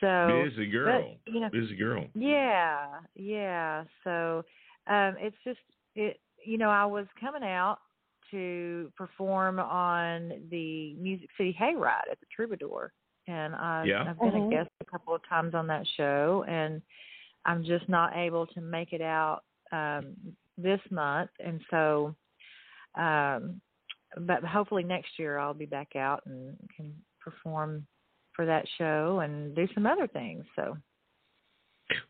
So, 0.00 0.44
Busy 0.44 0.70
girl. 0.70 1.16
but, 1.24 1.32
you 1.32 1.40
know, 1.40 1.48
Busy 1.50 1.74
girl. 1.74 2.06
yeah, 2.14 2.86
yeah. 3.16 3.84
So 4.04 4.44
um 4.86 5.16
it's 5.18 5.36
just 5.44 5.58
it 5.96 6.20
you 6.44 6.58
know, 6.58 6.70
I 6.70 6.84
was 6.86 7.06
coming 7.20 7.42
out 7.42 7.78
to 8.30 8.92
perform 8.96 9.58
on 9.58 10.48
the 10.50 10.94
Music 10.94 11.28
City 11.36 11.56
Hayride 11.58 12.10
at 12.10 12.20
the 12.20 12.26
Troubadour 12.34 12.92
and 13.26 13.54
I 13.54 13.84
Yeah. 13.84 14.08
I've 14.08 14.18
been 14.18 14.32
Mhm. 14.32 14.48
a 14.48 14.50
guest 14.50 14.70
a 14.80 14.84
couple 14.84 15.14
of 15.14 15.22
times 15.28 15.54
on 15.54 15.66
that 15.68 15.86
show 15.96 16.44
and 16.48 16.82
I'm 17.44 17.62
just 17.64 17.88
not 17.88 18.16
able 18.16 18.46
to 18.48 18.60
make 18.60 18.92
it 18.92 19.02
out 19.02 19.44
um 19.72 20.16
this 20.58 20.80
month 20.90 21.30
and 21.38 21.64
so 21.70 22.14
um 22.96 23.60
but 24.16 24.42
hopefully 24.44 24.82
next 24.82 25.18
year 25.18 25.38
I'll 25.38 25.54
be 25.54 25.66
back 25.66 25.94
out 25.96 26.24
and 26.26 26.56
can 26.76 26.94
perform 27.20 27.86
for 28.32 28.44
that 28.46 28.66
show 28.78 29.20
and 29.20 29.54
do 29.54 29.68
some 29.74 29.86
other 29.86 30.06
things. 30.08 30.44
So 30.56 30.76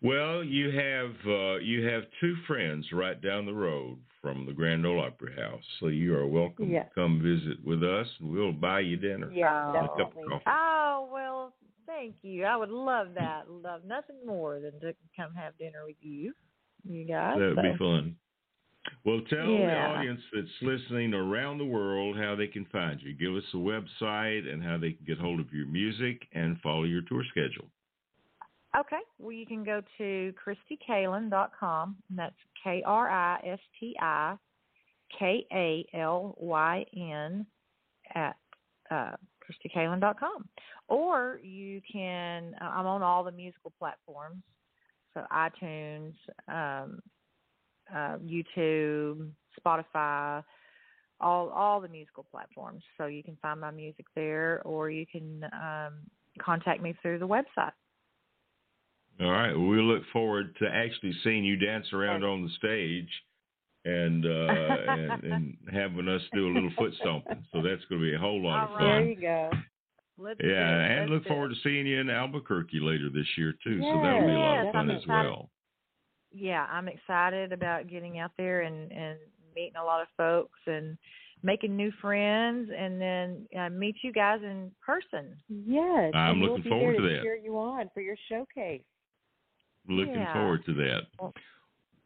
Well, 0.02 0.42
you 0.44 0.70
have 0.70 1.12
uh, 1.26 1.56
you 1.56 1.86
have 1.86 2.04
two 2.20 2.36
friends 2.46 2.86
right 2.92 3.20
down 3.20 3.46
the 3.46 3.52
road 3.54 3.98
from 4.20 4.44
the 4.46 4.52
Grand 4.52 4.84
Ole 4.86 5.00
Opry 5.00 5.34
House, 5.34 5.62
so 5.78 5.86
you 5.88 6.14
are 6.14 6.26
welcome 6.26 6.70
Yeah. 6.70 6.84
to 6.84 6.90
come 6.94 7.22
visit 7.22 7.64
with 7.64 7.82
us, 7.82 8.06
and 8.20 8.30
we'll 8.32 8.52
buy 8.52 8.80
you 8.80 8.96
dinner. 8.96 9.30
yeah 9.32 9.68
and 9.68 9.86
a 9.86 9.88
cup 9.88 9.90
of 9.90 10.06
definitely 10.08 10.28
coffee. 10.28 10.44
Oh 10.46 11.08
well, 11.12 11.54
thank 11.86 12.16
you. 12.22 12.44
I 12.44 12.56
would 12.56 12.70
love 12.70 13.08
that. 13.14 13.50
Love 13.50 13.84
nothing 13.86 14.16
more 14.26 14.60
than 14.60 14.78
to 14.80 14.94
come 15.16 15.34
have 15.34 15.56
dinner 15.58 15.84
with 15.86 15.96
you, 16.00 16.32
you 16.88 17.04
guys. 17.06 17.38
That 17.38 17.54
would 17.56 17.62
be 17.72 17.78
fun. 17.78 18.16
Well, 19.04 19.20
tell 19.28 19.46
the 19.46 19.74
audience 19.76 20.20
that's 20.32 20.48
listening 20.62 21.12
around 21.14 21.58
the 21.58 21.64
world 21.66 22.16
how 22.16 22.34
they 22.34 22.46
can 22.46 22.64
find 22.66 23.00
you. 23.00 23.12
Give 23.14 23.34
us 23.36 23.44
a 23.52 23.56
website 23.58 24.50
and 24.50 24.62
how 24.62 24.78
they 24.78 24.92
can 24.92 25.04
get 25.06 25.18
hold 25.18 25.38
of 25.40 25.52
your 25.52 25.66
music 25.66 26.26
and 26.32 26.58
follow 26.60 26.84
your 26.84 27.02
tour 27.02 27.22
schedule. 27.30 27.66
Okay. 28.78 29.00
Well, 29.18 29.32
you 29.32 29.46
can 29.46 29.64
go 29.64 29.82
to 29.98 30.32
KristiKalyn.com. 30.44 31.96
And 32.08 32.18
that's 32.18 32.34
K 32.62 32.82
R 32.86 33.10
I 33.10 33.40
S 33.44 33.58
T 33.78 33.96
I 34.00 34.36
K 35.18 35.46
A 35.52 35.86
L 35.94 36.34
Y 36.38 36.84
N 36.96 37.46
at 38.14 38.36
uh, 38.90 39.12
KristiKalyn.com. 39.42 40.48
Or 40.88 41.40
you 41.42 41.80
can. 41.90 42.54
Uh, 42.60 42.64
I'm 42.64 42.86
on 42.86 43.02
all 43.02 43.24
the 43.24 43.32
musical 43.32 43.72
platforms, 43.78 44.42
so 45.14 45.24
iTunes. 45.32 46.14
Um, 46.48 47.00
uh, 47.94 48.18
YouTube, 48.18 49.28
Spotify, 49.58 50.42
all 51.20 51.48
all 51.50 51.80
the 51.80 51.88
musical 51.88 52.24
platforms. 52.30 52.82
So 52.96 53.06
you 53.06 53.22
can 53.22 53.36
find 53.42 53.60
my 53.60 53.70
music 53.70 54.06
there, 54.14 54.62
or 54.64 54.90
you 54.90 55.06
can 55.06 55.44
um, 55.52 55.94
contact 56.40 56.82
me 56.82 56.94
through 57.02 57.18
the 57.18 57.28
website. 57.28 57.72
All 59.20 59.30
right. 59.30 59.52
Well, 59.52 59.66
we 59.66 59.80
look 59.82 60.02
forward 60.12 60.56
to 60.60 60.66
actually 60.68 61.12
seeing 61.22 61.44
you 61.44 61.56
dance 61.56 61.86
around 61.92 62.24
on 62.24 62.42
the 62.42 62.50
stage 62.56 63.08
and 63.84 64.24
uh, 64.24 64.28
and, 64.88 65.24
and 65.24 65.56
having 65.72 66.08
us 66.08 66.22
do 66.34 66.48
a 66.48 66.52
little 66.54 66.70
foot 66.78 66.92
stomping. 67.00 67.44
So 67.52 67.62
that's 67.62 67.84
going 67.88 68.00
to 68.00 68.06
be 68.10 68.14
a 68.14 68.18
whole 68.18 68.42
lot 68.42 68.64
of 68.64 68.70
All 68.70 68.78
fun. 68.78 68.86
there 68.86 69.04
you 69.04 69.20
go 69.20 69.50
Let's 70.18 70.40
Yeah, 70.42 70.48
it. 70.84 70.90
and 70.90 71.00
Let's 71.00 71.10
look 71.10 71.22
do 71.24 71.28
forward 71.28 71.48
to 71.50 71.54
seeing 71.62 71.86
you 71.86 72.00
in 72.00 72.10
Albuquerque 72.10 72.80
later 72.80 73.08
this 73.12 73.26
year 73.36 73.54
too. 73.64 73.80
So 73.80 74.00
that'll 74.02 74.26
be 74.26 74.32
a 74.32 74.38
lot 74.38 74.54
Yes, 74.54 74.66
of 74.68 74.72
fun 74.72 74.90
I'm 74.90 74.96
as 74.96 75.02
excited. 75.02 75.28
well. 75.30 75.50
Yeah, 76.32 76.66
I'm 76.70 76.88
excited 76.88 77.52
about 77.52 77.88
getting 77.88 78.18
out 78.20 78.30
there 78.38 78.62
and 78.62 78.90
and 78.92 79.18
meeting 79.56 79.76
a 79.80 79.84
lot 79.84 80.00
of 80.02 80.08
folks 80.16 80.58
and 80.66 80.96
making 81.42 81.74
new 81.74 81.90
friends, 82.02 82.70
and 82.76 83.00
then 83.00 83.46
uh, 83.58 83.68
meet 83.70 83.96
you 84.02 84.12
guys 84.12 84.40
in 84.42 84.70
person. 84.84 85.34
Yes. 85.48 86.12
I'm 86.14 86.32
and 86.32 86.40
we'll 86.42 86.50
looking 86.50 86.64
be 86.64 86.68
forward 86.68 86.94
there 86.96 87.00
to 87.02 87.08
to 87.08 87.14
that. 87.16 87.22
cheer 87.22 87.36
you 87.36 87.58
on 87.58 87.90
for 87.94 88.00
your 88.02 88.16
showcase. 88.28 88.82
Looking 89.88 90.14
Yeah. 90.14 90.32
forward 90.32 90.64
to 90.66 90.74
that. 90.74 91.06
Well- 91.18 91.34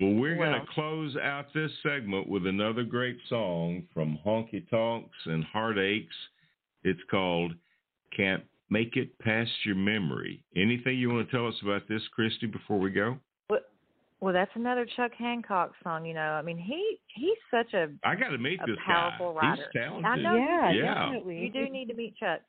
Well, 0.01 0.15
we're 0.15 0.35
going 0.37 0.61
to 0.61 0.67
close 0.67 1.17
out 1.17 1.53
this 1.53 1.71
segment 1.83 2.27
with 2.29 2.47
another 2.49 2.83
great 2.83 3.17
song 3.29 3.87
from 3.95 4.19
Honky 4.27 4.69
Tonks 4.69 5.17
and 5.27 5.45
Heartaches. 5.45 6.13
It's 6.83 7.03
called 7.05 7.55
Can't 8.11 8.43
Make 8.71 8.97
It 8.97 9.17
Past 9.21 9.53
Your 9.65 9.77
Memory. 9.77 10.43
Anything 10.57 10.99
you 10.99 11.11
want 11.11 11.31
to 11.31 11.37
tell 11.37 11.47
us 11.47 11.55
about 11.63 11.87
this, 11.87 12.03
Kristi, 12.09 12.51
before 12.51 12.81
we 12.81 12.91
go? 12.91 13.19
Well, 14.21 14.33
that's 14.33 14.55
another 14.57 14.87
Chuck 14.97 15.13
Hancock 15.15 15.73
song. 15.83 16.07
You 16.07 16.15
know, 16.15 16.33
I 16.33 16.41
mean, 16.41 16.57
he 16.57 16.99
he's 17.09 17.37
such 17.51 17.75
a 17.75 17.89
I 18.03 18.15
got 18.17 18.31
to 18.31 18.39
meet 18.39 18.59
A 18.63 18.67
this 18.67 18.79
powerful 18.85 19.35
guy. 19.35 19.41
writer. 19.51 19.63
He's 19.71 19.81
talented. 19.83 20.05
I 20.07 20.17
know 20.17 20.37
yeah, 20.37 20.71
Yeah. 20.71 20.95
definitely. 20.95 21.39
you 21.41 21.51
do 21.51 21.69
need 21.69 21.89
to 21.89 21.95
meet 21.95 22.17
Chuck. 22.17 22.41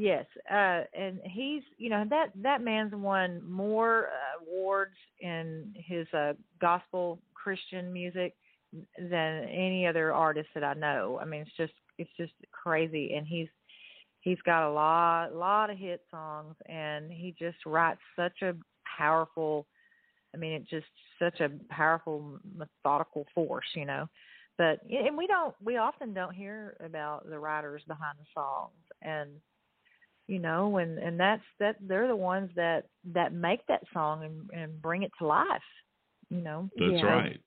Yes, 0.00 0.24
uh, 0.50 0.84
and 0.98 1.20
he's 1.24 1.62
you 1.76 1.90
know 1.90 2.06
that 2.08 2.30
that 2.36 2.62
man's 2.62 2.94
won 2.94 3.42
more 3.46 4.06
uh, 4.06 4.42
awards 4.42 4.94
in 5.20 5.74
his 5.76 6.06
uh, 6.14 6.32
gospel 6.58 7.18
Christian 7.34 7.92
music 7.92 8.34
than 8.98 9.44
any 9.44 9.86
other 9.86 10.14
artist 10.14 10.48
that 10.54 10.64
I 10.64 10.72
know. 10.72 11.18
I 11.20 11.26
mean, 11.26 11.42
it's 11.42 11.54
just 11.54 11.74
it's 11.98 12.10
just 12.16 12.32
crazy, 12.50 13.12
and 13.12 13.26
he's 13.26 13.48
he's 14.20 14.40
got 14.46 14.70
a 14.70 14.72
lot 14.72 15.34
lot 15.34 15.68
of 15.68 15.76
hit 15.76 16.00
songs, 16.10 16.54
and 16.64 17.12
he 17.12 17.34
just 17.38 17.58
writes 17.66 18.00
such 18.16 18.40
a 18.40 18.54
powerful. 18.96 19.66
I 20.34 20.38
mean, 20.38 20.52
it's 20.52 20.70
just 20.70 20.86
such 21.18 21.40
a 21.40 21.50
powerful 21.68 22.38
methodical 22.56 23.26
force, 23.34 23.66
you 23.74 23.84
know 23.84 24.08
but 24.58 24.80
and 24.90 25.16
we 25.16 25.26
don't 25.26 25.54
we 25.64 25.78
often 25.78 26.12
don't 26.12 26.34
hear 26.34 26.76
about 26.84 27.26
the 27.30 27.38
writers 27.38 27.82
behind 27.86 28.18
the 28.18 28.26
songs 28.34 28.74
and 29.00 29.30
you 30.30 30.38
know 30.38 30.76
and 30.78 30.98
and 30.98 31.18
that's 31.18 31.42
that 31.58 31.76
they're 31.88 32.06
the 32.08 32.16
ones 32.16 32.50
that 32.54 32.84
that 33.04 33.32
make 33.32 33.66
that 33.66 33.82
song 33.92 34.24
and 34.24 34.36
and 34.58 34.80
bring 34.80 35.02
it 35.02 35.10
to 35.18 35.26
life 35.26 35.68
you 36.28 36.40
know 36.40 36.70
That's 36.78 36.92
Yeah. 37.02 37.06
right. 37.06 37.40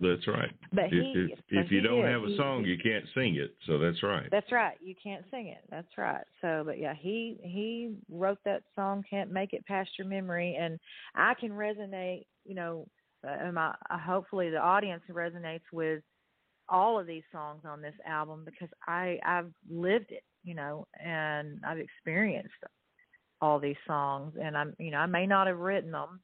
That's 0.00 0.26
right. 0.26 0.52
but 0.72 0.86
If, 0.86 0.90
he 0.90 1.12
if, 1.32 1.38
but 1.48 1.58
if 1.60 1.70
you 1.70 1.80
he 1.80 1.86
don't 1.86 2.02
did. 2.02 2.10
have 2.12 2.24
a 2.24 2.26
He- 2.26 2.36
song, 2.36 2.64
he- 2.64 2.70
you 2.72 2.78
can't 2.78 3.06
sing 3.14 3.36
it. 3.36 3.54
So 3.66 3.78
that's 3.78 4.02
right. 4.02 4.28
that's 4.30 4.50
right 4.50 4.76
you 4.82 4.94
can't 5.06 5.24
sing 5.30 5.46
it 5.56 5.62
that's 5.70 5.96
right 5.96 6.24
so 6.40 6.62
but 6.66 6.78
yeah 6.84 6.94
he 7.06 7.38
he 7.42 7.94
wrote 8.10 8.38
that 8.44 8.62
song 8.74 9.04
can't 9.08 9.30
make 9.30 9.52
it 9.52 9.64
past 9.66 9.90
your 9.98 10.08
memory 10.08 10.56
and 10.58 10.78
i 11.14 11.32
can 11.34 11.50
resonate 11.50 12.24
you 12.44 12.54
know 12.60 12.86
uh, 13.26 13.36
and 13.40 13.54
my 13.54 13.68
uh, 13.90 13.98
hopefully 13.98 14.50
the 14.50 14.58
audience 14.74 15.02
resonates 15.10 15.68
with 15.72 16.02
all 16.68 16.98
of 16.98 17.06
these 17.06 17.22
songs 17.30 17.62
on 17.64 17.80
this 17.80 17.94
album 18.18 18.42
because 18.44 18.68
i 18.88 19.18
i've 19.24 19.52
lived 19.70 20.10
it 20.10 20.24
you 20.44 20.54
know 20.54 20.86
and 21.02 21.60
i've 21.66 21.78
experienced 21.78 22.52
all 23.40 23.58
these 23.58 23.76
songs 23.86 24.32
and 24.40 24.56
i'm 24.56 24.74
you 24.78 24.90
know 24.90 24.98
i 24.98 25.06
may 25.06 25.26
not 25.26 25.46
have 25.46 25.58
written 25.58 25.90
them 25.90 26.20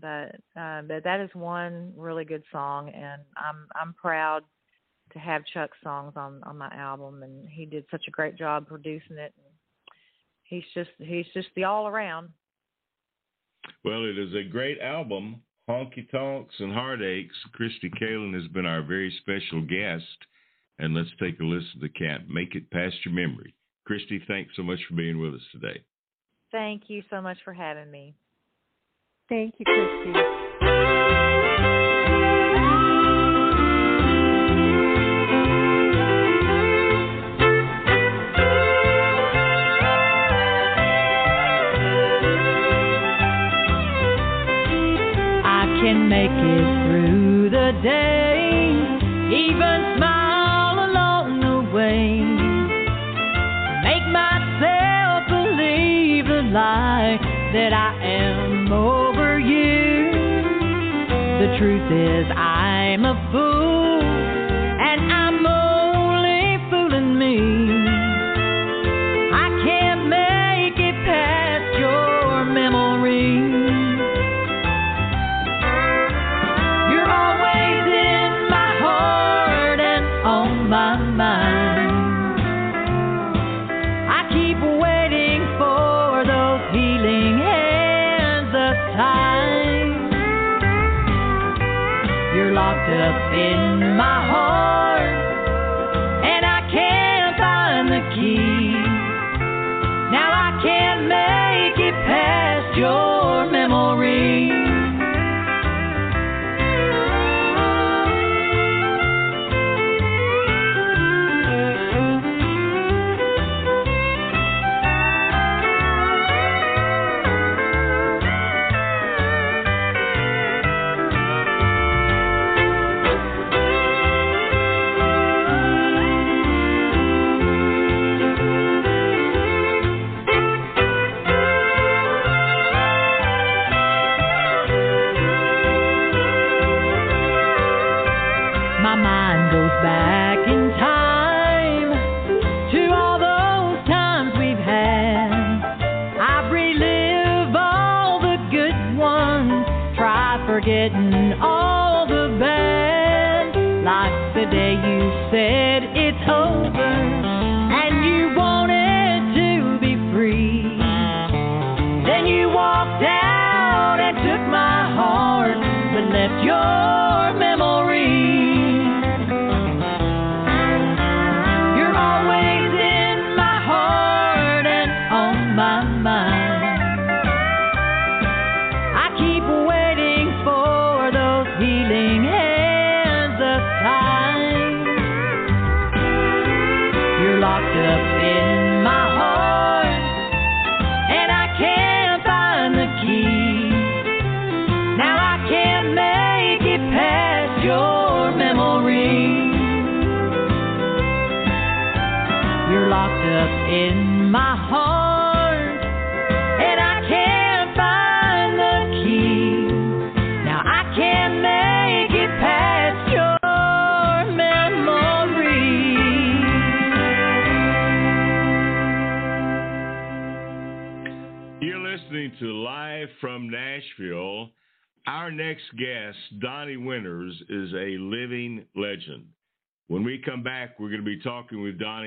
but 0.00 0.36
uh, 0.60 0.82
but 0.82 1.02
that 1.02 1.20
is 1.20 1.30
one 1.34 1.92
really 1.96 2.24
good 2.24 2.44
song 2.52 2.88
and 2.90 3.22
i'm 3.36 3.66
i'm 3.74 3.94
proud 3.94 4.42
to 5.12 5.18
have 5.18 5.42
Chuck's 5.52 5.76
songs 5.82 6.12
on 6.16 6.42
on 6.44 6.58
my 6.58 6.70
album, 6.74 7.22
and 7.22 7.48
he 7.48 7.66
did 7.66 7.84
such 7.90 8.04
a 8.08 8.10
great 8.10 8.36
job 8.36 8.66
producing 8.66 9.18
it. 9.18 9.32
And 9.36 9.54
he's 10.44 10.64
just 10.74 10.90
he's 10.98 11.26
just 11.34 11.48
the 11.56 11.64
all 11.64 11.86
around. 11.86 12.30
Well, 13.84 14.04
it 14.04 14.18
is 14.18 14.34
a 14.34 14.48
great 14.48 14.80
album, 14.80 15.42
Honky 15.68 16.10
Tonks 16.10 16.54
and 16.58 16.72
Heartaches. 16.72 17.30
Kristi 17.58 17.90
Kalyn 18.00 18.34
has 18.34 18.48
been 18.48 18.66
our 18.66 18.82
very 18.82 19.12
special 19.20 19.62
guest. 19.62 20.04
And 20.78 20.94
let's 20.94 21.10
take 21.20 21.40
a 21.40 21.44
listen 21.44 21.80
to 21.80 21.88
Can't 21.88 22.28
Make 22.28 22.54
It 22.54 22.70
Past 22.70 22.94
Your 23.04 23.14
Memory. 23.14 23.54
Kristi, 23.88 24.20
thanks 24.28 24.52
so 24.54 24.62
much 24.62 24.78
for 24.88 24.94
being 24.94 25.20
with 25.20 25.34
us 25.34 25.40
today. 25.52 25.82
Thank 26.52 26.84
you 26.88 27.02
so 27.10 27.20
much 27.20 27.38
for 27.44 27.52
having 27.52 27.90
me. 27.90 28.14
Thank 29.28 29.54
you, 29.58 29.66
Kristi. 29.66 30.14
I 45.44 45.64
can 45.82 46.08
make 46.08 46.30
it 46.30 46.64
through 46.88 47.50
the 47.50 47.72
day, 47.82 48.70
even 49.34 49.87
that 57.58 57.72
I 57.72 57.90
am 58.04 58.70
over 58.72 59.40
you. 59.40 60.12
The 61.42 61.58
truth 61.58 61.90
is, 61.90 62.30
I'm 62.30 62.47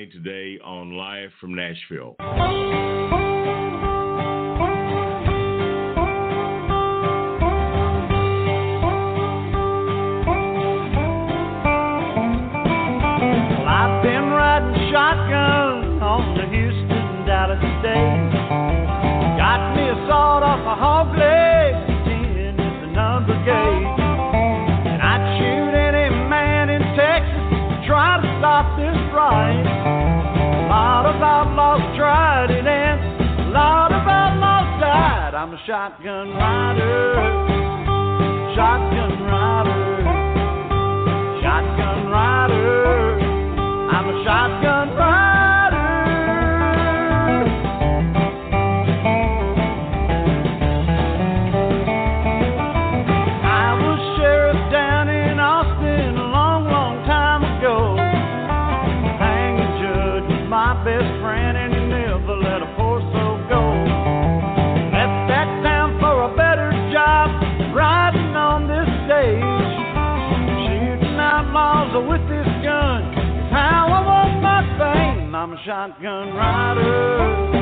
today 0.08 0.58
on 0.64 0.96
Live 0.96 1.30
from 1.40 1.54
Nashville. 1.54 2.16
Shotgun 35.72 36.36
rider, 36.36 37.16
shotgun 38.56 38.91
I'm 75.42 75.54
a 75.54 75.58
shotgun 75.66 76.36
rider, 76.36 77.61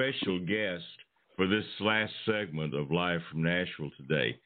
special 0.00 0.38
guest 0.38 0.84
for 1.36 1.46
this 1.46 1.64
last 1.80 2.12
segment 2.24 2.74
of 2.74 2.90
Live 2.90 3.20
from 3.30 3.42
Nashville 3.42 3.90
today. 3.98 4.38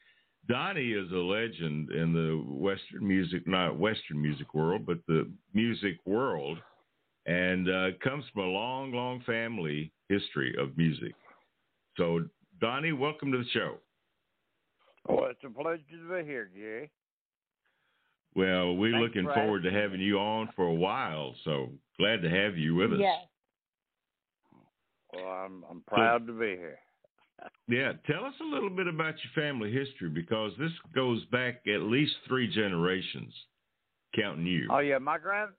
Donnie 0.48 0.90
is 0.92 1.10
a 1.12 1.16
legend 1.16 1.92
in 1.92 2.12
the 2.12 2.42
Western 2.52 3.06
music, 3.06 3.46
not 3.46 3.78
Western 3.78 4.20
music 4.20 4.52
world, 4.52 4.84
but 4.84 4.98
the 5.06 5.30
music 5.52 5.98
world, 6.04 6.58
and 7.26 7.70
uh, 7.70 7.86
comes 8.02 8.24
from 8.32 8.42
a 8.42 8.48
long, 8.48 8.92
long 8.92 9.22
family 9.24 9.92
history 10.08 10.54
of 10.58 10.76
music. 10.76 11.14
So, 11.96 12.24
Donnie, 12.60 12.92
welcome 12.92 13.30
to 13.30 13.38
the 13.38 13.48
show. 13.52 13.76
Oh, 15.08 15.26
it's 15.26 15.40
a 15.44 15.50
pleasure 15.50 15.82
to 15.92 16.22
be 16.22 16.28
here, 16.28 16.50
Gary. 16.52 16.90
Well, 18.34 18.74
we're 18.74 18.92
Thanks 18.92 19.06
looking 19.06 19.28
for 19.28 19.34
forward 19.34 19.62
to 19.62 19.70
having 19.70 20.00
you 20.00 20.18
on 20.18 20.48
for 20.56 20.64
a 20.64 20.74
while, 20.74 21.36
so 21.44 21.70
glad 21.96 22.22
to 22.22 22.28
have 22.28 22.58
you 22.58 22.74
with 22.74 22.92
us. 22.92 22.98
Yes. 23.00 23.20
Well, 25.14 25.26
I'm 25.26 25.64
I'm 25.70 25.82
proud 25.86 26.26
to 26.26 26.32
be 26.32 26.56
here. 26.56 26.78
Yeah, 27.68 27.92
tell 28.06 28.24
us 28.24 28.32
a 28.40 28.44
little 28.44 28.70
bit 28.70 28.86
about 28.86 29.14
your 29.22 29.32
family 29.44 29.70
history 29.70 30.08
because 30.08 30.52
this 30.58 30.70
goes 30.94 31.22
back 31.26 31.56
at 31.66 31.82
least 31.82 32.12
three 32.28 32.46
generations, 32.46 33.34
counting 34.14 34.46
you. 34.46 34.68
Oh 34.70 34.78
yeah, 34.78 34.98
my 34.98 35.18
grand 35.18 35.50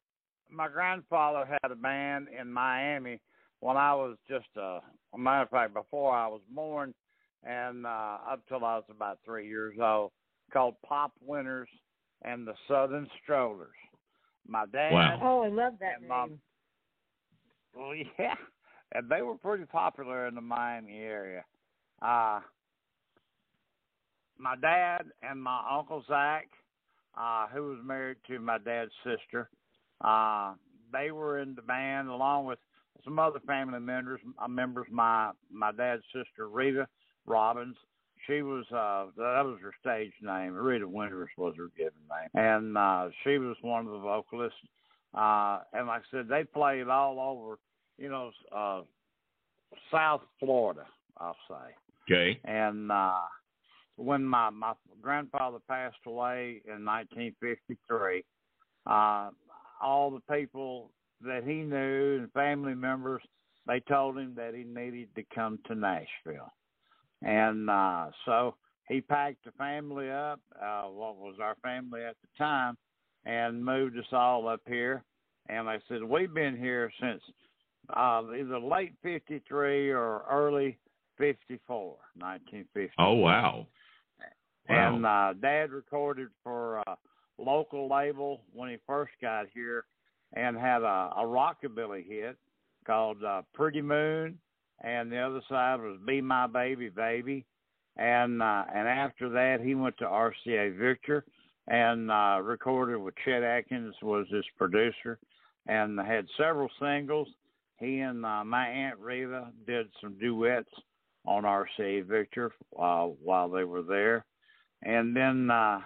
my 0.50 0.68
grandfather 0.68 1.46
had 1.62 1.72
a 1.72 1.76
band 1.76 2.28
in 2.40 2.52
Miami 2.52 3.20
when 3.60 3.76
I 3.78 3.94
was 3.94 4.18
just 4.28 4.48
a, 4.58 4.80
a 5.14 5.18
matter 5.18 5.44
of 5.44 5.50
fact 5.50 5.74
before 5.74 6.16
I 6.16 6.28
was 6.28 6.42
born, 6.50 6.94
and 7.44 7.86
uh, 7.86 8.18
up 8.32 8.42
till 8.48 8.64
I 8.66 8.76
was 8.78 8.86
about 8.90 9.20
three 9.26 9.48
years 9.48 9.76
old, 9.80 10.12
called 10.54 10.76
Pop 10.84 11.12
Winters 11.22 11.70
and 12.24 12.48
the 12.48 12.54
Southern 12.68 13.08
Strollers. 13.22 13.76
My 14.48 14.66
dad. 14.72 14.94
Wow. 14.94 15.20
Oh, 15.22 15.42
I 15.44 15.50
love 15.50 15.74
that 15.82 16.00
And 16.00 16.08
my- 16.08 16.26
name. 16.28 16.40
Well, 17.76 17.94
yeah, 18.20 18.36
and 18.94 19.10
they 19.10 19.22
were 19.22 19.36
pretty 19.36 19.66
popular 19.66 20.28
in 20.28 20.36
the 20.36 20.42
Miami 20.42 21.00
area. 21.00 21.44
Uh, 22.02 22.40
my 24.38 24.56
dad 24.62 25.06
and 25.24 25.42
my 25.42 25.62
uncle 25.72 26.04
Zach, 26.08 26.48
uh, 27.18 27.48
who 27.48 27.70
was 27.70 27.80
married 27.84 28.18
to 28.28 28.40
my 28.40 28.58
dad's 28.58 28.92
sister, 29.04 29.50
uh, 30.04 30.54
they 30.92 31.12
were 31.12 31.40
in 31.40 31.56
the 31.56 31.62
band 31.62 32.10
along 32.10 32.46
with 32.46 32.60
some 33.04 33.20
other 33.20 33.40
family 33.48 33.80
members. 33.80 34.20
Uh, 34.38 34.48
members, 34.48 34.88
my 34.92 35.32
my 35.52 35.72
dad's 35.72 36.04
sister 36.14 36.50
Rita 36.50 36.88
Robbins. 37.26 37.78
She 38.28 38.42
was 38.42 38.66
uh 38.72 39.12
that 39.18 39.46
was 39.46 39.60
her 39.62 39.74
stage 39.80 40.14
name. 40.22 40.54
Rita 40.54 40.88
Winters 40.88 41.30
was 41.38 41.54
her 41.58 41.70
given 41.78 41.94
name, 42.10 42.30
and 42.34 42.78
uh, 42.78 43.10
she 43.24 43.38
was 43.38 43.56
one 43.62 43.86
of 43.86 43.94
the 43.94 44.00
vocalists. 44.00 44.60
Uh, 45.14 45.60
and 45.74 45.88
like 45.88 46.02
I 46.02 46.12
said, 46.12 46.28
they 46.28 46.44
played 46.44 46.88
all 46.88 47.20
over, 47.20 47.58
you 47.98 48.10
know, 48.10 48.32
uh, 48.56 48.82
South 49.92 50.22
Florida, 50.40 50.86
I'll 51.18 51.38
say. 51.50 51.74
Okay. 52.12 52.40
And 52.46 52.92
uh, 52.92 53.22
when 53.96 54.24
my 54.24 54.50
my 54.50 54.74
grandfather 55.02 55.60
passed 55.68 55.96
away 56.06 56.62
in 56.66 56.86
1953, 56.86 58.24
uh, 58.88 59.30
all 59.82 60.12
the 60.12 60.34
people 60.34 60.92
that 61.22 61.44
he 61.46 61.56
knew 61.56 62.20
and 62.20 62.32
family 62.34 62.76
members, 62.76 63.22
they 63.68 63.80
told 63.82 64.18
him 64.18 64.34
that 64.36 64.54
he 64.54 64.64
needed 64.64 65.10
to 65.16 65.24
come 65.34 65.60
to 65.68 65.76
Nashville, 65.76 66.54
and 67.24 67.70
uh, 67.70 68.08
so 68.26 68.56
he 68.88 69.02
packed 69.02 69.44
the 69.46 69.52
family 69.54 70.12
up, 70.12 70.40
uh, 70.62 70.84
what 70.84 71.18
was 71.18 71.36
our 71.42 71.56
family 71.64 72.04
at 72.04 72.16
the 72.22 72.28
time, 72.38 72.78
and 73.26 73.64
moved 73.64 73.98
us 73.98 74.06
all 74.12 74.48
up 74.48 74.62
here. 74.68 75.04
And 75.50 75.68
I 75.70 75.80
said, 75.88 76.04
we've 76.04 76.34
been 76.34 76.58
here 76.58 76.92
since 77.00 77.22
uh, 77.90 78.24
either 78.38 78.60
late 78.60 78.94
'53 79.04 79.90
or 79.90 80.24
early 80.30 80.78
'54, 81.18 81.96
1950. 82.18 82.94
Oh 82.98 83.14
wow. 83.14 83.68
Wow. 84.68 84.96
And 84.96 85.06
uh, 85.06 85.34
Dad 85.42 85.72
recorded 85.72 86.30
for 86.44 86.78
a 86.80 86.98
local 87.38 87.90
label 87.90 88.42
when 88.54 88.70
he 88.70 88.78
first 88.88 89.12
got 89.22 89.46
here, 89.54 89.86
and 90.34 90.58
had 90.58 90.82
a, 90.82 91.12
a 91.18 91.24
rockabilly 91.24 92.06
hit 92.08 92.38
called 92.86 93.24
uh, 93.24 93.42
"Pretty 93.54 93.82
Moon," 93.82 94.40
and 94.82 95.12
the 95.12 95.20
other 95.20 95.42
side 95.50 95.80
was 95.80 96.00
"Be 96.06 96.22
My 96.22 96.48
Baby, 96.48 96.90
Baby." 96.90 97.46
And 97.98 98.42
uh, 98.42 98.64
and 98.74 98.88
after 98.88 99.30
that, 99.30 99.62
he 99.64 99.76
went 99.76 99.98
to 100.00 100.06
RCA 100.06 100.78
Victor 100.78 101.24
and 101.68 102.12
uh, 102.12 102.40
recorded 102.44 102.98
with 102.98 103.16
Chet 103.24 103.44
Atkins 103.44 103.96
was 104.02 104.28
his 104.30 104.46
producer, 104.58 105.18
and 105.68 106.00
had 106.00 106.26
several 106.38 106.70
singles. 106.80 107.28
He 107.80 108.00
and 108.00 108.26
uh, 108.26 108.44
my 108.44 108.68
aunt 108.68 109.00
Rita 109.00 109.52
did 109.68 109.88
some 110.02 110.18
duets 110.18 110.70
on 111.26 111.44
RCA 111.44 112.06
Victor 112.06 112.52
uh, 112.80 113.06
while 113.06 113.50
they 113.50 113.64
were 113.64 113.82
there, 113.82 114.26
and 114.84 115.16
then 115.16 115.50
uh, 115.50 115.80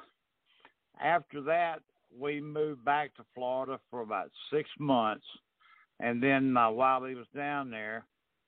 after 1.02 1.42
that, 1.44 1.80
we 2.18 2.42
moved 2.42 2.84
back 2.84 3.16
to 3.16 3.24
Florida 3.34 3.80
for 3.90 4.02
about 4.02 4.30
six 4.52 4.70
months, 4.80 5.26
and 6.00 6.22
then 6.22 6.56
uh, 6.58 6.70
while 6.70 7.04
he 7.06 7.16
was 7.16 7.28
down 7.36 7.72
there, 7.72 8.06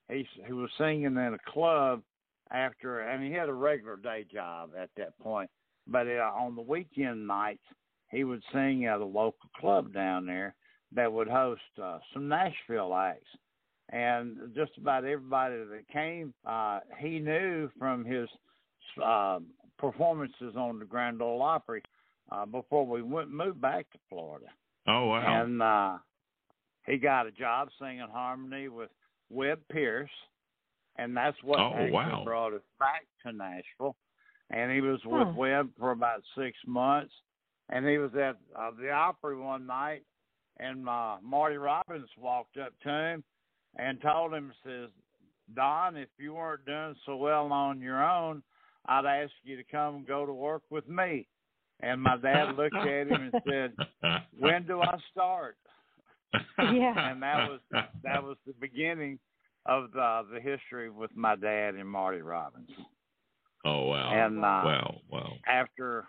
he 0.08 0.26
he 0.46 0.52
was 0.52 0.70
singing 0.78 1.04
in 1.04 1.18
a 1.18 1.50
club 1.50 2.02
after, 2.50 3.00
and 3.00 3.24
he 3.24 3.32
had 3.32 3.48
a 3.48 3.54
regular 3.54 3.96
day 3.96 4.24
job 4.32 4.70
at 4.78 4.90
that 4.96 5.18
point. 5.18 5.50
But 5.86 6.06
uh, 6.06 6.30
on 6.36 6.54
the 6.54 6.62
weekend 6.62 7.26
nights, 7.26 7.64
he 8.10 8.24
would 8.24 8.42
sing 8.52 8.86
at 8.86 9.00
a 9.00 9.04
local 9.04 9.48
club 9.58 9.92
down 9.92 10.26
there 10.26 10.54
that 10.94 11.12
would 11.12 11.28
host 11.28 11.60
uh, 11.82 11.98
some 12.12 12.28
Nashville 12.28 12.94
acts. 12.94 13.28
And 13.90 14.36
just 14.54 14.72
about 14.78 15.04
everybody 15.04 15.56
that 15.56 15.88
came, 15.92 16.32
uh, 16.46 16.80
he 16.98 17.18
knew 17.18 17.68
from 17.78 18.04
his 18.04 18.28
uh, 19.04 19.40
performances 19.78 20.54
on 20.56 20.78
the 20.78 20.84
Grand 20.84 21.20
Ole 21.20 21.42
Opry 21.42 21.82
uh, 22.30 22.46
before 22.46 22.86
we 22.86 23.02
went 23.02 23.30
moved 23.30 23.60
back 23.60 23.90
to 23.92 23.98
Florida. 24.08 24.46
Oh 24.86 25.06
wow. 25.08 25.42
And 25.44 25.60
uh, 25.62 25.98
he 26.86 26.96
got 26.96 27.26
a 27.26 27.30
job 27.32 27.68
singing 27.78 28.06
harmony 28.10 28.68
with 28.68 28.90
Webb 29.30 29.60
Pierce, 29.70 30.10
and 30.96 31.16
that's 31.16 31.36
what 31.42 31.58
Oh, 31.60 31.88
wow. 31.90 32.22
brought 32.24 32.54
us 32.54 32.62
back 32.78 33.06
to 33.24 33.32
Nashville. 33.32 33.96
And 34.50 34.70
he 34.72 34.80
was 34.80 35.00
with 35.04 35.26
Huh. 35.28 35.32
Webb 35.36 35.70
for 35.78 35.90
about 35.92 36.22
six 36.36 36.56
months, 36.66 37.12
and 37.70 37.86
he 37.86 37.98
was 37.98 38.10
at 38.14 38.36
uh, 38.58 38.70
the 38.78 38.90
Opry 38.90 39.36
one 39.36 39.66
night, 39.66 40.02
and 40.58 40.88
uh, 40.88 41.16
Marty 41.22 41.56
Robbins 41.56 42.08
walked 42.18 42.56
up 42.56 42.72
to 42.82 42.88
him 42.88 43.24
and 43.76 44.00
told 44.00 44.34
him, 44.34 44.52
says, 44.64 44.90
Don, 45.54 45.96
if 45.96 46.08
you 46.18 46.34
weren't 46.34 46.64
doing 46.66 46.94
so 47.04 47.16
well 47.16 47.52
on 47.52 47.80
your 47.80 48.02
own, 48.02 48.42
I'd 48.86 49.04
ask 49.06 49.32
you 49.44 49.56
to 49.56 49.64
come 49.64 49.96
and 49.96 50.06
go 50.06 50.26
to 50.26 50.32
work 50.32 50.62
with 50.70 50.88
me. 50.88 51.26
And 51.80 52.00
my 52.00 52.16
dad 52.16 52.56
looked 52.56 52.76
at 52.76 53.08
him 53.08 53.30
and 53.32 53.42
said, 53.48 53.72
When 54.38 54.66
do 54.66 54.80
I 54.82 54.96
start? 55.10 55.56
Yeah. 56.58 57.10
and 57.10 57.22
that 57.22 57.48
was 57.50 57.60
that 58.04 58.22
was 58.22 58.36
the 58.46 58.54
beginning 58.60 59.18
of 59.66 59.92
the 59.92 60.22
the 60.32 60.40
history 60.40 60.90
with 60.90 61.10
my 61.14 61.36
dad 61.36 61.74
and 61.74 61.88
Marty 61.88 62.22
Robbins. 62.22 62.70
Oh 63.64 63.86
wow. 63.86 64.12
And 64.12 64.38
uh, 64.38 64.40
wow. 64.40 65.00
Wow. 65.10 65.32
after 65.46 66.06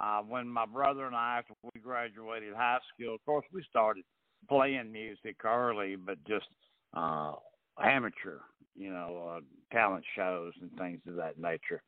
uh, 0.00 0.22
when 0.22 0.48
my 0.48 0.66
brother 0.66 1.06
and 1.06 1.14
I, 1.14 1.38
after 1.38 1.54
we 1.74 1.80
graduated 1.80 2.54
high 2.54 2.78
school, 2.94 3.14
of 3.14 3.24
course 3.24 3.44
we 3.52 3.62
started 3.68 4.04
playing 4.48 4.90
music 4.90 5.44
early, 5.44 5.96
but 5.96 6.16
just 6.26 6.46
uh, 6.94 7.34
amateur, 7.82 8.38
you 8.74 8.90
know, 8.90 9.36
uh, 9.36 9.40
talent 9.72 10.04
shows 10.16 10.52
and 10.60 10.70
things 10.78 11.00
of 11.06 11.16
that 11.16 11.38
nature. 11.38 11.82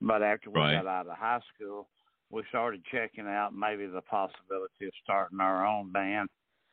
But 0.00 0.22
after 0.22 0.50
we 0.50 0.56
Right. 0.60 0.74
got 0.74 0.86
out 0.86 1.08
of 1.08 1.16
high 1.16 1.40
school, 1.54 1.88
we 2.30 2.42
started 2.48 2.82
checking 2.92 3.26
out 3.26 3.54
maybe 3.54 3.86
the 3.86 4.02
possibility 4.02 4.86
of 4.86 4.92
starting 5.02 5.40
our 5.40 5.66
own 5.66 5.90
band. 5.90 6.28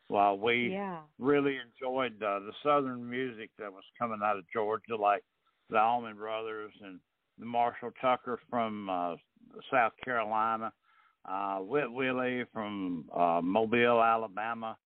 While 0.10 0.38
we 0.38 0.70
Yeah. 0.70 1.00
really 1.20 1.58
enjoyed 1.58 2.22
uh, 2.22 2.40
the 2.40 2.52
southern 2.64 3.10
music 3.10 3.50
that 3.58 3.72
was 3.72 3.84
coming 3.98 4.20
out 4.24 4.38
of 4.38 4.46
Georgia, 4.52 4.96
like 4.96 5.24
the 5.70 5.80
Allman 5.80 6.18
Brothers 6.18 6.74
and 6.82 7.00
the 7.40 7.46
Marshall 7.46 7.92
Tucker 8.02 8.40
from 8.50 8.90
uh, 8.90 9.16
South 9.72 9.94
Carolina, 10.04 10.72
uh, 11.30 11.60
Wet 11.62 11.92
Willie 11.92 12.44
from 12.52 13.06
uh, 13.16 13.42
Mobile, 13.44 14.02
Alabama, 14.02 14.78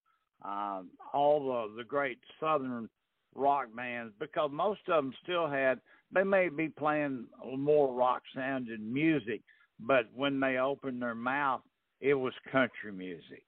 um, 0.44 0.90
all 1.14 1.68
the 1.68 1.78
the 1.78 1.84
great 1.84 2.20
southern 2.40 2.90
rock 3.36 3.68
bands, 3.76 4.14
because 4.20 4.50
most 4.52 4.82
of 4.88 5.04
them 5.04 5.14
still 5.24 5.48
had 5.48 5.80
they 6.14 6.24
may 6.24 6.50
be 6.50 6.70
playing 6.70 7.26
more 7.58 7.94
rock 7.94 8.22
sounding 8.34 8.94
music, 8.94 9.42
but 9.80 10.06
when 10.16 10.40
they 10.40 10.58
opened 10.58 11.02
their 11.02 11.16
mouth, 11.16 11.62
it 12.00 12.14
was 12.14 12.34
country 12.52 12.92
music. 12.92 13.44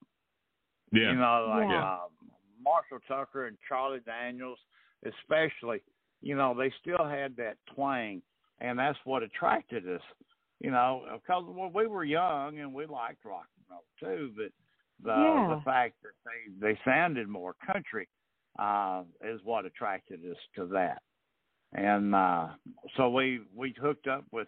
Yeah. 0.91 1.11
You 1.11 1.15
know, 1.15 1.45
like 1.49 1.69
Yeah. 1.69 1.83
uh, 1.83 2.07
Marshall 2.61 2.99
Tucker 3.07 3.47
and 3.47 3.57
Charlie 3.67 4.01
Daniels, 4.01 4.59
especially. 5.05 5.81
You 6.21 6.35
know, 6.35 6.53
they 6.53 6.69
still 6.81 7.05
had 7.05 7.35
that 7.37 7.57
twang, 7.73 8.21
and 8.59 8.77
that's 8.77 8.99
what 9.05 9.23
attracted 9.23 9.87
us. 9.87 10.01
You 10.59 10.71
know, 10.71 11.03
because 11.13 11.45
well, 11.47 11.71
we 11.73 11.87
were 11.87 12.03
young 12.03 12.59
and 12.59 12.73
we 12.73 12.85
liked 12.85 13.23
rock 13.23 13.47
and 13.57 13.65
roll 13.69 13.85
too, 13.99 14.31
but 14.35 14.51
the 15.01 15.15
Yeah. 15.21 15.55
the 15.55 15.61
fact 15.63 15.95
that 16.03 16.11
they 16.25 16.73
they 16.73 16.79
sounded 16.83 17.27
more 17.29 17.55
country 17.65 18.07
uh, 18.57 19.03
is 19.23 19.39
what 19.43 19.65
attracted 19.65 20.19
us 20.29 20.37
to 20.55 20.65
that. 20.67 21.01
And 21.73 22.13
uh, 22.13 22.49
so 22.97 23.09
we 23.09 23.41
we 23.55 23.73
hooked 23.79 24.07
up 24.07 24.25
with 24.31 24.47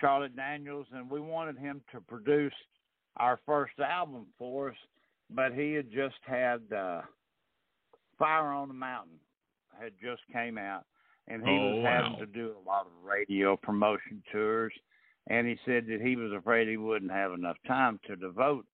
Charlie 0.00 0.30
Daniels, 0.30 0.86
and 0.92 1.08
we 1.08 1.20
wanted 1.20 1.58
him 1.58 1.80
to 1.92 2.00
produce 2.00 2.54
our 3.18 3.38
first 3.46 3.78
album 3.78 4.26
for 4.38 4.70
us, 4.70 4.76
but 5.30 5.52
he 5.52 5.74
had 5.74 5.90
just 5.92 6.16
had 6.26 6.60
uh, 6.72 7.02
Fire 8.18 8.46
on 8.46 8.68
the 8.68 8.74
Mountain 8.74 9.18
had 9.80 9.92
just 10.02 10.22
came 10.32 10.58
out, 10.58 10.84
and 11.28 11.42
he 11.42 11.50
Oh, 11.50 11.68
was 11.70 11.78
having 11.82 12.16
to 12.18 12.26
do 12.26 12.54
a 12.56 12.68
lot 12.68 12.86
of 12.86 12.92
radio 13.04 13.56
promotion 13.56 14.22
tours, 14.32 14.72
and 15.28 15.46
he 15.46 15.56
said 15.64 15.86
that 15.86 16.00
he 16.00 16.16
was 16.16 16.32
afraid 16.32 16.68
he 16.68 16.76
wouldn't 16.76 17.12
have 17.12 17.32
enough 17.32 17.56
time 17.66 18.00
to 18.06 18.16
devote 18.16 18.66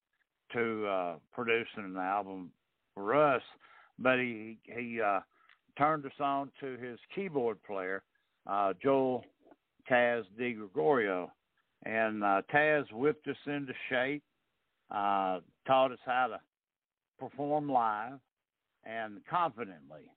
to 0.52 0.86
uh, 0.86 1.16
producing 1.32 1.84
an 1.84 1.96
album 1.96 2.50
for 2.94 3.14
us, 3.14 3.42
but 3.98 4.18
he 4.18 4.58
he 4.64 5.00
uh, 5.00 5.20
turned 5.76 6.04
us 6.06 6.20
on 6.20 6.50
to 6.60 6.76
his 6.78 6.98
keyboard 7.14 7.62
player, 7.62 8.02
uh, 8.46 8.72
Joel 8.82 9.24
Taz 9.90 10.24
Di 10.38 10.54
Gregorio, 10.54 11.30
and 11.84 12.24
uh, 12.24 12.42
Taz 12.52 12.90
whipped 12.92 13.28
us 13.28 13.36
into 13.46 13.72
shape, 13.90 14.22
uh, 14.90 15.40
taught 15.66 15.92
us 15.92 15.98
how 16.04 16.28
to 16.28 16.40
perform 17.18 17.70
live 17.70 18.18
and 18.84 19.20
confidently. 19.28 20.10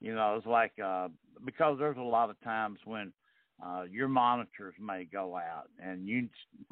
You 0.00 0.14
know, 0.14 0.36
it's 0.36 0.46
like 0.46 0.72
uh, 0.84 1.08
because 1.44 1.78
there's 1.78 1.96
a 1.96 2.00
lot 2.00 2.30
of 2.30 2.40
times 2.42 2.78
when 2.84 3.12
uh, 3.64 3.84
your 3.90 4.08
monitors 4.08 4.74
may 4.80 5.04
go 5.04 5.36
out, 5.36 5.68
and 5.78 6.06
you 6.08 6.28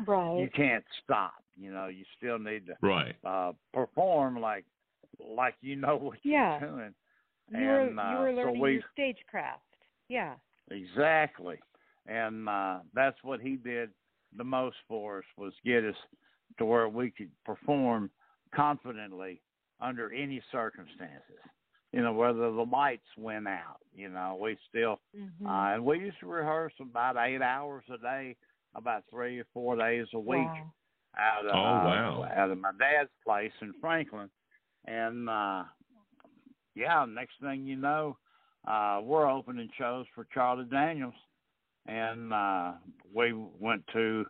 Right. 0.07 0.39
you 0.41 0.49
can't 0.51 0.85
stop. 1.03 1.43
You 1.57 1.73
know, 1.73 1.87
you 1.87 2.05
still 2.17 2.39
need 2.39 2.67
to 2.67 2.77
Right. 2.83 3.17
uh, 3.25 3.53
perform 3.73 4.41
like 4.41 4.65
like 5.19 5.55
you 5.61 5.77
know 5.77 5.97
what 5.97 6.19
Yeah. 6.25 6.59
you're 6.61 6.71
doing. 6.71 6.95
You 7.51 7.59
were 7.67 7.81
and, 7.81 7.95
you 7.95 8.01
uh, 8.01 8.21
were 8.21 8.31
so 8.33 8.37
learning 8.37 8.61
we- 8.61 8.73
your 8.75 8.83
stagecraft. 8.93 9.63
Yeah. 10.09 10.35
Exactly. 10.71 11.59
And 12.07 12.49
uh 12.49 12.81
that's 12.95 13.23
what 13.23 13.41
he 13.41 13.57
did 13.57 13.91
the 14.37 14.45
most 14.45 14.77
for 14.89 15.19
us 15.19 15.25
was 15.37 15.53
get 15.65 15.85
us 15.85 15.97
to 16.59 16.65
where 16.65 16.89
we 16.89 17.11
could 17.11 17.31
perform 17.45 18.11
confidently 18.55 19.41
under 19.81 20.13
any 20.13 20.41
circumstances. 20.53 21.39
You 21.93 22.03
know, 22.03 22.13
whether 22.13 22.53
the 22.53 22.65
lights 22.71 23.07
went 23.17 23.49
out, 23.49 23.81
you 23.93 24.09
know, 24.09 24.39
we 24.41 24.57
still 24.69 25.01
Mhm. 25.17 25.45
uh 25.47 25.75
and 25.75 25.85
we 25.85 25.99
used 25.99 26.21
to 26.21 26.27
rehearse 26.27 26.73
about 26.81 27.17
eight 27.17 27.43
hours 27.43 27.85
a 27.93 27.99
day, 27.99 28.37
about 28.75 29.05
three 29.11 29.41
or 29.41 29.45
four 29.53 29.77
days 29.77 30.07
a 30.15 30.19
week 30.19 30.49
Wow. 30.49 30.73
out 31.19 31.47
of 31.47 31.53
Oh, 31.57 32.23
uh, 32.23 32.41
out 32.41 32.51
of 32.51 32.59
my 32.59 32.73
dad's 32.79 33.11
place 33.25 33.53
in 33.61 33.73
Franklin. 33.81 34.31
And 34.87 35.29
uh 35.29 35.65
yeah, 36.77 37.05
next 37.07 37.41
thing 37.41 37.67
you 37.67 37.77
know, 37.77 38.17
uh 38.69 39.01
we're 39.03 39.29
opening 39.29 39.71
shows 39.77 40.07
for 40.15 40.27
Charlie 40.33 40.67
Daniels 40.67 41.15
and 41.87 42.33
uh 42.33 42.75
we 43.13 43.33
went 43.33 43.85
to 43.89 44.25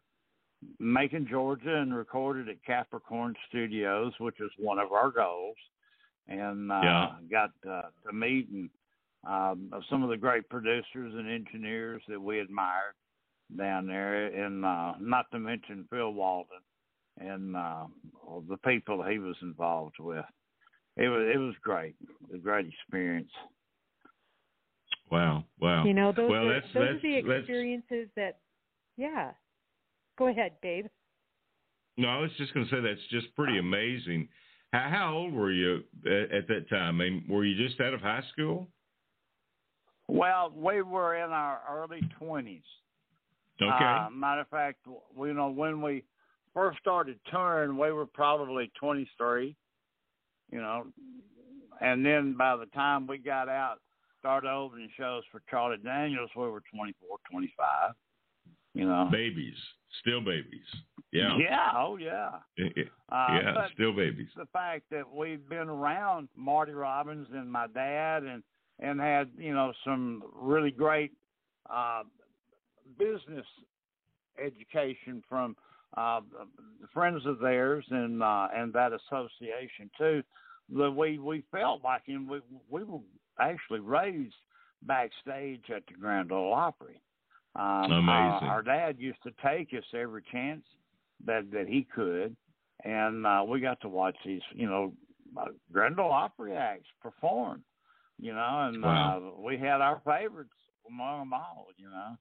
Macon, 0.79 1.27
Georgia 1.27 1.77
and 1.77 1.95
recorded 1.95 2.49
at 2.49 2.63
Capricorn 2.65 3.35
Studios, 3.49 4.13
which 4.19 4.41
is 4.41 4.51
one 4.59 4.79
of 4.79 4.93
our 4.93 5.11
goals. 5.11 5.57
And 6.31 6.73
uh 6.73 6.81
Yeah. 6.83 7.11
got 7.31 7.51
uh, 7.69 7.91
to 8.07 8.13
meet 8.13 8.49
and 8.49 8.71
um 9.27 9.71
some 9.91 10.03
of 10.03 10.09
the 10.09 10.17
great 10.17 10.49
producers 10.49 11.15
and 11.15 11.29
engineers 11.29 12.03
that 12.09 12.21
we 12.21 12.41
admired 12.41 12.95
down 13.57 13.87
there 13.87 14.27
and 14.27 14.65
uh 14.65 14.95
not 15.01 15.31
to 15.33 15.39
mention 15.39 15.87
Phil 15.91 16.13
Walden 16.13 16.63
and 17.19 17.57
uh 17.57 17.87
the 18.49 18.57
people 18.59 19.03
he 19.03 19.19
was 19.19 19.37
involved 19.43 19.97
with. 19.99 20.25
It 20.97 21.09
was 21.09 21.31
it 21.35 21.39
was 21.39 21.55
great. 21.63 21.97
A 22.33 22.39
great 22.39 22.67
experience. 22.67 23.31
Wow. 25.11 25.45
Wow. 25.61 25.85
You 25.85 25.95
know, 25.95 26.13
those 26.13 26.31
well, 26.31 26.47
are 26.49 26.55
that's 26.55 26.67
those 26.73 26.85
that's 26.95 27.05
are 27.05 27.09
the 27.09 27.17
experiences 27.17 28.09
that 28.17 28.39
yeah. 28.97 29.33
Go 30.19 30.29
ahead, 30.29 30.53
Babe. 30.63 30.87
No, 31.97 32.09
I 32.09 32.19
was 32.19 32.31
just 32.37 32.55
going 32.55 32.67
to 32.67 32.71
say 32.71 32.81
that's 32.81 33.01
just 33.11 33.35
pretty 33.35 33.59
amazing. 33.59 34.29
How, 34.73 34.89
how 34.91 35.15
old 35.15 35.35
were 35.35 35.51
you 35.51 35.83
at, 36.07 36.33
at 36.33 36.49
that 36.49 36.69
time? 36.69 37.01
I 37.01 37.05
mean, 37.05 37.25
were 37.29 37.45
you 37.45 37.57
just 37.57 37.81
out 37.81 37.95
of 37.95 38.01
high 38.01 38.23
school? 38.33 38.69
Well, 40.09 40.53
we 40.55 40.83
were 40.83 41.17
in 41.17 41.31
our 41.31 41.61
early 41.71 42.03
twenties. 42.19 42.63
Okay. 43.61 43.85
Uh, 43.85 44.11
matter 44.11 44.41
of 44.43 44.49
fact, 44.49 44.79
we 45.15 45.29
you 45.29 45.35
know 45.35 45.51
when 45.51 45.83
we 45.83 46.05
first 46.55 46.79
started 46.79 47.19
touring, 47.31 47.77
we 47.77 47.93
were 47.93 48.07
probably 48.07 48.71
twenty 48.79 49.09
three. 49.17 49.57
You 50.51 50.61
know, 50.61 50.87
and 51.81 52.05
then 52.05 52.37
by 52.37 52.57
the 52.57 52.67
time 52.67 53.07
we 53.07 53.19
got 53.19 53.49
out, 53.49 53.79
started 54.19 54.51
opening 54.51 54.91
shows 54.97 55.23
for 55.33 55.43
Charlie 55.49 55.79
Daniels, 55.83 56.31
we 56.37 56.43
were 56.43 56.63
24, 56.75 57.17
25. 57.31 57.95
You 58.75 58.87
know. 58.87 59.09
babies, 59.11 59.57
still 60.01 60.21
babies. 60.21 60.67
Yeah. 61.13 61.37
Yeah. 61.39 61.73
Oh 61.77 61.97
yeah. 61.97 62.31
Uh, 62.59 62.63
yeah, 63.11 63.67
still 63.75 63.93
babies. 63.93 64.29
the 64.37 64.47
fact 64.53 64.85
that 64.91 65.03
we've 65.13 65.47
been 65.49 65.69
around 65.69 66.29
Marty 66.37 66.73
Robbins 66.73 67.27
and 67.33 67.51
my 67.51 67.67
dad 67.69 68.23
and 68.23 68.43
and 68.79 69.01
had 69.01 69.29
you 69.37 69.53
know 69.53 69.73
some 69.85 70.23
really 70.35 70.71
great 70.71 71.13
uh 71.69 72.03
business 72.99 73.47
education 74.45 75.23
from 75.29 75.57
uh 75.97 76.21
friends 76.93 77.27
of 77.27 77.41
theirs 77.41 77.85
and 77.91 78.23
uh 78.23 78.49
and 78.55 78.73
that 78.73 78.93
association 78.93 79.91
too 79.99 80.23
that 80.73 80.91
we 80.91 81.19
we 81.19 81.43
felt 81.51 81.83
like 81.83 82.03
and 82.07 82.29
we 82.29 82.41
we 82.69 82.85
were 82.85 83.01
actually 83.41 83.81
raised 83.81 84.35
backstage 84.83 85.65
at 85.75 85.83
the 85.89 85.95
Grand 86.01 86.31
Ole 86.31 86.53
Opry 86.53 87.01
um 87.57 87.91
Amazing. 87.93 88.09
Our, 88.09 88.49
our 88.49 88.63
dad 88.63 88.97
used 88.99 89.23
to 89.25 89.33
take 89.45 89.73
us 89.77 89.85
every 89.95 90.23
chance 90.31 90.63
that 91.27 91.51
that 91.53 91.67
he 91.69 91.87
could 91.95 92.37
and 92.85 93.27
uh, 93.27 93.45
we 93.47 93.61
got 93.61 93.79
to 93.83 93.89
watch 93.91 94.17
these, 94.25 94.41
you 94.55 94.67
know, 94.67 94.93
uh, 95.39 95.47
Grand 95.71 96.01
Ole 96.01 96.11
Opry 96.13 96.57
acts 96.57 96.89
perform, 97.03 97.63
you 98.19 98.33
know, 98.33 98.69
and 98.73 98.83
Wow. 98.83 99.19
uh, 99.37 99.41
we 99.43 99.59
had 99.59 99.83
our 99.83 100.01
favorites 100.05 100.55
among 100.89 101.21
them 101.21 101.33
all, 101.35 101.67
you 101.77 101.91
know, 101.91 102.17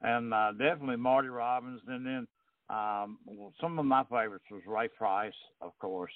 and 0.00 0.32
uh, 0.32 0.52
definitely 0.52 0.96
Marty 0.96 1.28
Robbins, 1.28 1.82
and 1.88 2.06
then 2.06 2.26
um, 2.70 3.18
well, 3.26 3.52
some 3.60 3.78
of 3.78 3.84
my 3.84 4.02
favorites 4.04 4.44
was 4.50 4.62
Ray 4.66 4.88
Price, 4.88 5.32
of 5.60 5.72
course, 5.78 6.12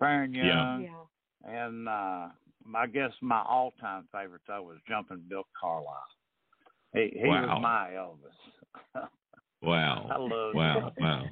Faron 0.00 0.34
Yeah. 0.34 0.46
Young, 0.46 0.82
Yeah. 0.84 1.66
and 1.66 1.88
uh, 1.88 2.28
I 2.74 2.86
guess 2.90 3.12
my 3.20 3.42
all-time 3.42 4.08
favorite 4.10 4.42
though 4.46 4.62
was 4.62 4.78
Jumping 4.88 5.22
Bill 5.28 5.46
Carlisle. 5.60 6.08
He, 6.94 7.12
he 7.20 7.26
Wow. 7.28 7.54
was 7.54 7.62
my 7.62 7.90
Elvis. 7.96 9.08
Wow. 9.62 10.08
I 10.10 10.18
love 10.18 10.54
Wow. 10.54 10.74
him. 10.74 11.04
Wow. 11.04 11.24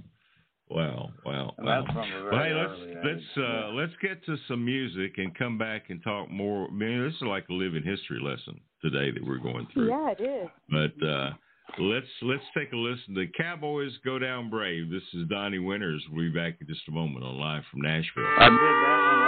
Wow. 0.70 1.10
Wow. 1.26 1.54
Wow. 1.58 1.82
that's 1.82 1.86
from 1.92 1.98
a 2.12 2.22
very 2.22 2.30
Well, 2.30 2.42
hey, 2.44 2.54
let's 2.54 3.04
let's 3.04 3.38
age. 3.38 3.44
uh, 3.44 3.68
let's 3.74 3.92
get 4.00 4.24
to 4.24 4.36
some 4.48 4.64
music 4.64 5.18
and 5.18 5.34
come 5.34 5.58
back 5.58 5.90
and 5.90 6.02
talk 6.02 6.30
more. 6.30 6.66
I 6.68 6.72
mean, 6.72 7.04
this 7.04 7.14
is 7.14 7.22
like 7.22 7.46
a 7.50 7.52
living 7.52 7.82
history 7.82 8.20
lesson 8.22 8.58
today 8.80 9.10
that 9.10 9.22
we're 9.22 9.36
going 9.38 9.66
through. 9.74 9.88
Yeah, 9.90 10.14
it 10.18 10.20
is. 10.22 10.48
But 10.70 11.06
uh, 11.06 11.30
let's 11.78 12.06
let's 12.22 12.44
take 12.56 12.72
a 12.72 12.76
listen 12.76 13.14
to 13.16 13.26
Cowboys 13.36 13.92
Go 14.02 14.18
Down 14.18 14.48
Brave. 14.48 14.88
This 14.90 15.02
is 15.12 15.28
Donnie 15.28 15.58
Winters. 15.58 16.02
We'll 16.10 16.30
be 16.32 16.38
back 16.38 16.54
in 16.58 16.66
just 16.66 16.88
a 16.88 16.92
moment 16.92 17.24
on 17.26 17.38
live 17.38 17.64
from 17.70 17.82
Nashville. 17.82 18.24
I 18.38 18.48
did 18.48 18.58
that 18.58 19.00
one 19.04 19.20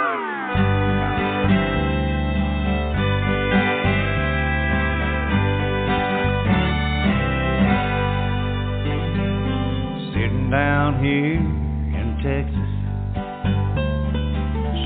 here 11.01 11.35
in 11.35 12.17
Texas, 12.23 12.71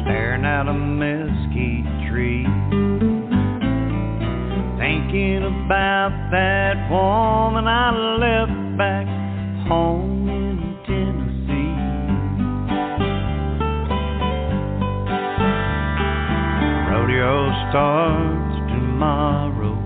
staring 0.01 0.45
at 0.45 0.67
a 0.67 0.73
mesquite 0.73 1.85
tree, 2.09 2.43
thinking 4.79 5.43
about 5.43 6.11
that 6.31 6.89
woman 6.89 7.67
I 7.67 7.91
left 8.17 8.77
back 8.77 9.05
home 9.67 10.29
in 10.29 10.57
Tennessee. 10.87 11.77
Rodeo 16.89 17.51
starts 17.69 18.55
tomorrow. 18.73 19.77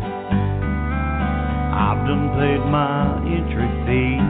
I've 1.74 2.08
done 2.08 2.30
paid 2.40 2.64
my 2.72 3.18
entry 3.28 3.70
fee. 3.86 4.23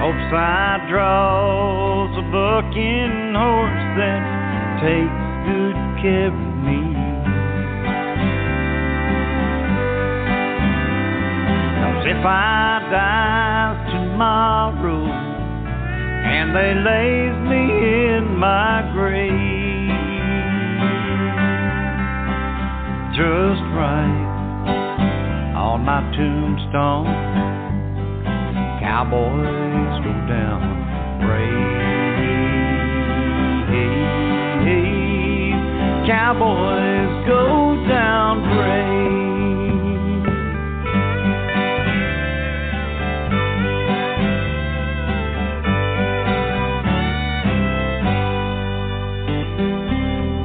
I 0.00 0.86
draws 0.88 2.10
a 2.16 2.22
bucking 2.30 3.34
horse 3.34 3.86
that 3.98 4.22
takes 4.78 5.28
good 5.42 5.78
care 6.00 6.28
of 6.28 6.38
me. 6.62 6.80
Cause 11.82 12.04
if 12.06 12.24
I 12.24 12.78
die 12.92 13.74
tomorrow 13.90 15.04
and 16.26 16.54
they 16.54 16.74
lays 16.78 17.36
me 17.50 17.62
in 18.14 18.38
my 18.38 18.88
grave 18.94 19.28
just 23.16 23.62
right 23.74 24.26
on 25.56 25.84
my 25.84 26.00
tombstone 26.14 27.58
cowboys 28.80 29.77
go 30.04 30.12
down 30.28 30.60
brave. 31.20 31.78
Cowboys 36.06 37.26
go 37.26 37.76
down 37.86 38.40
brave. 38.48 39.08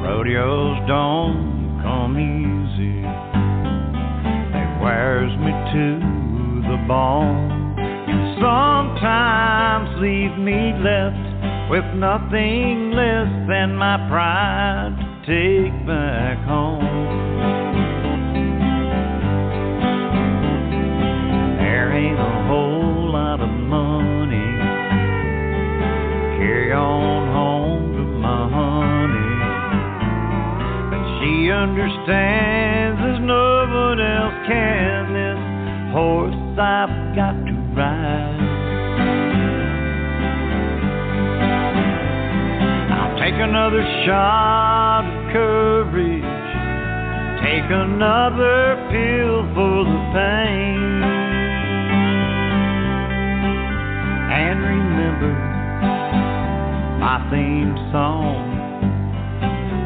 Rodeos 0.04 0.78
don't 0.88 1.80
come 1.82 2.20
easy. 2.20 3.02
They 4.52 4.68
wears 4.84 5.32
me 5.38 5.52
to 5.72 5.86
the 6.68 6.78
bone 6.88 7.54
times 9.04 9.90
leave 10.00 10.38
me 10.38 10.72
left 10.80 11.70
with 11.70 11.84
nothing 11.94 12.92
less 12.92 13.28
than 13.50 13.76
my 13.76 13.98
pride 14.08 14.96
to 14.96 15.06
take 15.28 15.76
back 15.86 16.38
home. 16.48 16.80
There 21.60 21.92
ain't 21.92 22.18
a 22.18 22.48
whole 22.48 23.12
lot 23.12 23.42
of 23.42 23.50
money. 23.50 24.52
Carry 26.40 26.72
on 26.72 27.28
home 27.34 27.92
to 27.98 28.04
my 28.24 28.48
honey, 28.56 29.36
but 30.92 31.04
she 31.20 31.52
understands. 31.52 32.43
Another 43.56 43.86
shot 44.04 45.06
of 45.06 45.32
courage, 45.32 46.26
take 47.46 47.70
another 47.70 48.82
pill 48.90 49.46
for 49.54 49.86
the 49.86 50.00
pain, 50.10 51.04
and 54.34 54.58
remember 54.60 55.34
my 56.98 57.22
theme 57.30 57.78
song. 57.92 58.42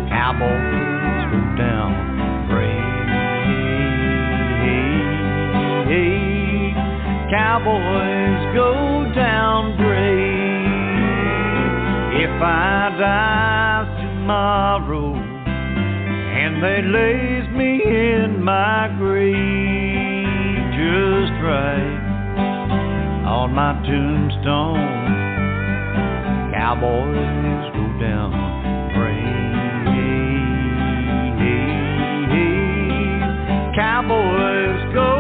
Cowboys 0.08 1.28
go 1.34 1.42
down 1.60 1.92
brave. 2.48 2.88
Cowboys 7.30 8.56
go 8.56 9.12
down 9.14 9.76
brave. 9.76 10.17
If 12.28 12.42
I 12.44 12.96
die 13.00 13.84
tomorrow 14.02 15.16
and 15.16 16.62
they 16.62 16.82
lays 16.84 17.48
me 17.56 17.82
in 17.84 18.44
my 18.44 18.90
grave 19.00 20.28
just 20.78 21.34
right 21.42 22.04
on 23.26 23.54
my 23.54 23.74
tombstone, 23.88 24.78
cowboys 26.54 27.72
go 27.74 27.86
down 28.00 28.32
brave. 28.94 29.38
Cowboys 33.76 34.94
go 34.94 35.17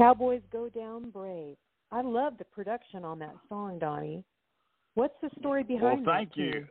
Cowboys 0.00 0.40
Go 0.50 0.70
Down 0.70 1.10
Brave. 1.10 1.56
I 1.92 2.00
love 2.00 2.38
the 2.38 2.44
production 2.46 3.04
on 3.04 3.18
that 3.18 3.34
song, 3.50 3.78
Donnie. 3.78 4.24
What's 4.94 5.12
the 5.20 5.28
story 5.38 5.62
Well, 5.68 5.78
behind 5.78 6.06
that? 6.06 6.10
thank 6.14 6.30
you. 6.36 6.64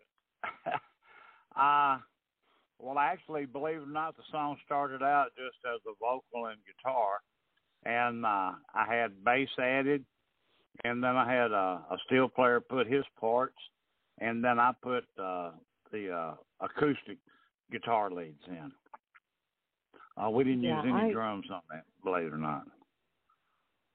uh, 1.55 1.97
well, 2.79 2.97
actually, 2.97 3.45
believe 3.45 3.77
it 3.77 3.83
or 3.83 3.91
not, 3.91 4.17
the 4.17 4.23
song 4.31 4.57
started 4.65 5.03
out 5.03 5.27
just 5.37 5.57
as 5.71 5.79
a 5.87 5.93
vocal 5.99 6.47
and 6.47 6.57
guitar, 6.65 7.19
and 7.85 8.25
uh, 8.25 8.53
I 8.73 8.85
had 8.95 9.23
bass 9.23 9.49
added, 9.59 10.03
and 10.83 11.03
then 11.03 11.15
I 11.15 11.31
had 11.31 11.51
a, 11.51 11.83
a 11.91 11.97
steel 12.07 12.29
player 12.29 12.59
put 12.59 12.87
his 12.87 13.03
parts, 13.19 13.57
and 14.19 14.43
then 14.43 14.59
I 14.59 14.71
put 14.81 15.03
uh, 15.21 15.51
the 15.91 16.11
uh, 16.11 16.33
acoustic 16.65 17.19
guitar 17.71 18.09
leads 18.09 18.41
in. 18.47 18.71
Uh, 20.17 20.31
we 20.31 20.45
didn't 20.45 20.63
Yeah, 20.63 20.77
use 20.83 20.85
any 20.91 21.09
I- 21.09 21.11
drums 21.11 21.45
on 21.53 21.61
that, 21.71 21.83
believe 22.03 22.25
it 22.25 22.33
or 22.33 22.37
not. 22.37 22.63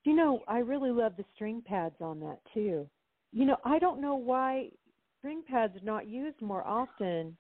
You 0.05 0.15
know, 0.15 0.43
I 0.47 0.59
really 0.59 0.91
love 0.91 1.15
the 1.17 1.25
string 1.35 1.63
pads 1.65 1.97
on 2.01 2.21
that 2.21 2.39
too. 2.53 2.87
You 3.33 3.47
know, 3.47 3.57
I 3.65 3.79
don't 3.79 4.01
know 4.01 4.15
why 4.15 4.69
string 5.19 5.43
pads 5.49 5.75
are 5.77 5.85
not 5.85 6.07
used 6.07 6.41
more 6.41 6.67
often 6.67 7.37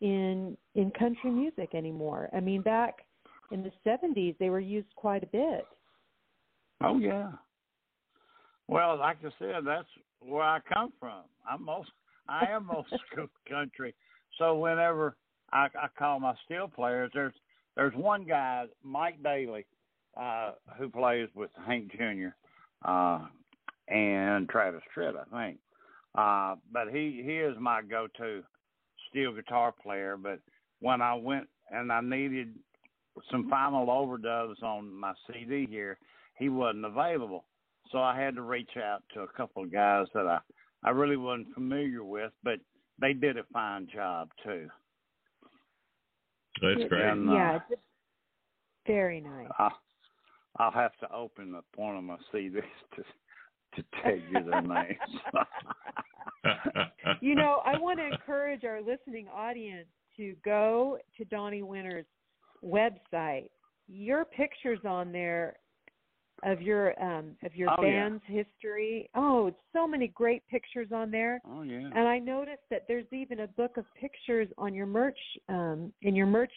in 0.00 0.56
in 0.74 0.90
country 0.90 1.30
music 1.30 1.74
anymore. 1.74 2.28
I 2.34 2.40
mean, 2.40 2.62
back 2.62 3.06
in 3.52 3.62
the 3.62 3.72
70s 3.86 4.36
they 4.38 4.50
were 4.50 4.60
used 4.60 4.94
quite 4.96 5.22
a 5.22 5.26
bit. 5.26 5.64
Oh 6.82 6.98
yeah. 6.98 7.30
Well, 8.66 8.98
like 8.98 9.18
I 9.24 9.28
said, 9.38 9.64
that's 9.64 9.88
where 10.20 10.42
I 10.42 10.58
come 10.72 10.92
from. 10.98 11.22
I'm 11.48 11.64
most 11.64 11.90
I 12.28 12.46
am 12.46 12.66
most 12.66 12.88
school 13.12 13.28
country. 13.48 13.94
So 14.38 14.58
whenever 14.58 15.16
I, 15.52 15.66
I 15.66 15.86
call 15.96 16.18
my 16.18 16.34
steel 16.44 16.68
players, 16.68 17.10
there's 17.14 17.34
there's 17.76 17.94
one 17.94 18.24
guy, 18.24 18.66
Mike 18.82 19.22
Daly, 19.22 19.66
uh, 20.16 20.52
who 20.78 20.88
plays 20.88 21.28
with 21.34 21.50
Hank 21.66 21.92
Jr. 21.92 22.28
Uh, 22.84 23.26
and 23.88 24.48
Travis 24.48 24.82
Tritt, 24.96 25.14
I 25.16 25.46
think. 25.46 25.58
Uh, 26.14 26.54
but 26.72 26.88
he 26.88 27.22
he 27.24 27.38
is 27.38 27.56
my 27.58 27.82
go-to 27.82 28.42
steel 29.08 29.32
guitar 29.32 29.72
player. 29.82 30.16
But 30.16 30.40
when 30.80 31.02
I 31.02 31.14
went 31.14 31.48
and 31.70 31.90
I 31.90 32.00
needed 32.00 32.54
some 33.30 33.48
final 33.48 33.86
overdubs 33.86 34.62
on 34.62 34.92
my 34.94 35.12
CD 35.26 35.66
here, 35.68 35.98
he 36.38 36.48
wasn't 36.48 36.84
available. 36.84 37.44
So 37.90 37.98
I 37.98 38.18
had 38.18 38.34
to 38.36 38.42
reach 38.42 38.76
out 38.76 39.02
to 39.14 39.22
a 39.22 39.28
couple 39.28 39.62
of 39.62 39.72
guys 39.72 40.06
that 40.14 40.26
I 40.26 40.38
I 40.84 40.90
really 40.90 41.16
wasn't 41.16 41.54
familiar 41.54 42.04
with, 42.04 42.32
but 42.42 42.58
they 43.00 43.12
did 43.12 43.38
a 43.38 43.44
fine 43.52 43.88
job 43.92 44.28
too. 44.44 44.68
That's 46.62 46.88
great. 46.88 47.04
And, 47.04 47.28
uh, 47.28 47.32
yeah, 47.32 47.58
it's 47.70 47.80
very 48.86 49.20
nice. 49.20 49.48
I, 49.58 49.70
I'll 50.58 50.70
have 50.70 50.96
to 51.00 51.12
open 51.12 51.54
up 51.54 51.64
one 51.76 51.96
of 51.96 52.04
my 52.04 52.16
CDs 52.32 52.62
to 52.96 53.02
to 53.76 53.84
tell 54.02 54.12
you 54.16 54.50
their 54.50 54.62
names. 54.62 54.98
you 57.20 57.34
know, 57.34 57.60
I 57.64 57.76
want 57.78 57.98
to 57.98 58.06
encourage 58.06 58.64
our 58.64 58.80
listening 58.80 59.26
audience 59.34 59.88
to 60.16 60.34
go 60.44 60.98
to 61.18 61.24
Donnie 61.24 61.62
Winter's 61.62 62.06
website. 62.64 63.48
Your 63.88 64.24
pictures 64.24 64.78
on 64.84 65.10
there 65.12 65.56
of 66.44 66.60
your 66.60 67.00
um 67.02 67.36
of 67.44 67.54
your 67.54 67.70
Oh, 67.70 67.82
yeah. 67.82 68.08
band's 68.08 68.22
history. 68.26 69.08
Oh, 69.14 69.52
so 69.72 69.86
many 69.86 70.08
great 70.08 70.42
pictures 70.48 70.88
on 70.92 71.10
there. 71.10 71.40
oh 71.48 71.62
yeah. 71.62 71.78
And 71.94 72.06
I 72.08 72.18
noticed 72.18 72.62
that 72.70 72.84
there's 72.86 73.06
even 73.12 73.40
a 73.40 73.46
book 73.48 73.76
of 73.76 73.84
pictures 74.00 74.48
on 74.58 74.74
your 74.74 74.86
merch 74.86 75.18
um 75.48 75.92
in 76.02 76.14
your 76.14 76.26
merch 76.26 76.52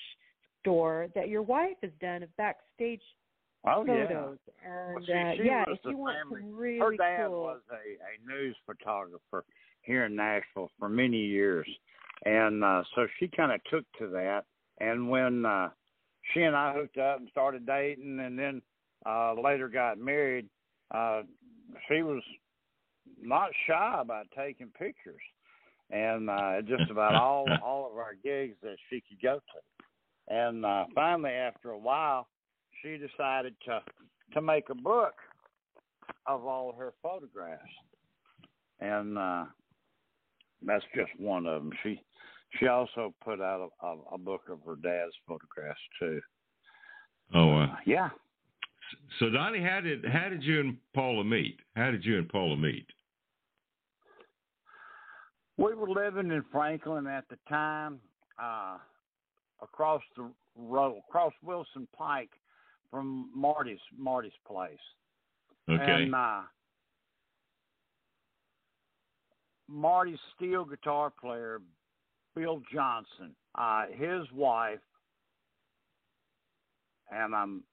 store 0.62 1.08
that 1.16 1.30
your 1.30 1.42
wife 1.42 1.78
has 1.84 1.92
done 2.02 2.22
of 2.24 2.36
backstage 2.38 3.02
Oh 3.66 3.84
yeah. 3.86 4.08
photos. 4.08 4.38
And 4.66 5.06
see, 5.06 5.14
uh, 5.14 5.44
yeah, 5.44 5.64
if 5.68 5.80
you 5.86 5.98
want 5.98 6.18
family- 6.18 6.42
some 6.42 6.56
really 6.56 6.80
Her 6.80 6.96
dad 6.98 7.28
cool 7.28 7.42
was 7.44 7.62
a, 7.72 7.76
a 7.76 8.28
news 8.28 8.56
photographer 8.66 9.44
here 9.82 10.06
in 10.06 10.16
Nashville 10.16 10.70
for 10.78 10.90
many 10.90 11.18
years, 11.18 11.68
and 12.26 12.64
uh, 12.64 12.84
so 12.96 13.08
she 13.20 13.28
kind 13.28 13.52
of 13.52 13.64
took 13.66 13.86
to 14.00 14.08
that. 14.10 14.46
And 14.80 15.10
when 15.10 15.46
uh, 15.46 15.70
she 16.34 16.42
and 16.42 16.56
I 16.56 16.74
hooked 16.74 16.98
up 16.98 17.20
and 17.20 17.30
started 17.30 17.66
dating, 17.66 18.20
and 18.20 18.38
then 18.38 18.62
uh, 19.06 19.34
later 19.34 19.70
got 19.70 19.98
married, 19.98 20.48
uh, 20.94 21.24
she 21.88 22.02
was 22.04 22.22
not 23.22 23.50
shy 23.66 23.98
about 24.00 24.28
taking 24.36 24.68
pictures, 24.78 25.22
and 25.90 26.30
uh, 26.30 26.62
just 26.62 26.90
about 26.92 27.16
all 27.16 27.48
all 27.64 27.90
of 27.92 27.98
our 27.98 28.14
gigs 28.24 28.56
that 28.62 28.78
she 28.90 29.02
could 29.08 29.22
go 29.22 29.36
to. 29.36 30.34
And 30.34 30.66
uh, 30.66 30.86
finally, 30.94 31.32
after 31.32 31.72
a 31.72 31.78
while, 31.78 32.28
she 32.82 32.98
decided 32.98 33.56
to 33.66 33.82
to 34.34 34.42
make 34.42 34.70
a 34.70 34.76
book 34.76 35.14
of 36.26 36.46
all 36.46 36.74
her 36.78 36.94
photographs, 37.02 37.64
and 38.80 39.18
uh, 39.18 39.46
that's 40.66 40.84
just 40.96 41.12
one 41.20 41.46
of 41.46 41.64
them. 41.64 41.72
She 41.84 42.02
she 42.60 42.68
also 42.68 43.14
put 43.24 43.42
out 43.42 43.70
a, 43.82 43.86
a, 43.86 43.98
a 44.14 44.18
book 44.18 44.42
of 44.50 44.60
her 44.66 44.76
dad's 44.76 45.14
photographs 45.28 45.80
too. 46.00 46.22
oh, 47.34 47.58
uh, 47.58 47.76
Yeah, 47.86 48.10
so 49.20 49.30
Donnie, 49.30 49.62
how 49.62 49.82
did 49.82 50.06
how 50.06 50.30
did 50.30 50.44
you 50.44 50.60
and 50.60 50.78
Paula 50.94 51.24
meet? 51.24 51.60
How 51.76 51.92
did 51.92 52.06
you 52.06 52.18
and 52.18 52.30
Paula 52.30 52.58
meet? 52.58 52.88
we 55.58 55.74
were 55.74 55.90
living 55.90 56.32
in 56.32 56.44
Franklin 56.52 57.08
at 57.08 57.28
the 57.30 57.38
time, 57.50 58.00
uh, 58.42 58.78
across 59.62 60.04
the 60.16 60.30
road, 60.56 61.02
across 61.10 61.34
Wilson 61.44 61.88
Pike 61.98 62.30
from 62.92 63.30
Marty's 63.36 63.80
Marty's 63.98 64.32
place. 64.48 64.78
Okay. 65.70 66.04
And 66.04 66.16
uh, 66.16 66.42
Marty's 69.68 70.20
steel 70.36 70.66
guitar 70.66 71.12
player, 71.20 71.60
Bill 72.36 72.62
Johnson, 72.74 73.36
uh, 73.56 73.86
his 73.92 74.32
wife, 74.34 74.80
and 77.12 77.36
I'm 77.36 77.64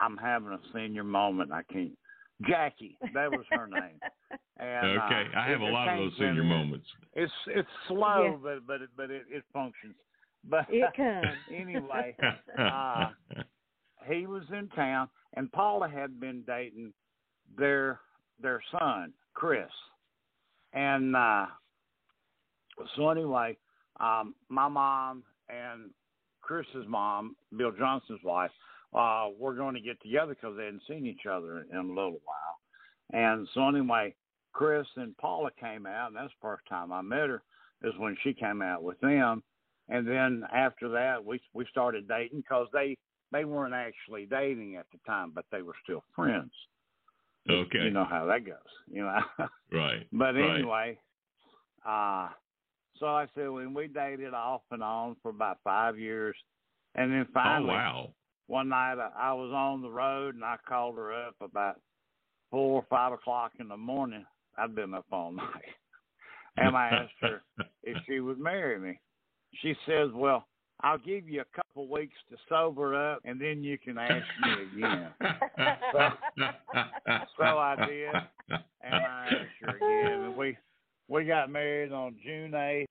I'm 0.00 0.16
having 0.16 0.52
a 0.52 0.60
senior 0.74 1.04
moment. 1.04 1.52
I 1.52 1.62
can't. 1.72 1.96
Jackie, 2.48 2.98
that 3.14 3.30
was 3.30 3.44
her 3.50 3.66
name. 3.68 4.00
And, 4.58 4.98
uh, 4.98 5.04
okay. 5.04 5.24
I 5.36 5.48
have 5.48 5.60
a 5.60 5.64
lot 5.64 5.88
of 5.88 5.98
those 5.98 6.12
senior 6.18 6.42
me. 6.42 6.48
moments. 6.48 6.86
It's 7.14 7.32
it's 7.46 7.68
slow, 7.88 8.24
Yeah. 8.24 8.36
but 8.42 8.66
but 8.66 8.82
it, 8.82 8.90
but 8.96 9.10
it, 9.10 9.22
it 9.30 9.44
functions. 9.52 9.94
But 10.48 10.66
It 10.68 10.84
comes. 10.96 11.36
anyway, 11.54 12.16
uh, 12.58 13.10
he 14.06 14.26
was 14.26 14.44
in 14.56 14.68
town, 14.68 15.08
and 15.34 15.50
Paula 15.52 15.88
had 15.88 16.20
been 16.20 16.42
dating 16.46 16.92
their 17.56 18.00
their 18.40 18.62
son, 18.72 19.12
Chris, 19.34 19.70
and 20.72 21.14
uh, 21.14 21.46
so 22.96 23.10
anyway, 23.10 23.56
um, 24.00 24.34
my 24.48 24.68
mom 24.68 25.22
and 25.48 25.90
Chris's 26.40 26.86
mom, 26.88 27.36
Bill 27.56 27.72
Johnson's 27.78 28.22
wife, 28.24 28.50
uh, 28.94 29.28
were 29.38 29.54
going 29.54 29.74
to 29.74 29.80
get 29.80 30.00
together 30.02 30.34
because 30.34 30.56
they 30.56 30.64
hadn't 30.64 30.82
seen 30.88 31.06
each 31.06 31.26
other 31.30 31.66
in 31.70 31.78
a 31.78 31.80
little 31.82 32.20
while. 32.24 32.58
And 33.12 33.48
so 33.54 33.68
anyway, 33.68 34.14
Chris 34.52 34.86
and 34.96 35.16
Paula 35.16 35.50
came 35.58 35.86
out, 35.86 36.08
and 36.08 36.16
that's 36.16 36.28
the 36.28 36.42
first 36.42 36.64
time 36.68 36.92
I 36.92 37.02
met 37.02 37.28
her. 37.28 37.42
Is 37.82 37.92
when 37.98 38.16
she 38.22 38.32
came 38.32 38.62
out 38.62 38.84
with 38.84 39.00
them, 39.00 39.42
and 39.88 40.06
then 40.06 40.44
after 40.54 40.88
that, 40.90 41.24
we 41.24 41.40
we 41.52 41.66
started 41.68 42.06
dating 42.06 42.42
because 42.42 42.68
they 42.72 42.96
they 43.32 43.44
weren't 43.44 43.74
actually 43.74 44.26
dating 44.26 44.76
at 44.76 44.86
the 44.92 44.98
time, 45.06 45.32
but 45.34 45.46
they 45.50 45.62
were 45.62 45.74
still 45.82 46.04
friends. 46.14 46.52
Okay. 47.50 47.78
You 47.78 47.90
know 47.90 48.04
how 48.08 48.26
that 48.26 48.46
goes, 48.46 48.56
you 48.90 49.02
know. 49.02 49.18
right. 49.72 50.06
but 50.12 50.34
right. 50.34 50.54
anyway, 50.56 50.98
uh 51.86 52.28
so 52.98 53.06
I 53.08 53.26
said 53.34 53.48
when 53.48 53.74
we 53.74 53.88
dated 53.88 54.32
off 54.32 54.60
and 54.70 54.82
on 54.82 55.16
for 55.22 55.30
about 55.30 55.58
five 55.64 55.98
years, 55.98 56.36
and 56.94 57.10
then 57.10 57.26
finally, 57.34 57.70
oh 57.70 57.74
wow, 57.74 58.10
one 58.46 58.68
night 58.68 58.94
I, 58.94 59.10
I 59.30 59.32
was 59.32 59.50
on 59.52 59.82
the 59.82 59.90
road 59.90 60.36
and 60.36 60.44
I 60.44 60.56
called 60.68 60.96
her 60.96 61.12
up 61.12 61.34
about 61.40 61.80
four 62.50 62.74
or 62.74 62.86
five 62.88 63.12
o'clock 63.12 63.52
in 63.58 63.66
the 63.66 63.76
morning. 63.76 64.24
I'd 64.56 64.76
been 64.76 64.94
up 64.94 65.06
all 65.10 65.32
night, 65.32 65.64
and 66.56 66.76
I 66.76 66.88
asked 66.88 67.12
her 67.22 67.42
if 67.82 67.96
she 68.06 68.20
would 68.20 68.38
marry 68.38 68.78
me. 68.78 69.00
She 69.62 69.74
says, 69.84 70.10
"Well, 70.14 70.46
I'll 70.82 70.98
give 70.98 71.28
you 71.28 71.42
a 71.42 71.56
couple 71.56 71.86
weeks 71.88 72.14
to 72.30 72.36
sober 72.48 72.94
up, 73.12 73.20
and 73.24 73.40
then 73.40 73.62
you 73.62 73.78
can 73.78 73.98
ask 73.98 74.26
me 74.42 74.52
again." 74.78 75.08
so, 75.92 76.08
so 77.38 77.44
I 77.44 77.76
did, 77.86 78.14
and 78.48 78.94
I 78.94 79.26
asked 79.30 79.60
her 79.62 79.76
again, 79.76 80.20
and 80.24 80.36
we 80.36 80.56
we 81.08 81.24
got 81.24 81.50
married 81.50 81.92
on 81.92 82.16
June 82.24 82.54
eighth, 82.54 82.88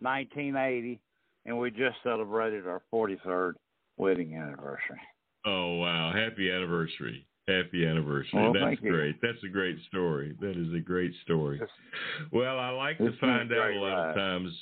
nineteen 0.00 0.56
eighty, 0.56 1.00
and 1.46 1.58
we 1.58 1.70
just 1.70 1.96
celebrated 2.02 2.66
our 2.66 2.82
forty 2.90 3.18
third 3.24 3.56
wedding 3.96 4.34
anniversary. 4.34 5.00
Oh 5.46 5.74
wow! 5.76 6.12
Happy 6.14 6.50
anniversary! 6.50 7.24
Happy 7.46 7.86
anniversary! 7.86 8.30
Well, 8.34 8.52
That's 8.52 8.80
great. 8.80 9.20
That's 9.22 9.42
a 9.44 9.48
great 9.48 9.78
story. 9.88 10.34
That 10.40 10.56
is 10.56 10.74
a 10.74 10.80
great 10.80 11.12
story. 11.22 11.60
Well, 12.32 12.58
I 12.58 12.70
like 12.70 12.98
to 12.98 13.06
It's 13.06 13.16
a 13.16 13.20
find 13.20 13.52
out 13.52 13.70
a 13.70 13.74
lot 13.78 13.94
ride. 13.94 14.10
of 14.10 14.16
times. 14.16 14.52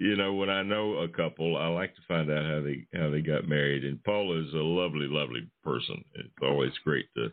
You 0.00 0.16
know, 0.16 0.32
when 0.32 0.48
I 0.48 0.62
know 0.62 0.94
a 0.94 1.08
couple, 1.08 1.58
I 1.58 1.66
like 1.66 1.94
to 1.94 2.00
find 2.08 2.30
out 2.30 2.46
how 2.46 2.62
they 2.62 2.86
how 2.98 3.10
they 3.10 3.20
got 3.20 3.46
married. 3.46 3.84
And 3.84 4.02
Paula 4.02 4.40
is 4.40 4.50
a 4.54 4.56
lovely, 4.56 5.06
lovely 5.06 5.46
person. 5.62 6.02
It's 6.14 6.32
always 6.42 6.72
great 6.82 7.04
to 7.18 7.30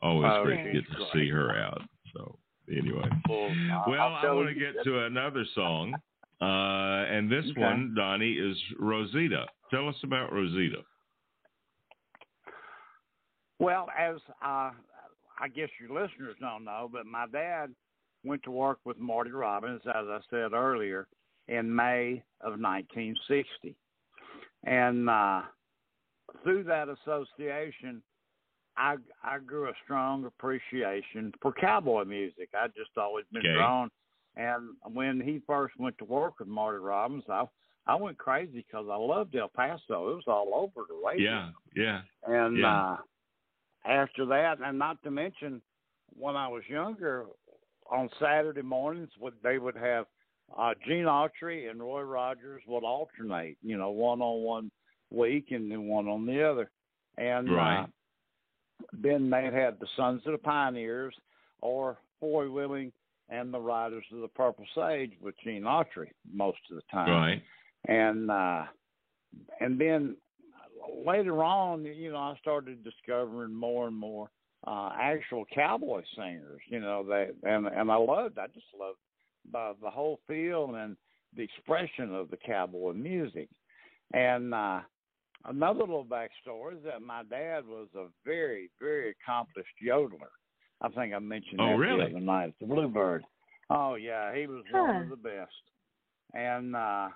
always 0.00 0.30
Oh, 0.32 0.44
great 0.44 0.62
to 0.62 0.72
get 0.72 0.86
to 0.96 1.06
see 1.12 1.28
her 1.28 1.58
out. 1.58 1.82
So 2.12 2.38
anyway. 2.70 3.08
Well, 3.28 3.52
Well, 3.88 4.14
I 4.14 4.30
want 4.30 4.48
to 4.48 4.54
get 4.54 4.84
to 4.84 5.06
another 5.06 5.44
song. 5.56 6.00
Uh, 6.40 7.04
and 7.10 7.28
this 7.28 7.46
Okay. 7.50 7.60
one, 7.60 7.94
Donnie, 7.96 8.34
is 8.34 8.56
Rosita. 8.78 9.46
Tell 9.72 9.88
us 9.88 9.96
about 10.04 10.32
Rosita. 10.32 10.84
Well, 13.58 13.88
as 13.98 14.18
uh, 14.40 14.70
I 15.40 15.48
guess 15.52 15.68
your 15.80 16.00
listeners 16.00 16.36
don't 16.38 16.62
know, 16.62 16.88
but 16.92 17.06
my 17.06 17.26
dad 17.26 17.74
went 18.22 18.44
to 18.44 18.52
work 18.52 18.78
with 18.84 18.98
Marty 18.98 19.32
Robbins, 19.32 19.82
as 19.84 20.06
I 20.06 20.20
said 20.30 20.52
earlier, 20.52 21.08
in 21.48 21.74
May 21.74 22.22
of 22.40 22.58
1960. 22.58 23.74
And 24.64 25.08
uh, 25.10 25.42
through 26.42 26.64
that 26.64 26.88
association, 26.88 28.02
I, 28.76 28.96
I 29.22 29.38
grew 29.38 29.68
a 29.68 29.72
strong 29.84 30.24
appreciation 30.24 31.32
for 31.40 31.52
cowboy 31.52 32.04
music. 32.04 32.48
I 32.54 32.66
just 32.68 32.96
always 32.96 33.24
been 33.32 33.42
Okay. 33.42 33.54
drawn. 33.54 33.90
And 34.36 34.70
when 34.92 35.20
he 35.20 35.40
first 35.46 35.78
went 35.78 35.96
to 35.98 36.04
work 36.04 36.40
with 36.40 36.48
Marty 36.48 36.78
Robbins, 36.78 37.24
I 37.28 37.44
I 37.86 37.94
went 37.94 38.16
crazy 38.16 38.64
because 38.66 38.86
I 38.90 38.96
loved 38.96 39.36
El 39.36 39.48
Paso. 39.48 40.10
It 40.10 40.14
was 40.14 40.24
all 40.26 40.50
over 40.54 40.86
the 40.88 41.06
radio. 41.06 41.24
Yeah, 41.24 41.50
yeah. 41.76 42.00
And 42.26 42.58
Yeah. 42.58 42.80
uh, 42.80 42.96
after 43.84 44.24
that, 44.26 44.58
and 44.64 44.78
not 44.78 45.02
to 45.02 45.10
mention, 45.10 45.60
when 46.18 46.34
I 46.34 46.48
was 46.48 46.62
younger, 46.66 47.26
on 47.90 48.08
Saturday 48.18 48.62
mornings, 48.62 49.10
they 49.42 49.58
would 49.58 49.76
have 49.76 50.06
uh, 50.56 50.74
Gene 50.86 51.04
Autry 51.04 51.70
and 51.70 51.80
Roy 51.80 52.02
Rogers 52.02 52.62
would 52.66 52.84
alternate, 52.84 53.56
you 53.62 53.76
know, 53.76 53.90
one 53.90 54.20
on 54.20 54.42
one 54.42 54.70
week 55.10 55.46
and 55.50 55.70
then 55.70 55.86
one 55.86 56.08
on 56.08 56.26
the 56.26 56.42
other. 56.42 56.70
And 57.16 57.50
Right. 57.50 57.82
uh, 57.82 57.86
then 58.92 59.30
they 59.30 59.44
had 59.44 59.78
the 59.78 59.86
Sons 59.96 60.22
of 60.26 60.32
the 60.32 60.38
Pioneers 60.38 61.14
or 61.60 61.98
Foy 62.20 62.50
Willing 62.50 62.92
and 63.28 63.52
the 63.52 63.60
Riders 63.60 64.04
of 64.12 64.20
the 64.20 64.28
Purple 64.28 64.66
Sage 64.74 65.12
with 65.20 65.34
Gene 65.42 65.62
Autry 65.62 66.10
most 66.32 66.58
of 66.70 66.76
the 66.76 66.82
time 66.90 67.10
Right. 67.10 67.42
and 67.86 68.30
uh 68.30 68.64
and 69.60 69.80
then 69.80 70.16
later 71.04 71.42
on 71.42 71.84
you 71.84 72.12
know 72.12 72.18
i 72.18 72.36
started 72.40 72.84
discovering 72.84 73.52
more 73.52 73.86
and 73.88 73.96
more 73.96 74.30
uh 74.66 74.90
actual 74.98 75.44
cowboy 75.54 76.02
singers 76.16 76.60
you 76.68 76.80
know 76.80 77.02
they 77.02 77.28
and 77.48 77.66
and 77.66 77.90
i 77.90 77.96
loved 77.96 78.38
i 78.38 78.46
just 78.48 78.66
loved 78.78 78.98
the 79.52 79.74
the 79.82 79.90
whole 79.90 80.20
feel 80.26 80.74
and 80.76 80.96
the 81.36 81.42
expression 81.42 82.14
of 82.14 82.30
the 82.30 82.36
cowboy 82.36 82.92
music. 82.92 83.48
And 84.12 84.54
uh 84.54 84.80
another 85.46 85.80
little 85.80 86.04
backstory 86.04 86.76
is 86.78 86.84
that 86.84 87.02
my 87.02 87.22
dad 87.24 87.66
was 87.66 87.88
a 87.96 88.06
very 88.24 88.70
very 88.80 89.10
accomplished 89.22 89.74
yodeler. 89.84 90.30
I 90.82 90.88
think 90.88 91.14
i 91.14 91.18
mentioned 91.18 91.60
Oh, 91.60 91.68
that 91.70 91.78
really? 91.78 92.10
the 92.10 92.16
other 92.16 92.20
night 92.20 92.48
at 92.48 92.54
the 92.60 92.66
bluebird. 92.66 93.24
Oh 93.70 93.94
yeah 93.94 94.34
he 94.34 94.46
was 94.46 94.64
one 94.70 95.02
of 95.02 95.08
the 95.10 95.16
best. 95.16 95.52
And 96.34 96.74
uh 96.76 97.08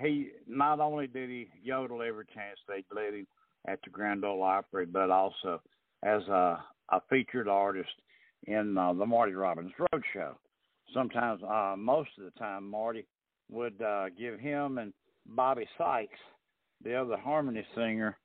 he 0.00 0.28
not 0.46 0.80
only 0.80 1.06
did 1.06 1.30
he 1.30 1.48
yodel 1.62 2.02
every 2.02 2.26
chance 2.34 2.58
they 2.68 2.84
let 2.94 3.14
him 3.14 3.26
at 3.66 3.80
the 3.84 3.90
Grand 3.90 4.24
Ole 4.24 4.42
Opry, 4.42 4.86
but 4.86 5.10
also 5.10 5.60
as 6.04 6.22
a, 6.28 6.62
a 6.90 7.00
featured 7.10 7.48
artist 7.48 7.90
in 8.46 8.78
uh, 8.78 8.92
the 8.92 9.04
Marty 9.04 9.32
Robbins 9.32 9.72
Road 9.78 10.02
Show. 10.12 10.36
Sometimes, 10.94 11.42
uh, 11.42 11.74
most 11.76 12.10
of 12.18 12.24
the 12.24 12.38
time, 12.38 12.68
Marty 12.68 13.06
would 13.50 13.80
uh, 13.82 14.06
give 14.18 14.38
him 14.40 14.78
and 14.78 14.92
Bobby 15.26 15.66
Sykes, 15.76 16.18
the 16.82 16.94
other 16.94 17.16
harmony 17.16 17.64
singer, 17.74 18.16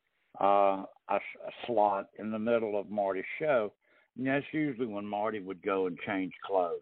uh, 0.42 0.84
a, 1.10 1.16
a 1.16 1.52
slot 1.66 2.08
in 2.20 2.32
the 2.32 2.40
middle 2.40 2.80
of 2.80 2.90
Marty's 2.90 3.24
show. 3.40 3.74
And 4.18 4.28
that's 4.28 4.46
usually 4.52 4.88
when 4.88 5.06
Marty 5.06 5.40
would 5.40 5.62
go 5.62 5.88
and 5.88 5.98
change 6.06 6.34
clothes, 6.46 6.80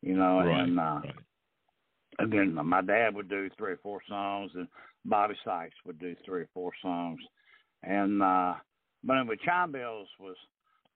you 0.00 0.16
know, 0.16 0.38
Right. 0.38 0.60
and 0.60 0.80
uh, 0.80 1.00
right. 1.04 1.14
and 2.18 2.32
then 2.32 2.66
my 2.66 2.80
dad 2.82 3.14
would 3.14 3.28
do 3.28 3.48
three 3.56 3.72
or 3.72 3.80
four 3.82 4.00
songs, 4.08 4.52
and 4.54 4.66
Bobby 5.04 5.34
Sykes 5.44 5.74
would 5.84 5.98
do 5.98 6.14
three 6.24 6.42
or 6.42 6.48
four 6.54 6.72
songs, 6.80 7.20
and 7.82 8.22
uh, 8.22 8.54
but 9.04 9.18
anyway, 9.18 9.36
Chime 9.44 9.72
Bells 9.72 10.08
was 10.18 10.36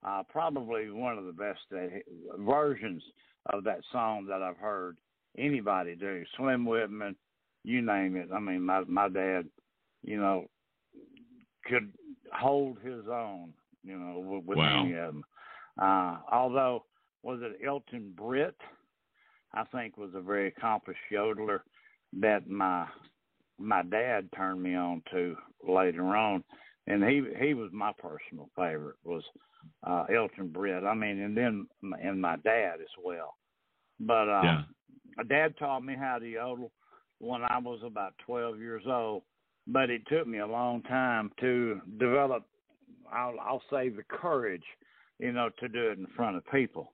uh, 0.07 0.23
probably 0.31 0.91
one 0.91 1.19
of 1.19 1.25
the 1.25 1.33
best 1.33 1.61
uh, 1.73 2.37
versions 2.39 3.03
of 3.51 3.65
that 3.65 3.81
song 3.93 4.27
that 4.27 4.43
I've 4.43 4.57
heard 4.59 4.99
anybody 5.39 5.95
do. 5.95 6.25
Slim 6.37 6.65
Whitman, 6.65 7.17
you 7.65 7.83
name 7.83 8.17
it. 8.17 8.29
I 8.33 8.41
mean, 8.41 8.63
my 8.63 8.83
my 8.85 9.09
dad, 9.09 9.47
you 10.03 10.19
know, 10.19 10.47
could 11.65 11.93
hold 12.33 12.79
his 12.81 13.07
own, 13.11 13.53
you 13.85 13.99
know, 13.99 14.19
with, 14.19 14.45
with 14.45 14.59
Wow. 14.59 14.85
any 14.85 14.95
of 14.95 15.15
them. 15.15 15.25
Uh, 15.81 16.19
although, 16.33 16.85
was 17.23 17.41
it 17.43 17.65
Elton 17.67 18.13
Britt? 18.17 18.57
I 19.53 19.65
think 19.65 19.97
was 19.97 20.11
a 20.15 20.21
very 20.21 20.49
accomplished 20.49 21.01
yodeler 21.11 21.61
that 22.21 22.49
my 22.49 22.87
my 23.59 23.83
dad 23.83 24.29
turned 24.37 24.63
me 24.63 24.75
on 24.75 25.03
to 25.11 25.37
later 25.67 26.05
on, 26.17 26.45
and 26.87 27.05
he 27.05 27.23
he 27.41 27.55
was 27.55 27.71
my 27.73 27.93
personal 27.99 28.49
favorite 28.57 28.97
was 29.05 29.23
uh, 29.87 30.05
Elton 30.15 30.49
Britt. 30.49 30.85
I 30.85 30.95
mean, 30.95 31.21
and 31.21 31.37
then 31.37 31.67
and 32.03 32.21
my 32.21 32.37
dad 32.37 32.75
as 32.81 33.05
well. 33.05 33.35
But 34.01 34.29
uh, 34.29 34.43
Yeah. 34.45 34.63
my 35.17 35.25
dad 35.25 35.57
taught 35.59 35.81
me 35.85 35.95
how 35.95 36.19
to 36.19 36.29
yodel 36.29 36.73
when 37.19 37.43
I 37.43 37.59
was 37.59 37.81
about 37.85 38.15
twelve 38.25 38.59
years 38.59 38.85
old. 38.87 39.23
But 39.67 39.91
it 39.91 40.07
took 40.07 40.27
me 40.27 40.39
a 40.39 40.47
long 40.47 40.83
time 40.83 41.33
to 41.41 41.81
develop. 41.99 42.45
I'll 43.13 43.39
I'll 43.41 43.63
say 43.71 43.89
the 43.89 44.05
courage, 44.05 44.65
you 45.19 45.33
know, 45.33 45.51
to 45.59 45.69
do 45.69 45.91
it 45.91 45.99
in 45.99 46.07
front 46.17 46.37
of 46.37 46.45
people. 46.53 46.93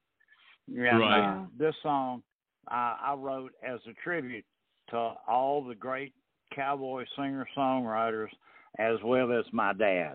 And, 0.69 1.01
Right. 1.01 1.24
Uh, 1.24 1.47
this 1.59 1.74
song 1.82 2.23
uh, 2.70 2.97
I 3.02 3.14
wrote 3.16 3.52
as 3.66 3.81
a 3.89 3.93
tribute 4.05 4.44
to 4.90 5.14
all 5.27 5.64
the 5.64 5.74
great 5.74 6.14
cowboy 6.55 7.05
singer 7.16 7.47
songwriters, 7.56 8.28
as 8.78 8.96
well 9.04 9.32
as 9.32 9.44
my 9.52 9.72
dad. 9.72 10.14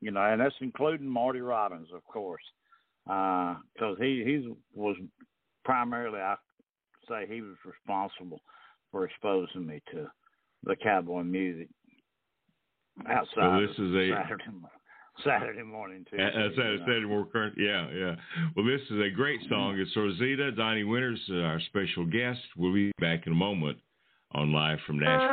You 0.00 0.10
know, 0.10 0.20
and 0.20 0.40
that's 0.40 0.54
including 0.60 1.06
Marty 1.08 1.40
Robbins, 1.40 1.88
of 1.94 2.04
course, 2.04 2.42
because 3.04 3.96
he 3.98 4.22
he 4.24 4.54
was 4.74 4.96
primarily 5.64 6.20
I 6.20 6.36
say 7.08 7.26
he 7.28 7.40
was 7.40 7.56
responsible 7.64 8.40
for 8.92 9.04
exposing 9.06 9.66
me 9.66 9.80
to 9.92 10.06
the 10.64 10.76
cowboy 10.76 11.22
music 11.22 11.68
outside 13.08 13.36
Well, 13.36 13.60
this 13.60 13.78
of 13.78 13.86
is 13.86 13.94
a- 13.94 14.10
Saturday 14.14 14.44
Saturday 15.24 15.62
morning 15.62 16.04
too. 16.10 16.16
Uh, 16.18 16.48
that. 16.48 16.50
Saturday 16.80 17.06
more 17.06 17.24
current. 17.24 17.54
Yeah, 17.56 17.88
yeah. 17.90 18.16
Well, 18.54 18.66
this 18.66 18.82
is 18.90 19.00
a 19.00 19.08
great 19.08 19.40
song. 19.48 19.78
It's 19.78 19.96
Rosita. 19.96 20.52
Donnie 20.52 20.84
Winters, 20.84 21.20
uh, 21.30 21.36
our 21.36 21.58
special 21.60 22.04
guest. 22.04 22.40
We'll 22.54 22.74
be 22.74 22.92
back 23.00 23.26
in 23.26 23.32
a 23.32 23.36
moment 23.36 23.78
on 24.32 24.52
Live 24.52 24.78
from 24.86 24.98
Nashville. 24.98 25.28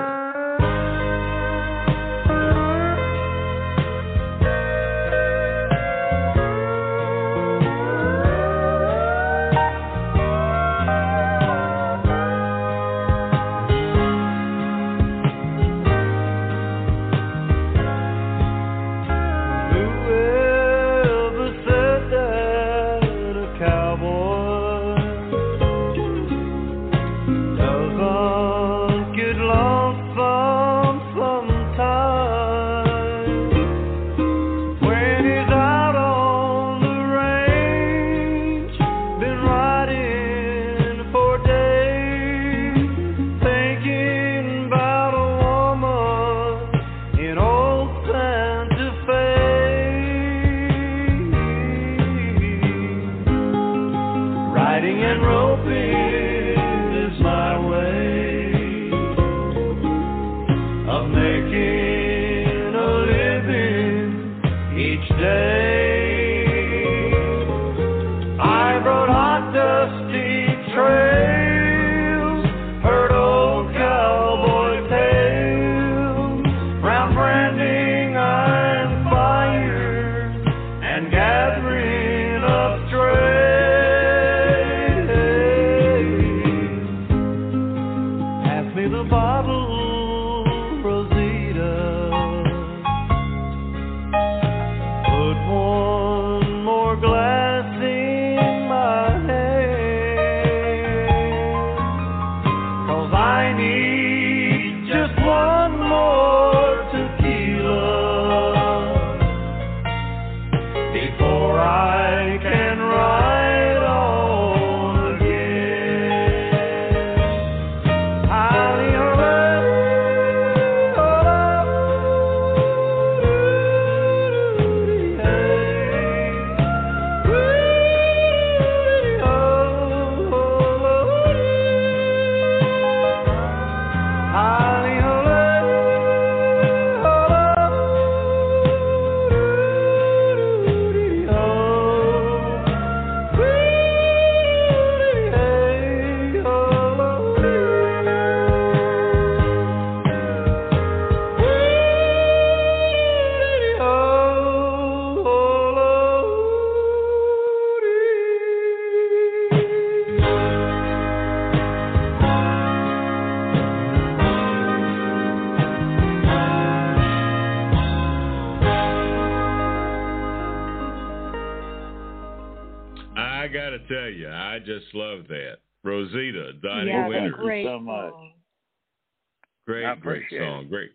Great, 179.66 179.84
great 180.02 180.18
appreciate 180.24 180.40
song. 180.40 180.68
Great. 180.70 180.92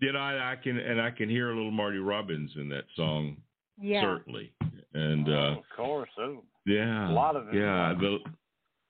You 0.00 0.12
know, 0.12 0.18
I, 0.18 0.52
I 0.52 0.56
can 0.56 0.78
and 0.78 1.00
I 1.00 1.10
can 1.10 1.28
hear 1.28 1.50
a 1.50 1.56
little 1.56 1.70
Marty 1.70 1.98
Robbins 1.98 2.50
in 2.56 2.68
that 2.70 2.84
song, 2.96 3.36
Yeah. 3.80 4.00
certainly. 4.02 4.52
And 4.94 5.28
uh 5.28 5.32
Oh, 5.32 5.58
of 5.58 5.64
course, 5.76 6.10
oh, 6.18 6.42
yeah, 6.66 7.10
a 7.10 7.12
lot 7.12 7.36
of 7.36 7.48
it. 7.48 7.54
yeah, 7.54 7.94
the 7.98 8.18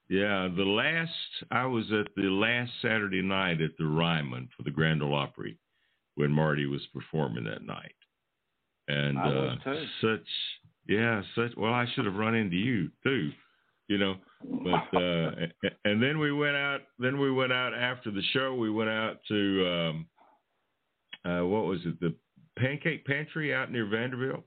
yeah, 0.09 0.49
the 0.57 0.65
last 0.65 1.13
I 1.51 1.67
was 1.67 1.85
at 1.93 2.09
the 2.17 2.29
last 2.31 2.71
Saturday 2.83 3.23
night 3.23 3.61
at 3.61 3.77
the 3.79 3.87
Ryman 3.87 4.49
for 4.57 4.63
the 4.65 4.71
Grand 4.71 5.03
Ole 5.03 5.15
Opry 5.15 5.57
when 6.17 6.31
Marty 6.33 6.67
was 6.67 6.81
performing 6.93 7.45
that 7.45 7.63
night, 7.63 7.95
and 8.89 9.19
I 9.19 9.27
was 9.29 9.59
uh, 9.67 9.73
too. 9.73 9.87
such 10.01 10.29
yeah, 10.89 11.23
such 11.35 11.53
well, 11.57 11.73
I 11.75 11.87
should 11.95 12.07
have 12.07 12.17
run 12.17 12.35
into 12.35 12.57
you 12.57 12.91
too, 13.05 13.31
you 13.91 13.99
know. 13.99 14.15
But 14.43 14.99
uh, 14.99 15.31
and 15.85 16.03
then 16.03 16.19
we 16.19 16.33
went 16.33 16.57
out. 16.57 16.81
Then 16.99 17.19
we 17.19 17.31
went 17.31 17.53
out 17.53 17.75
after 17.75 18.11
the 18.11 18.23
show. 18.33 18.55
We 18.55 18.71
went 18.71 18.89
out 18.89 19.19
to 19.29 19.69
um, 19.69 20.07
uh, 21.25 21.45
what 21.45 21.67
was 21.67 21.81
it? 21.85 22.01
The 22.01 22.15
Pancake 22.59 23.05
Pantry 23.05 23.53
out 23.53 23.71
near 23.71 23.87
Vanderbilt, 23.87 24.45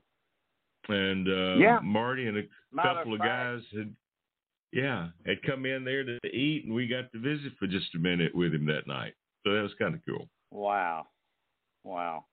and 0.88 1.28
uh, 1.28 1.56
Yeah. 1.58 1.78
Marty 1.82 2.26
and 2.26 2.38
a 2.38 2.42
Matter 2.72 2.94
couple 2.94 3.14
of 3.14 3.20
guys 3.20 3.60
had 3.76 3.94
yeah 4.72 5.08
had 5.26 5.42
come 5.42 5.66
in 5.66 5.84
there 5.84 6.04
to 6.04 6.18
eat, 6.26 6.64
and 6.64 6.74
we 6.74 6.88
got 6.88 7.12
to 7.12 7.18
visit 7.20 7.52
for 7.58 7.66
just 7.66 7.94
a 7.94 7.98
minute 7.98 8.34
with 8.34 8.54
him 8.54 8.66
that 8.66 8.86
night. 8.86 9.12
So 9.46 9.52
that 9.52 9.62
was 9.62 9.72
kind 9.78 9.94
of 9.94 10.00
cool. 10.08 10.28
Wow. 10.50 11.06
Wow. 11.84 12.24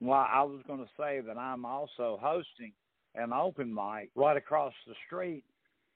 Well, 0.00 0.26
I 0.30 0.42
was 0.42 0.60
going 0.66 0.80
to 0.80 0.90
say 0.98 1.20
that 1.26 1.38
I'm 1.38 1.64
also 1.64 2.18
hosting 2.20 2.72
an 3.14 3.32
open 3.32 3.74
mic 3.74 4.10
right 4.14 4.36
across 4.36 4.74
the 4.86 4.94
street 5.06 5.44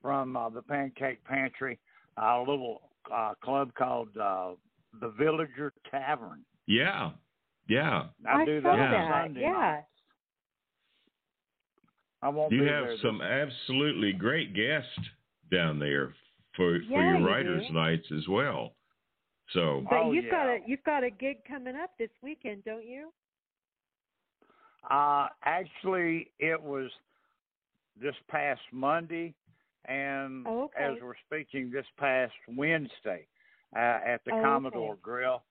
from 0.02 0.36
uh, 0.36 0.50
the 0.50 0.62
Pancake 0.62 1.24
Pantry, 1.24 1.78
a 2.18 2.38
little 2.40 2.90
uh, 3.12 3.32
club 3.42 3.72
called 3.74 4.08
uh, 4.20 4.50
the 5.00 5.08
Villager 5.18 5.72
Tavern. 5.90 6.44
Yeah, 6.66 7.12
yeah. 7.68 8.06
I, 8.26 8.42
I 8.42 8.44
do 8.44 8.60
saw 8.60 8.76
that 8.76 8.94
on 8.94 9.10
that. 9.10 9.24
Sunday 9.24 9.40
Yeah. 9.42 9.50
night. 9.52 9.84
I 12.22 12.28
won't 12.28 12.52
You 12.52 12.60
be 12.60 12.66
have 12.66 12.84
there 12.84 12.96
some 13.02 13.18
this- 13.18 13.26
absolutely 13.26 14.12
great 14.12 14.54
guests 14.54 14.98
down 15.50 15.78
there 15.78 16.14
for 16.54 16.78
for 16.78 16.80
Yeah, 16.90 17.08
your 17.08 17.18
you 17.20 17.26
writers' 17.26 17.66
do. 17.68 17.74
nights 17.74 18.06
as 18.16 18.28
well. 18.28 18.74
So 19.52 19.84
But 19.90 20.02
Oh, 20.02 20.12
you've 20.12 20.30
got 20.30 20.46
yeah. 20.46 20.52
a 20.54 20.58
you've 20.66 20.84
got 20.84 21.02
a 21.04 21.10
gig 21.10 21.44
coming 21.44 21.74
up 21.76 21.90
this 21.98 22.10
weekend, 22.22 22.64
don't 22.64 22.86
you? 22.86 23.12
Uh, 24.90 25.28
actually, 25.44 26.30
it 26.38 26.60
was 26.60 26.90
this 28.00 28.14
past 28.28 28.60
Monday, 28.72 29.34
and 29.86 30.46
Oh, 30.46 30.64
okay. 30.64 30.84
as 30.84 30.94
we're 31.02 31.14
speaking, 31.26 31.70
this 31.70 31.86
past 31.98 32.32
Wednesday 32.48 33.26
uh, 33.74 33.98
at 34.06 34.20
the 34.24 34.32
Oh, 34.32 34.36
okay. 34.36 34.42
Commodore 34.42 34.96
Grill. 35.02 35.42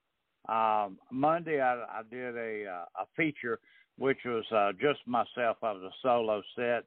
Um, 0.50 0.98
Monday, 1.12 1.62
I, 1.62 1.76
I 1.76 2.02
did 2.10 2.36
a 2.38 2.66
uh, 2.68 3.04
a 3.04 3.06
feature, 3.16 3.60
which 3.98 4.20
was 4.26 4.46
uh, 4.52 4.72
just 4.82 5.00
myself. 5.06 5.58
I 5.62 5.72
was 5.74 5.84
a 5.84 5.92
solo 6.02 6.42
set, 6.56 6.86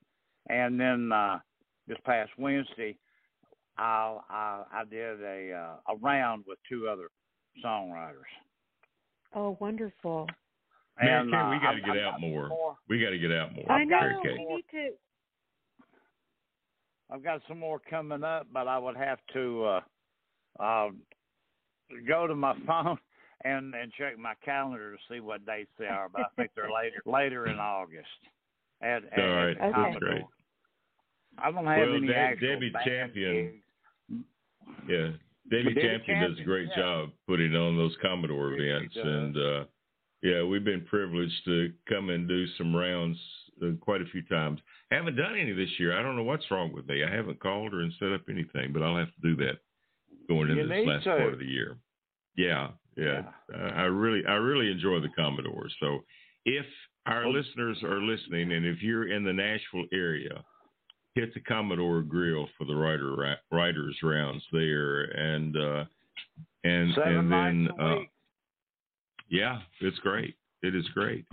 and 0.49 0.79
then 0.81 1.13
uh, 1.13 1.39
this 1.87 1.99
past 2.05 2.31
Wednesday, 2.39 2.99
I 3.79 4.19
I, 4.29 4.65
I 4.73 4.85
did 4.91 5.23
a 5.23 5.53
uh, 5.53 5.93
a 5.93 5.97
round 5.97 6.45
with 6.49 6.59
two 6.69 6.89
other 6.89 7.09
songwriters. 7.65 8.27
Oh, 9.37 9.57
wonderful. 9.61 10.27
Mary 11.01 11.21
and 11.21 11.31
Kay, 11.31 11.37
uh, 11.37 11.51
we 11.51 11.57
got 11.59 11.61
to 11.63 11.77
I've- 11.77 11.81
get 11.83 11.91
I've 11.91 12.03
out 12.03 12.13
got 12.13 12.21
more. 12.21 12.49
more 12.49 12.79
We 12.89 13.01
got 13.01 13.11
to 13.11 13.19
get 13.19 13.33
out 13.33 13.55
more. 13.55 13.71
I 13.71 13.85
know. 13.85 14.21
We 14.25 14.45
need 14.45 14.65
to. 14.73 14.91
I've 17.15 17.23
got 17.23 17.41
some 17.47 17.61
more 17.61 17.81
coming 17.89 18.25
up, 18.25 18.49
but 18.53 18.67
I 18.67 18.77
would 18.77 18.97
have 18.97 19.19
to 19.35 19.65
uh, 19.65 19.81
uh, 20.59 20.89
go 22.09 22.27
to 22.27 22.35
my 22.35 22.55
phone 22.67 22.99
and 23.45 23.73
and 23.75 23.93
check 23.97 24.19
my 24.19 24.35
calendar 24.45 24.93
to 24.93 24.99
see 25.09 25.21
what 25.21 25.47
dates 25.47 25.71
they 25.79 25.87
are. 25.87 26.09
But 26.09 26.23
I 26.23 26.27
think 26.37 26.51
they're 26.57 26.71
later 26.73 26.97
later 27.07 27.47
in 27.47 27.59
August. 27.59 28.09
At, 28.83 29.03
at, 29.13 29.19
All 29.21 29.35
right, 29.37 29.57
at 29.57 29.63
Okay. 29.63 29.63
that's 29.63 29.75
Commodore. 29.75 30.01
great. 30.01 30.23
I 31.39 31.51
don't 31.53 31.67
have 31.67 31.79
Well, 31.89 31.95
any 31.97 32.07
De- 32.09 32.17
actual 32.17 32.49
Debbie 32.49 32.73
Champion- 32.85 33.35
gigs. 34.11 34.25
Yeah, 34.89 35.09
Debbie 35.51 35.75
Debbie 35.75 35.81
Champion 35.81 36.31
does 36.31 36.39
a 36.41 36.43
great 36.45 36.69
yeah. 36.71 36.83
job 36.83 37.11
putting 37.29 37.55
on 37.55 37.77
those 37.77 37.97
Commodore 38.03 38.55
she 38.57 38.63
events, 38.65 38.95
does. 38.95 39.05
and 39.07 39.37
uh, 39.37 39.65
yeah, 40.23 40.43
we've 40.43 40.65
been 40.65 40.85
privileged 40.87 41.45
to 41.45 41.73
come 41.89 42.11
and 42.11 42.27
do 42.29 42.47
some 42.59 42.75
rounds 42.75 43.19
uh, 43.63 43.69
quite 43.81 44.01
a 44.01 44.07
few 44.07 44.23
times. 44.23 44.61
I 44.95 44.97
haven't 44.99 45.17
done 45.17 45.37
any 45.37 45.53
this 45.53 45.71
year. 45.79 45.99
I 45.99 46.03
don't 46.03 46.15
know 46.15 46.23
what's 46.23 46.49
wrong 46.51 46.73
with 46.73 46.87
me. 46.87 47.03
I 47.03 47.11
haven't 47.11 47.41
called 47.41 47.73
her 47.73 47.81
and 47.81 47.93
set 47.99 48.13
up 48.13 48.23
anything, 48.31 48.73
but 48.73 48.83
I'll 48.83 48.97
have 48.97 49.09
to 49.09 49.21
do 49.23 49.35
that 49.45 49.59
going 50.29 50.51
into 50.51 50.67
this 50.69 50.87
last 50.87 51.05
to. 51.05 51.17
part 51.17 51.33
of 51.33 51.39
the 51.41 51.47
year. 51.47 51.77
Yeah, 52.37 52.69
yeah. 52.97 53.23
Uh, 53.53 53.59
I 53.75 53.83
really, 53.83 54.25
I 54.27 54.35
really 54.35 54.71
enjoy 54.71 55.01
the 55.01 55.09
Commodore. 55.17 55.67
So, 55.81 56.05
if 56.45 56.65
our 57.07 57.25
Well- 57.25 57.33
listeners 57.33 57.83
are 57.83 58.01
listening, 58.01 58.53
and 58.53 58.65
if 58.65 58.83
you're 58.83 59.09
in 59.13 59.25
the 59.25 59.33
Nashville 59.33 59.87
area, 59.93 60.45
hit 61.17 61.35
the 61.35 61.41
Commodore 61.41 62.03
Grill 62.03 62.49
for 62.57 62.65
the 62.65 62.75
writer 62.75 63.15
ra- 63.17 63.37
writers 63.51 63.97
rounds 64.03 64.45
there, 64.53 65.03
and 65.05 65.57
uh, 65.57 65.85
and 66.63 66.95
Seven 66.95 67.33
and 67.33 67.33
then 67.33 67.69
uh, 67.81 67.99
yeah, 69.29 69.61
it's 69.81 69.99
great. 69.99 70.37
It 70.63 70.75
is 70.75 70.87
great. 70.95 71.25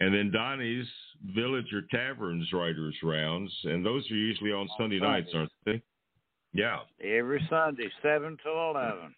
And 0.00 0.14
then 0.14 0.30
Donnie's 0.30 0.86
Villager 1.34 1.82
Taverns 1.90 2.50
writers 2.52 2.96
rounds, 3.02 3.52
and 3.64 3.84
those 3.84 4.10
are 4.10 4.14
usually 4.16 4.50
on 4.50 4.62
On 4.62 4.68
Sunday 4.78 4.98
nights, 4.98 5.30
aren't 5.34 5.52
they? 5.66 5.82
Yeah, 6.52 6.78
every 7.02 7.46
Sunday, 7.48 7.88
seven 8.02 8.36
to 8.42 8.50
eleven. 8.50 9.14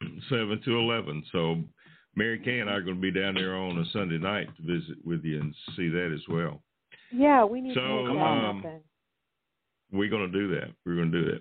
seven 0.30 0.60
to 0.64 0.78
eleven. 0.78 1.22
So 1.32 1.62
Mary 2.16 2.40
Kay 2.42 2.60
and 2.60 2.70
I 2.70 2.74
are 2.74 2.80
going 2.82 2.96
to 2.96 3.00
be 3.00 3.12
down 3.12 3.34
there 3.34 3.54
on 3.54 3.78
a 3.78 3.84
Sunday 3.92 4.18
night 4.18 4.48
to 4.56 4.62
visit 4.62 4.96
with 5.04 5.22
you 5.24 5.40
and 5.40 5.54
see 5.76 5.88
that 5.88 6.12
as 6.12 6.26
well. 6.28 6.62
Yeah, 7.12 7.44
we 7.44 7.60
need 7.60 7.74
So, 7.74 7.80
to 7.80 8.04
make 8.04 8.14
that 8.16 8.22
um, 8.22 8.62
happen. 8.62 8.80
We're 9.92 10.08
going 10.10 10.30
to 10.30 10.38
do 10.38 10.48
that. 10.54 10.70
We're 10.86 10.96
going 10.96 11.10
to 11.12 11.24
do 11.24 11.30
that. 11.32 11.40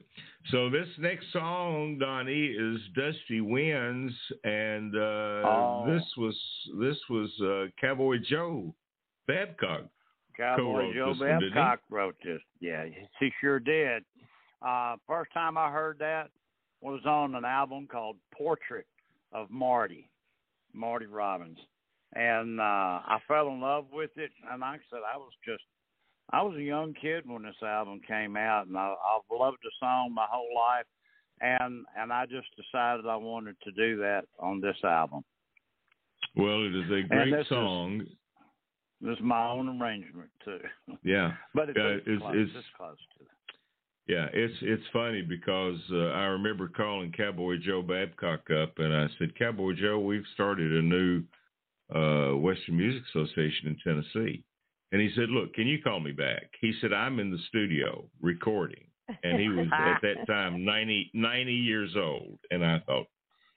So 0.52 0.70
this 0.70 0.88
next 0.98 1.26
song, 1.34 1.98
Donnie, 2.00 2.48
is 2.48 2.80
Dusty 2.96 3.42
Winds, 3.42 4.14
and 4.44 4.96
uh, 4.96 5.00
Oh. 5.46 5.84
this 5.88 6.04
was 6.18 6.36
this 6.80 6.98
was 7.10 7.30
uh, 7.42 7.66
Cowboy 7.80 8.18
Joe 8.28 8.74
Babcock. 9.28 9.84
Cowboy 10.36 10.94
Joe 10.94 11.14
one. 11.18 11.20
Babcock 11.20 11.82
wrote 11.90 12.16
this. 12.24 12.42
Yeah, 12.62 12.86
he 13.20 13.30
sure 13.42 13.60
did. 13.60 14.04
Uh, 14.66 14.96
first 15.08 15.32
time 15.34 15.58
I 15.58 15.70
heard 15.72 15.98
that 16.00 16.30
was 16.82 17.02
on 17.06 17.36
an 17.36 17.46
album 17.46 17.88
called 17.92 18.16
Portrait 18.36 18.88
of 19.34 19.50
Marty, 19.52 20.10
Marty 20.74 21.06
Robbins, 21.06 21.60
and 22.14 22.60
uh, 22.60 22.64
I 22.64 23.20
fell 23.28 23.50
in 23.50 23.60
love 23.62 23.86
with 23.92 24.12
it. 24.16 24.32
And 24.50 24.62
like 24.62 24.80
I 24.80 24.84
said, 24.90 25.00
I 25.14 25.18
was 25.18 25.34
just 25.46 25.64
I 26.32 26.42
was 26.44 26.56
a 26.58 26.62
young 26.62 26.94
kid 26.94 27.24
when 27.28 27.44
this 27.44 27.56
album 27.64 28.02
came 28.08 28.38
out, 28.38 28.68
and 28.68 28.78
I, 28.78 28.94
I've 28.94 29.38
loved 29.40 29.58
the 29.64 29.72
song 29.80 30.14
my 30.14 30.26
whole 30.30 30.50
life. 30.56 30.86
And 31.42 31.86
and 31.98 32.12
I 32.12 32.26
just 32.26 32.48
decided 32.58 33.06
I 33.08 33.16
wanted 33.16 33.56
to 33.64 33.72
do 33.72 33.98
that 34.00 34.26
on 34.40 34.60
this 34.60 34.76
album. 34.84 35.24
Well, 36.36 36.66
it 36.66 36.76
is 36.76 36.86
a 36.92 37.08
great 37.08 37.32
this 37.32 37.42
is- 37.44 37.48
song. 37.50 38.02
This 39.02 39.16
is 39.16 39.24
my 39.24 39.48
own 39.48 39.82
arrangement 39.82 40.30
too, 40.44 40.60
Yeah, 41.06 41.32
but 41.56 41.70
it's, 41.70 41.80
it's, 42.06 42.22
close. 42.22 42.36
it's- 42.36 42.50
it's 42.54 42.68
close 42.76 42.98
to. 43.18 43.26
yeah. 44.10 44.28
It's 44.34 44.56
it's 44.62 44.84
funny 44.92 45.22
because 45.22 45.80
uh, 45.90 46.08
I 46.10 46.26
remember 46.26 46.68
calling 46.68 47.14
Cowboy 47.14 47.56
Joe 47.66 47.82
Babcock 47.82 48.52
up, 48.52 48.78
and 48.78 48.94
I 48.94 49.08
said, 49.18 49.40
Cowboy 49.40 49.72
Joe, 49.80 50.00
we've 50.00 50.26
started 50.34 50.74
a 50.74 50.82
new 50.82 51.24
uh, 51.96 52.36
Western 52.36 52.76
Music 52.76 53.04
Association 53.16 53.68
in 53.70 53.78
Tennessee. 53.82 54.44
And 54.92 55.02
he 55.02 55.12
said, 55.16 55.30
Look, 55.30 55.54
can 55.54 55.68
you 55.68 55.82
call 55.82 56.00
me 56.00 56.12
back? 56.12 56.50
He 56.62 56.74
said, 56.82 56.94
I'm 56.94 57.20
in 57.20 57.32
the 57.32 57.38
studio 57.48 58.06
recording. 58.22 58.86
And 59.24 59.40
he 59.40 59.50
was 59.50 59.68
at 59.74 60.02
that 60.02 60.26
time 60.28 60.64
90, 60.66 61.12
90 61.14 61.54
years 61.54 61.96
old. 61.98 62.38
And 62.52 62.66
I 62.66 62.80
thought, 62.86 63.08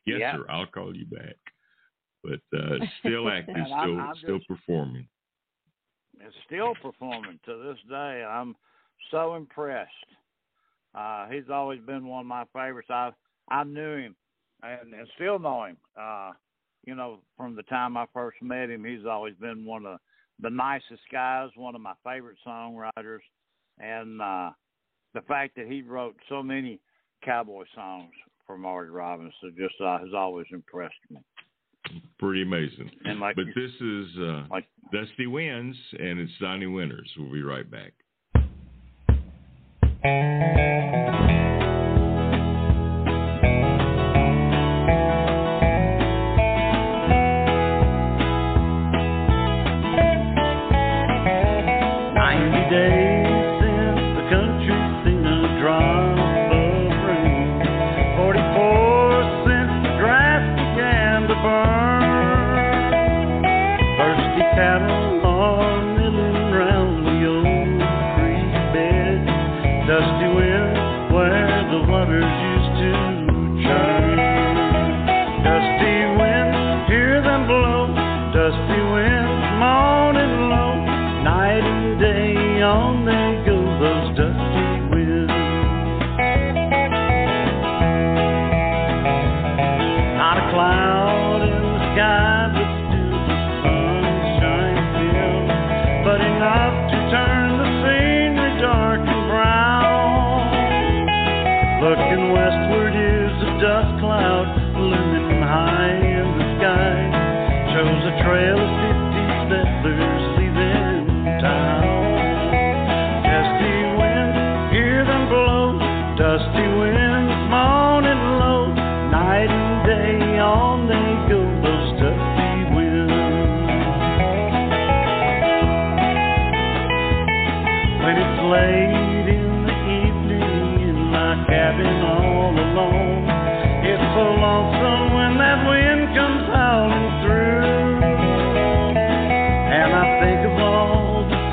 Yes, 0.07 0.19
Yeah. 0.21 0.37
sir, 0.37 0.47
I'll 0.51 0.67
call 0.67 0.95
you 0.97 1.07
back. 1.07 1.37
But 2.25 2.41
uh, 2.59 2.77
still 3.01 3.29
active, 3.31 3.55
And 3.57 3.67
I'm- 3.73 3.85
still 3.89 4.01
I'm 4.01 4.15
still 4.17 4.39
just- 4.39 4.49
performing. 4.49 5.09
still 6.47 6.75
performing 6.81 7.39
to 7.47 7.57
this 7.63 7.79
day. 7.89 8.25
I'm 8.29 8.55
so 9.11 9.35
impressed. 9.35 9.91
Uh, 10.95 11.27
he's 11.29 11.49
always 11.51 11.81
been 11.81 12.07
one 12.07 12.21
of 12.21 12.27
my 12.27 12.45
favorites. 12.53 12.89
I 12.91 13.11
I 13.49 13.65
knew 13.65 13.97
him 13.97 14.17
and, 14.63 14.93
and 14.95 15.09
still 15.17 15.39
know 15.39 15.65
him. 15.65 15.77
Uh, 15.99 16.33
you 16.87 16.95
know, 16.95 17.21
from 17.37 17.57
the 17.57 17.63
time 17.65 17.97
I 17.97 18.07
first 18.13 18.37
met 18.43 18.71
him, 18.71 18.85
he's 18.85 19.07
always 19.07 19.35
been 19.37 19.65
one 19.65 19.85
of 19.87 19.93
the 19.95 19.99
nicest 20.51 21.03
guys, 21.11 21.51
one 21.57 21.75
of 21.75 21.81
my 21.81 21.95
favorite 22.05 22.37
songwriters, 22.47 23.21
and 23.79 24.21
uh, 24.21 24.51
the 25.15 25.23
fact 25.23 25.57
that 25.57 25.67
he 25.67 25.83
wrote 25.83 26.17
so 26.29 26.43
many 26.43 26.81
cowboy 27.25 27.65
songs 27.75 28.11
for 28.47 28.59
Marty 28.59 28.91
Robbins 28.91 29.35
has 29.43 29.53
just 29.57 29.75
uh, 29.81 29.99
has 29.99 30.15
always 30.15 30.47
impressed 30.53 30.95
me. 31.11 31.21
Pretty 32.19 32.43
amazing. 32.43 32.91
And 33.05 33.21
like 33.21 33.37
But 33.37 33.47
this 33.55 33.71
is 33.81 34.07
uh, 34.19 34.45
like 34.51 34.67
Dusty 34.93 35.27
Winds, 35.27 35.77
and 35.99 36.21
it's 36.21 36.33
Donnie 36.41 36.67
Winters. 36.67 37.11
We'll 37.19 37.33
be 37.33 37.43
right 37.43 37.69
back. 37.71 37.93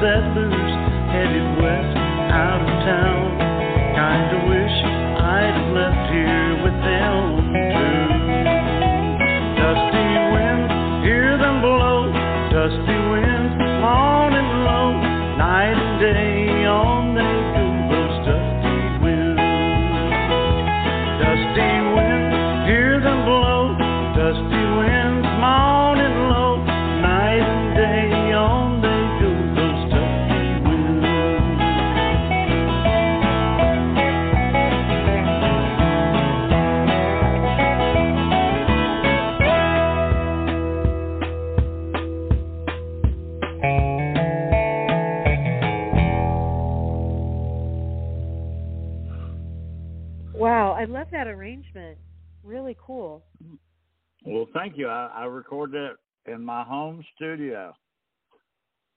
All 0.09 0.58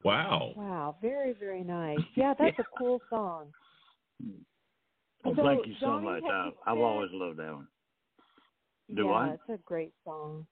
Wow. 0.04 0.52
Wow, 0.56 0.96
very 1.00 1.32
very 1.32 1.62
nice. 1.62 2.00
Yeah, 2.14 2.34
that's 2.38 2.58
a 2.58 2.64
cool 2.76 3.00
song. 3.08 3.46
Well, 5.24 5.34
So, 5.36 5.42
thank 5.42 5.66
you 5.66 5.74
so 5.80 5.86
Donnie, 5.86 6.06
much. 6.06 6.22
have 6.24 6.32
I, 6.32 6.46
you 6.46 6.52
I've 6.66 6.78
always 6.78 7.10
loved 7.12 7.38
that 7.38 7.54
one. 7.54 7.68
Do 8.94 9.08
yeah, 9.08 9.12
I? 9.12 9.28
it's 9.30 9.42
a 9.48 9.58
great 9.64 9.92
song. 10.04 10.46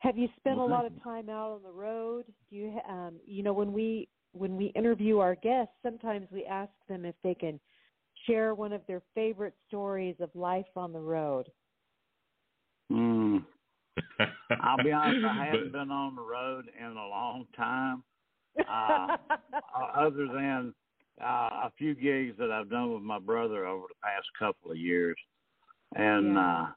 Have 0.00 0.16
you 0.16 0.28
spent 0.38 0.56
Well, 0.56 0.66
a 0.66 0.70
lot 0.70 0.84
thank 0.86 0.96
of 0.96 1.02
time 1.02 1.28
out 1.28 1.52
on 1.52 1.62
the 1.62 1.70
road? 1.70 2.24
Do 2.50 2.56
you 2.56 2.72
ha- 2.74 2.92
um 2.92 3.14
you 3.26 3.42
know 3.42 3.52
when 3.52 3.72
we 3.72 4.08
when 4.32 4.56
we 4.56 4.66
interview 4.66 5.18
our 5.18 5.36
guests, 5.36 5.74
sometimes 5.82 6.26
we 6.32 6.44
ask 6.44 6.72
them 6.88 7.04
if 7.04 7.14
they 7.22 7.34
can 7.34 7.60
share 8.26 8.54
one 8.54 8.72
of 8.72 8.80
their 8.86 9.02
favorite 9.14 9.54
stories 9.68 10.16
of 10.20 10.30
life 10.34 10.66
on 10.76 10.92
the 10.92 11.00
road. 11.00 11.48
Mm. 12.90 13.44
I'll 14.60 14.82
be 14.82 14.92
honest, 14.92 15.24
I 15.24 15.44
haven't 15.44 15.72
been 15.72 15.90
on 15.90 16.16
the 16.16 16.22
road 16.22 16.66
in 16.78 16.86
a 16.86 17.08
long 17.08 17.46
time. 17.56 18.02
Uh, 18.68 19.16
uh, 19.52 19.84
other 19.94 20.26
than 20.28 20.74
uh, 21.22 21.24
a 21.64 21.72
few 21.78 21.94
gigs 21.94 22.36
that 22.38 22.50
I've 22.50 22.70
done 22.70 22.92
with 22.92 23.02
my 23.02 23.18
brother 23.18 23.66
over 23.66 23.86
the 23.88 23.94
past 24.02 24.26
couple 24.38 24.70
of 24.70 24.76
years, 24.78 25.16
and 25.94 26.34
Yeah. 26.34 26.62
uh, 26.62 26.72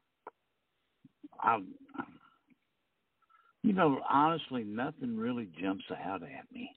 I've, 1.42 1.64
you 3.62 3.72
know, 3.72 4.00
honestly, 4.08 4.64
nothing 4.64 5.16
really 5.16 5.48
jumps 5.60 5.84
out 5.90 6.22
at 6.22 6.50
me. 6.52 6.70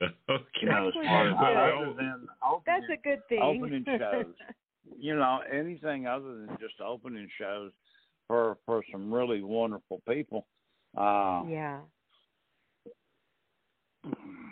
okay. 0.28 0.44
You 0.60 0.68
know, 0.68 0.88
as 0.88 0.94
far 0.94 1.28
as 1.28 1.34
that's 1.40 1.74
other 1.76 1.86
good. 1.86 1.96
than 1.96 2.28
That's 2.66 2.88
a 2.92 2.96
good 3.02 3.20
thing. 3.28 3.40
opening 3.42 3.84
shows. 3.98 4.34
you 4.98 5.14
know, 5.16 5.40
anything 5.50 6.06
other 6.06 6.34
than 6.46 6.56
just 6.60 6.80
opening 6.80 7.28
shows 7.38 7.70
for 8.26 8.58
for 8.66 8.82
some 8.90 9.12
really 9.12 9.42
wonderful 9.42 10.00
people. 10.08 10.46
Uh, 10.96 11.42
yeah. 11.48 11.80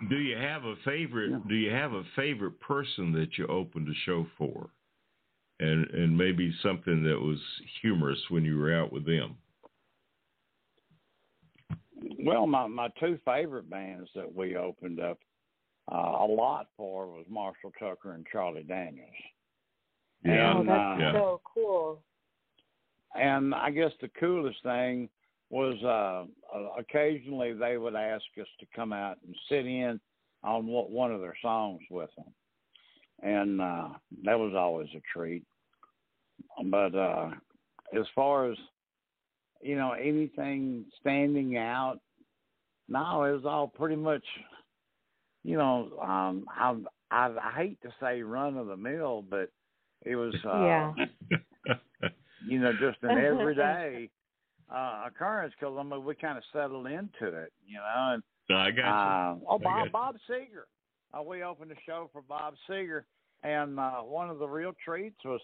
Do 0.08 0.16
you 0.16 0.36
have 0.36 0.64
a 0.64 0.76
favorite? 0.84 1.30
Yeah. 1.30 1.38
Do 1.48 1.54
you 1.54 1.70
have 1.70 1.92
a 1.92 2.04
favorite 2.16 2.58
person 2.60 3.12
that 3.12 3.36
you 3.36 3.46
opened 3.46 3.88
a 3.88 3.94
show 4.06 4.26
for, 4.38 4.70
and 5.58 5.88
and 5.90 6.16
maybe 6.16 6.54
something 6.62 7.02
that 7.04 7.20
was 7.20 7.38
humorous 7.82 8.18
when 8.28 8.44
you 8.44 8.58
were 8.58 8.74
out 8.74 8.92
with 8.92 9.04
them? 9.06 9.36
Well, 12.24 12.46
my 12.46 12.66
my 12.66 12.88
two 12.98 13.18
favorite 13.24 13.68
bands 13.68 14.08
that 14.14 14.34
we 14.34 14.56
opened 14.56 15.00
up 15.00 15.18
uh, 15.92 15.96
a 15.96 16.26
lot 16.26 16.68
for 16.76 17.06
was 17.06 17.26
Marshall 17.28 17.72
Tucker 17.78 18.12
and 18.12 18.26
Charlie 18.32 18.62
Daniels. 18.62 19.10
Yeah. 20.24 20.54
oh, 20.56 20.64
that's 20.64 21.02
uh, 21.02 21.12
so 21.12 21.40
cool. 21.44 22.02
And 23.14 23.54
I 23.54 23.70
guess 23.70 23.90
the 24.00 24.08
coolest 24.20 24.62
thing 24.62 25.08
was 25.50 25.82
uh, 25.82 26.58
occasionally 26.78 27.52
they 27.52 27.76
would 27.76 27.96
ask 27.96 28.24
us 28.40 28.46
to 28.60 28.66
come 28.74 28.92
out 28.92 29.18
and 29.26 29.34
sit 29.48 29.66
in 29.66 30.00
on 30.42 30.66
what, 30.66 30.90
one 30.90 31.12
of 31.12 31.20
their 31.20 31.36
songs 31.42 31.80
with 31.90 32.10
them, 32.16 32.32
and 33.22 33.60
uh, 33.60 33.88
that 34.24 34.38
was 34.38 34.54
always 34.56 34.88
a 34.96 35.02
treat. 35.12 35.42
But 36.66 36.94
uh, 36.94 37.30
as 37.98 38.06
far 38.14 38.50
as 38.50 38.56
you 39.60 39.76
know, 39.76 39.92
anything 39.92 40.86
standing 41.00 41.56
out, 41.56 41.98
no, 42.88 43.24
it 43.24 43.32
was 43.32 43.44
all 43.44 43.68
pretty 43.68 43.96
much, 43.96 44.24
you 45.44 45.56
know, 45.56 45.90
um, 46.02 46.46
I, 46.48 46.76
I 47.10 47.26
I 47.26 47.52
hate 47.56 47.80
to 47.82 47.92
say 48.00 48.22
run 48.22 48.56
of 48.56 48.68
the 48.68 48.76
mill, 48.76 49.24
but 49.28 49.50
it 50.02 50.16
was 50.16 50.34
uh, 50.44 50.64
Yeah. 50.64 50.92
you 52.46 52.58
know, 52.58 52.72
just 52.72 52.98
an 53.02 53.18
everyday 53.24 54.10
uh, 54.74 55.04
occurrence 55.06 55.52
because 55.58 55.76
I 55.78 55.82
mean 55.82 56.04
we 56.04 56.14
kind 56.14 56.38
of 56.38 56.44
settled 56.52 56.86
into 56.86 57.26
it, 57.26 57.52
you 57.66 57.76
know. 57.76 58.14
And 58.14 58.22
I 58.56 58.70
got 58.70 59.32
uh, 59.32 59.36
oh, 59.48 59.58
Bob 59.58 59.84
you. 59.86 59.90
Bob 59.90 60.16
Seger, 60.28 60.66
uh, 61.18 61.22
we 61.22 61.42
opened 61.42 61.72
a 61.72 61.80
show 61.86 62.08
for 62.12 62.22
Bob 62.22 62.54
Seger, 62.68 63.02
and 63.42 63.78
uh, 63.78 64.00
one 64.00 64.30
of 64.30 64.38
the 64.38 64.48
real 64.48 64.72
treats 64.84 65.18
was 65.24 65.40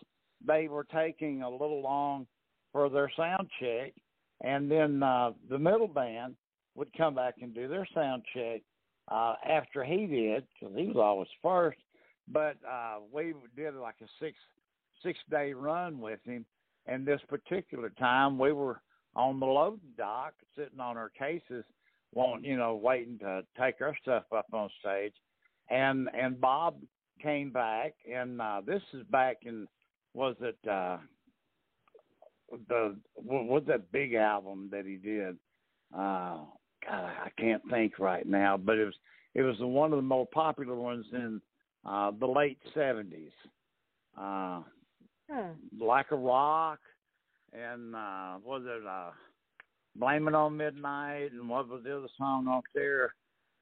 they 0.46 0.68
were 0.68 0.84
taking 0.84 1.42
a 1.42 1.50
little 1.50 1.82
long 1.82 2.26
for 2.72 2.88
their 2.88 3.10
sound 3.16 3.48
check, 3.60 3.92
and 4.42 4.70
then 4.70 5.02
uh, 5.02 5.32
the 5.48 5.58
middle 5.58 5.88
band 5.88 6.36
would 6.74 6.92
come 6.96 7.14
back 7.14 7.36
and 7.40 7.54
do 7.54 7.68
their 7.68 7.88
sound 7.94 8.22
check 8.34 8.60
uh, 9.08 9.34
after 9.48 9.82
he 9.82 10.06
did 10.06 10.44
because 10.60 10.76
he 10.76 10.86
was 10.86 10.96
always 10.96 11.28
first. 11.42 11.78
But 12.28 12.56
uh, 12.68 12.98
we 13.12 13.34
did 13.56 13.74
like 13.74 13.94
a 14.02 14.06
six 14.20 14.36
six 15.02 15.18
day 15.30 15.52
run 15.52 16.00
with 16.00 16.20
him, 16.24 16.44
and 16.86 17.06
this 17.06 17.20
particular 17.28 17.90
time 17.98 18.38
we 18.38 18.52
were 18.52 18.80
on 19.16 19.40
the 19.40 19.46
loading 19.46 19.80
dock, 19.96 20.34
sitting 20.56 20.78
on 20.78 20.96
our 20.96 21.08
cases, 21.08 21.64
want 22.14 22.44
you 22.44 22.56
know, 22.56 22.76
waiting 22.76 23.18
to 23.18 23.42
take 23.58 23.80
our 23.80 23.96
stuff 24.02 24.24
up 24.34 24.46
on 24.52 24.68
stage, 24.80 25.14
and 25.70 26.08
and 26.14 26.40
Bob 26.40 26.76
came 27.20 27.50
back, 27.50 27.94
and 28.12 28.40
uh, 28.40 28.60
this 28.64 28.82
is 28.92 29.02
back 29.10 29.38
in 29.42 29.66
was 30.14 30.36
it 30.40 30.58
uh, 30.70 30.98
the 32.68 32.96
what 33.14 33.46
was 33.46 33.62
that 33.66 33.90
big 33.90 34.14
album 34.14 34.68
that 34.70 34.84
he 34.84 34.96
did? 34.96 35.36
Uh, 35.92 36.38
God, 36.84 37.10
I 37.24 37.30
can't 37.38 37.62
think 37.70 37.98
right 37.98 38.26
now, 38.26 38.56
but 38.56 38.78
it 38.78 38.84
was 38.84 38.94
it 39.34 39.42
was 39.42 39.56
one 39.60 39.92
of 39.92 39.96
the 39.96 40.02
more 40.02 40.26
popular 40.32 40.76
ones 40.76 41.06
in 41.12 41.40
uh, 41.84 42.12
the 42.20 42.26
late 42.26 42.58
seventies. 42.74 43.32
Uh, 44.18 44.62
Huh. 45.28 45.48
like 45.80 46.12
a 46.12 46.16
rock 46.16 46.78
and 47.56 47.94
uh 47.94 48.38
was 48.44 48.62
it 48.66 48.86
uh 48.86 49.10
blame 49.96 50.28
it 50.28 50.34
on 50.34 50.56
midnight 50.56 51.32
and 51.32 51.48
what 51.48 51.68
was 51.68 51.82
the 51.84 51.96
other 51.96 52.08
song 52.18 52.46
off 52.46 52.64
there? 52.74 53.14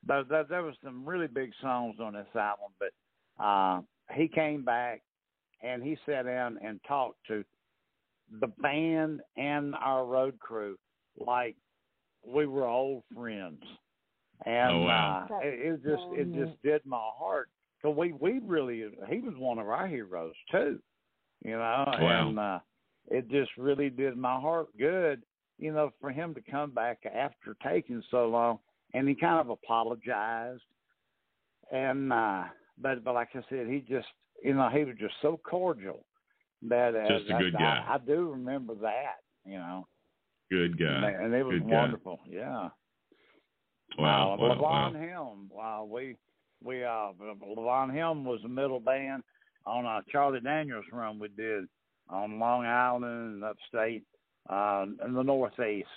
There, 0.06 0.24
there, 0.24 0.44
there 0.44 0.62
was 0.62 0.74
some 0.82 1.06
really 1.06 1.28
big 1.28 1.50
songs 1.60 1.96
on 2.00 2.14
this 2.14 2.26
album 2.34 2.72
but 2.78 3.42
uh 3.42 3.80
he 4.14 4.28
came 4.28 4.64
back 4.64 5.02
and 5.62 5.82
he 5.82 5.96
sat 6.06 6.26
down 6.26 6.58
and 6.64 6.80
talked 6.86 7.18
to 7.28 7.44
the 8.40 8.48
band 8.60 9.20
and 9.36 9.74
our 9.76 10.04
road 10.04 10.38
crew 10.38 10.76
like 11.18 11.56
we 12.26 12.46
were 12.46 12.66
old 12.66 13.02
friends. 13.14 13.62
And 14.46 14.72
Oh, 14.72 14.80
wow. 14.80 15.26
uh 15.30 15.34
it, 15.42 15.74
it 15.74 15.82
just 15.84 16.02
it 16.12 16.34
just 16.34 16.62
did 16.62 16.82
my 16.84 17.08
heart. 17.18 17.48
So 17.82 17.90
we 17.90 18.12
we 18.12 18.40
really 18.44 18.84
he 19.08 19.20
was 19.20 19.34
one 19.36 19.58
of 19.58 19.68
our 19.68 19.86
heroes 19.86 20.34
too 20.50 20.80
you 21.44 21.52
know, 21.52 21.84
Wow. 21.86 22.28
and 22.28 22.38
uh, 22.38 22.58
it 23.10 23.28
just 23.30 23.50
really 23.58 23.90
did 23.90 24.16
my 24.16 24.38
heart 24.40 24.68
good, 24.78 25.22
you 25.58 25.72
know, 25.72 25.90
for 26.00 26.10
him 26.10 26.34
to 26.34 26.40
come 26.50 26.70
back 26.70 26.98
after 27.06 27.56
taking 27.62 28.02
so 28.10 28.26
long, 28.26 28.58
and 28.92 29.08
he 29.08 29.14
kind 29.14 29.40
of 29.40 29.50
apologized, 29.50 30.62
and 31.72 32.12
uh, 32.12 32.44
but 32.80 33.04
but 33.04 33.14
like 33.14 33.28
I 33.34 33.40
said, 33.48 33.66
he 33.68 33.80
just, 33.80 34.08
you 34.42 34.54
know, 34.54 34.68
he 34.68 34.84
was 34.84 34.96
just 34.98 35.14
so 35.22 35.38
cordial 35.48 36.04
that 36.62 36.94
uh, 36.94 37.08
Just 37.18 37.30
a 37.30 37.38
good 37.38 37.52
guy. 37.52 37.84
I, 37.86 37.94
I 37.94 37.98
do 37.98 38.30
remember 38.30 38.74
that, 38.76 39.16
you 39.44 39.58
know, 39.58 39.86
Good 40.50 40.78
guy. 40.78 40.84
and, 40.86 41.26
and 41.26 41.34
it 41.34 41.42
was 41.44 41.58
Good 41.58 41.68
guy. 41.68 41.76
wonderful, 41.76 42.20
yeah. 42.28 42.68
Wow. 43.98 44.34
Uh, 44.34 44.42
wow, 44.42 44.54
Levon 44.54 44.60
wow. 44.60 45.08
Helm. 45.08 45.50
Uh, 45.60 45.84
we 45.84 46.16
we 46.64 46.82
uh 46.84 47.10
Levon 47.56 47.94
Helm 47.94 48.24
was 48.24 48.40
the 48.42 48.48
middle 48.48 48.80
band 48.80 49.22
on 49.66 49.84
a 49.84 50.00
Charlie 50.10 50.40
Daniels 50.40 50.84
run 50.92 51.18
we 51.18 51.28
did 51.28 51.64
on 52.08 52.38
Long 52.38 52.64
Island 52.64 53.04
and 53.04 53.44
upstate 53.44 54.04
uh, 54.48 54.86
in 55.06 55.14
the 55.14 55.22
Northeast 55.22 55.88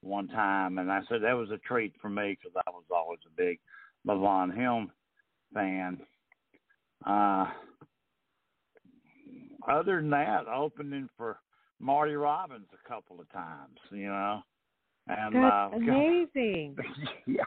one 0.00 0.28
time, 0.28 0.78
and 0.78 0.90
I 0.92 1.00
said 1.08 1.22
that 1.22 1.32
was 1.32 1.50
a 1.50 1.58
treat 1.58 1.92
for 2.00 2.08
me 2.08 2.38
because 2.38 2.62
I 2.66 2.70
was 2.70 2.84
always 2.94 3.20
a 3.26 3.36
big 3.36 3.58
Levon 4.06 4.56
Helm 4.56 4.92
fan. 5.52 5.98
Uh, 7.04 7.46
other 9.68 9.96
than 9.96 10.10
that, 10.10 10.46
opening 10.46 11.08
for 11.16 11.38
Marty 11.80 12.14
Robbins 12.14 12.68
a 12.72 12.88
couple 12.88 13.20
of 13.20 13.30
times, 13.32 13.78
you 13.90 14.06
know, 14.06 14.42
and 15.08 15.34
That's 15.34 15.72
uh, 15.72 15.76
amazing. 15.76 16.76
yeah, 17.26 17.42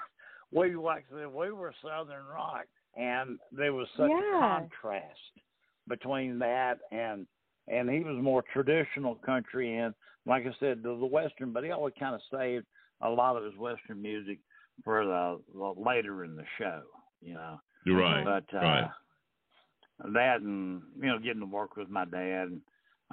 we 0.51 0.75
like 0.75 1.05
I 1.13 1.19
said, 1.21 1.33
we 1.33 1.51
were 1.51 1.73
Southern 1.81 2.25
rock, 2.25 2.65
and 2.95 3.39
there 3.51 3.73
was 3.73 3.87
such 3.97 4.09
Yeah. 4.09 4.37
a 4.37 4.59
contrast 4.59 5.19
between 5.87 6.37
that 6.39 6.79
and 6.91 7.25
and 7.67 7.89
he 7.89 7.99
was 7.99 8.21
more 8.21 8.43
traditional 8.53 9.15
country 9.15 9.77
and 9.77 9.93
like 10.25 10.43
I 10.43 10.53
said, 10.59 10.83
the, 10.83 10.89
the 10.89 11.05
western, 11.05 11.51
but 11.51 11.63
he 11.63 11.71
always 11.71 11.93
kind 11.99 12.13
of 12.13 12.21
saved 12.31 12.65
a 13.01 13.09
lot 13.09 13.37
of 13.37 13.43
his 13.43 13.57
western 13.57 14.01
music 14.01 14.39
for 14.83 15.03
the, 15.05 15.39
the 15.53 15.73
later 15.77 16.23
in 16.23 16.35
the 16.35 16.43
show, 16.57 16.81
you 17.21 17.33
know. 17.33 17.59
You're 17.85 17.99
right. 17.99 18.23
But 18.23 18.55
uh, 18.55 18.61
right. 18.61 18.89
that 20.13 20.41
and 20.41 20.81
you 20.99 21.07
know 21.07 21.19
getting 21.19 21.39
to 21.39 21.45
work 21.45 21.75
with 21.75 21.89
my 21.89 22.05
dad 22.05 22.49
and 22.49 22.61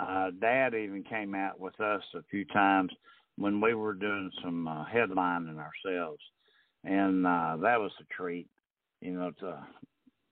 uh 0.01 0.31
dad 0.41 0.75
even 0.75 1.03
came 1.03 1.35
out 1.35 1.59
with 1.59 1.79
us 1.81 2.03
a 2.15 2.23
few 2.31 2.45
times 2.47 2.93
when 3.37 3.61
we 3.61 3.75
were 3.75 3.95
doing 3.95 4.31
some 4.43 4.69
uh, 4.69 4.85
headlining 4.85 5.59
ourselves 5.59 6.21
and 6.85 7.27
uh 7.27 7.57
that 7.61 7.81
was 7.81 7.93
a 8.01 8.15
treat 8.15 8.47
you 9.01 9.13
know 9.13 9.31
to 9.39 9.67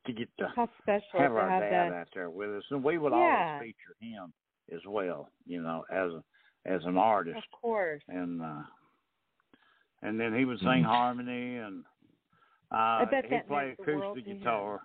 to 0.07 0.13
get 0.13 0.29
to 0.39 0.47
How 0.55 0.69
special 0.83 1.21
have 1.21 1.33
to 1.33 1.37
our 1.39 1.51
have 1.51 1.63
dad 1.63 1.91
that. 1.91 1.93
out 1.93 2.09
there 2.15 2.31
with 2.31 2.51
us 2.51 2.65
and 2.71 2.83
we 2.83 2.99
would 2.99 3.13
Yeah. 3.13 3.17
always 3.19 3.61
feature 3.61 3.97
him 4.01 4.33
as 4.75 4.81
well 4.87 5.29
you 5.47 5.61
know 5.63 5.85
as 5.91 6.11
a 6.13 6.23
as 6.67 6.85
an 6.85 6.97
artist 6.97 7.37
Of 7.39 7.61
course. 7.61 8.03
and 8.09 8.43
uh 8.43 8.63
and 10.03 10.19
then 10.21 10.35
he 10.37 10.45
would 10.45 10.59
sing 10.61 10.83
Mhm. 10.83 10.85
harmony 10.85 11.57
and 11.57 11.85
uh 12.71 13.05
bet 13.07 13.25
he 13.25 13.31
that 13.31 13.47
played 13.47 13.67
meant 13.69 13.79
the 13.87 13.93
world 13.97 14.19
acoustic 14.19 14.39
guitar. 14.41 14.81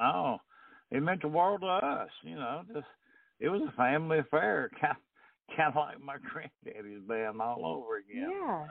Oh, 0.00 0.38
it 0.90 1.02
meant 1.02 1.22
the 1.22 1.28
world 1.28 1.60
to 1.62 1.66
us, 1.66 2.10
you 2.22 2.34
know. 2.34 2.62
Just 2.72 2.86
it 3.40 3.48
was 3.48 3.62
a 3.62 3.72
family 3.72 4.18
affair, 4.18 4.70
kind 4.80 4.96
kind 5.56 5.68
of 5.68 5.76
like 5.76 6.00
my 6.00 6.16
granddaddy's 6.18 7.02
band 7.08 7.40
all 7.40 7.64
over 7.64 7.96
again. 7.98 8.30
Yeah. 8.30 8.66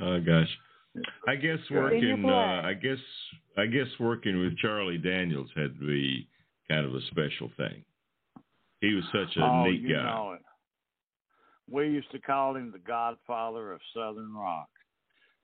Oh 0.00 0.20
gosh. 0.20 0.58
I 1.26 1.36
guess 1.36 1.58
Yeah. 1.70 1.90
In 1.90 2.02
your 2.02 2.16
working. 2.16 2.30
Uh, 2.30 2.62
I 2.64 2.74
guess. 2.74 2.98
I 3.56 3.66
guess 3.66 3.88
working 3.98 4.38
with 4.40 4.56
Charlie 4.58 4.98
Daniels 4.98 5.50
had 5.56 5.78
to 5.78 5.86
be 5.86 6.28
kind 6.68 6.86
of 6.86 6.94
a 6.94 7.00
special 7.10 7.50
thing. 7.56 7.84
He 8.80 8.94
was 8.94 9.04
such 9.12 9.36
a 9.36 9.42
oh, 9.42 9.64
neat 9.64 9.80
you 9.80 9.94
guy. 9.96 10.02
Know 10.02 10.32
it. 10.32 10.42
We 11.70 11.88
used 11.88 12.10
to 12.12 12.20
call 12.20 12.56
him 12.56 12.70
the 12.70 12.78
Godfather 12.78 13.72
of 13.72 13.80
Southern 13.94 14.34
Rock, 14.34 14.68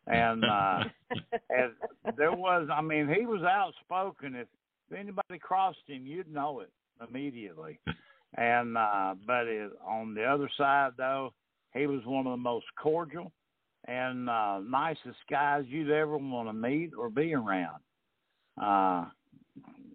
and 0.06 0.44
uh, 0.44 0.84
and 1.50 1.72
there 2.16 2.32
was, 2.32 2.68
I 2.72 2.80
mean, 2.80 3.08
he 3.08 3.26
was 3.26 3.42
outspoken. 3.42 4.34
If, 4.34 4.48
if 4.90 4.98
anybody 4.98 5.38
crossed 5.38 5.78
him, 5.86 6.06
you'd 6.06 6.32
know 6.32 6.60
it 6.60 6.70
immediately. 7.06 7.78
And 8.36 8.76
uh, 8.76 9.14
but 9.26 9.46
it, 9.46 9.72
on 9.86 10.14
the 10.14 10.24
other 10.24 10.48
side, 10.56 10.92
though, 10.96 11.32
he 11.74 11.86
was 11.86 12.00
one 12.04 12.26
of 12.26 12.32
the 12.32 12.36
most 12.36 12.66
cordial 12.80 13.32
and 13.86 14.28
uh, 14.30 14.60
nicest 14.60 15.18
guys 15.30 15.64
you'd 15.68 15.90
ever 15.90 16.16
want 16.18 16.48
to 16.48 16.52
meet 16.52 16.90
or 16.98 17.10
be 17.10 17.34
around. 17.34 17.80
Uh, 18.60 19.06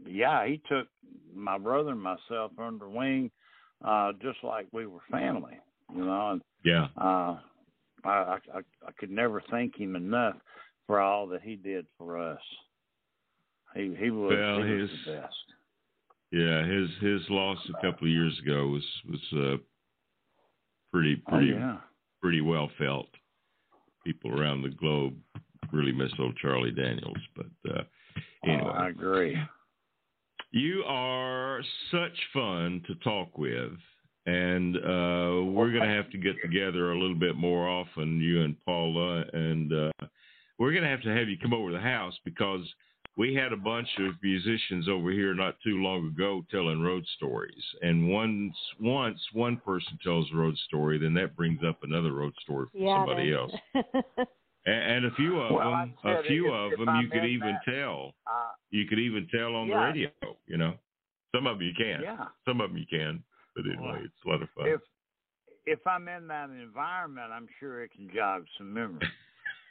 yeah, 0.08 0.46
he 0.48 0.62
took 0.70 0.88
my 1.34 1.58
brother 1.58 1.92
and 1.92 2.02
myself 2.02 2.52
under 2.58 2.90
wing, 2.90 3.32
uh, 3.86 4.12
just 4.22 4.38
like 4.44 4.68
we 4.72 4.86
were 4.86 5.00
family, 5.12 5.58
you 5.96 6.04
know. 6.06 6.32
And 6.32 6.42
Yeah. 6.64 6.88
uh, 6.98 7.38
I, 8.04 8.38
I 8.54 8.60
I 8.88 8.92
could 8.98 9.12
never 9.12 9.42
thank 9.50 9.76
him 9.78 9.96
enough 9.96 10.36
for 10.88 11.00
all 11.00 11.28
that 11.28 11.42
he 11.42 11.56
did 11.56 11.86
for 11.98 12.18
us. 12.18 12.42
He 13.76 13.94
he 14.00 14.10
was, 14.10 14.32
Well, 14.38 14.64
he 14.64 14.74
was 14.74 14.90
his- 14.90 15.06
the 15.06 15.12
best. 15.22 15.36
Yeah, 16.32 16.64
his 16.64 16.90
his 17.02 17.22
loss 17.32 17.58
a 17.70 17.74
couple 17.82 18.06
of 18.08 18.12
years 18.14 18.38
ago 18.40 18.68
was 18.68 18.84
was 19.10 19.34
uh, 19.34 19.58
pretty 20.92 21.22
Oh, 21.28 21.32
pretty 21.32 21.48
yeah. 21.54 21.78
pretty 22.22 22.42
well 22.42 22.70
felt. 22.78 23.08
People 24.06 24.40
around 24.40 24.62
the 24.62 24.70
globe 24.70 25.16
really 25.72 25.92
miss 25.92 26.12
old 26.20 26.36
Charlie 26.38 26.72
Daniels, 26.72 27.18
but 27.36 27.72
uh, 27.72 27.84
anyway, 28.46 28.62
Oh, 28.66 28.70
I 28.70 28.90
agree. 28.90 29.38
you 30.52 30.84
are 30.86 31.62
such 31.92 32.18
fun 32.34 32.82
to 32.88 32.96
talk 32.96 33.38
with, 33.38 33.74
and 34.26 34.78
uh, 34.78 35.44
we're 35.52 35.72
going 35.72 35.88
to 35.88 35.96
have 35.96 36.10
to 36.12 36.18
get 36.18 36.36
together 36.42 36.92
a 36.92 37.00
little 37.00 37.16
bit 37.16 37.36
more 37.36 37.68
often, 37.68 38.20
you 38.20 38.42
and 38.44 38.56
Paula, 38.66 39.26
and 39.34 39.72
uh, 39.74 39.92
we're 40.58 40.72
going 40.72 40.84
to 40.84 40.90
have 40.90 41.02
to 41.04 41.14
have 41.16 41.30
you 41.30 41.38
come 41.38 41.54
over 41.54 41.70
to 41.70 41.76
the 41.78 41.82
house 41.82 42.18
because 42.26 42.62
we 43.18 43.34
had 43.36 43.52
a 43.52 43.58
bunch 43.58 43.88
of 44.00 44.14
musicians 44.24 44.88
over 44.88 45.12
here 45.12 45.34
not 45.34 45.56
too 45.64 45.82
long 45.82 46.08
ago 46.08 46.46
telling 46.50 46.82
road 46.82 47.06
stories, 47.18 47.64
and 47.82 48.10
once 48.10 48.56
once 48.80 49.20
one 49.34 49.58
person 49.58 50.00
tells 50.04 50.28
a 50.34 50.36
road 50.38 50.58
story, 50.68 50.98
then 50.98 51.14
that 51.16 51.36
brings 51.36 51.60
up 51.68 51.84
another 51.84 52.14
road 52.14 52.34
story 52.42 52.68
from 52.72 52.82
yeah. 52.82 52.98
somebody 53.06 53.30
then. 53.32 53.40
else. 53.40 53.54
And, 54.66 54.76
and 54.76 55.06
a 55.06 55.12
few 55.16 55.40
of 55.40 55.54
Well, 55.56 55.72
them, 55.72 55.94
a 56.04 56.22
few 56.24 56.52
of 56.52 56.74
if 56.74 56.80
them, 56.80 56.98
you 57.02 57.08
could 57.08 57.24
even 57.26 57.58
that- 57.66 57.74
tell. 57.74 58.14
Uh, 58.28 58.50
You 58.72 58.86
could 58.88 59.00
even 59.00 59.26
tell 59.34 59.56
on 59.56 59.70
the 59.70 59.76
radio. 59.76 60.10
You 60.48 60.58
know, 60.58 60.74
some 61.34 61.48
of 61.48 61.58
them 61.58 61.66
you 61.66 61.74
can't. 61.78 62.04
yeah. 62.04 62.26
Some 62.46 62.60
of 62.60 62.70
them 62.70 62.78
you 62.78 62.86
can. 62.86 63.24
But 63.56 63.64
anyway, 63.66 63.82
Well, 63.88 64.02
it's 64.04 64.14
a 64.26 64.30
lot 64.30 64.42
of 64.44 64.50
fun. 64.58 64.68
If 64.68 64.82
if 65.66 65.80
I'm 65.88 66.08
in 66.10 66.28
that 66.28 66.50
environment, 66.50 67.32
I'm 67.32 67.48
sure 67.60 67.84
it 67.84 67.92
can 67.94 68.10
jog 68.14 68.46
some 68.58 68.74
memory. 68.74 69.08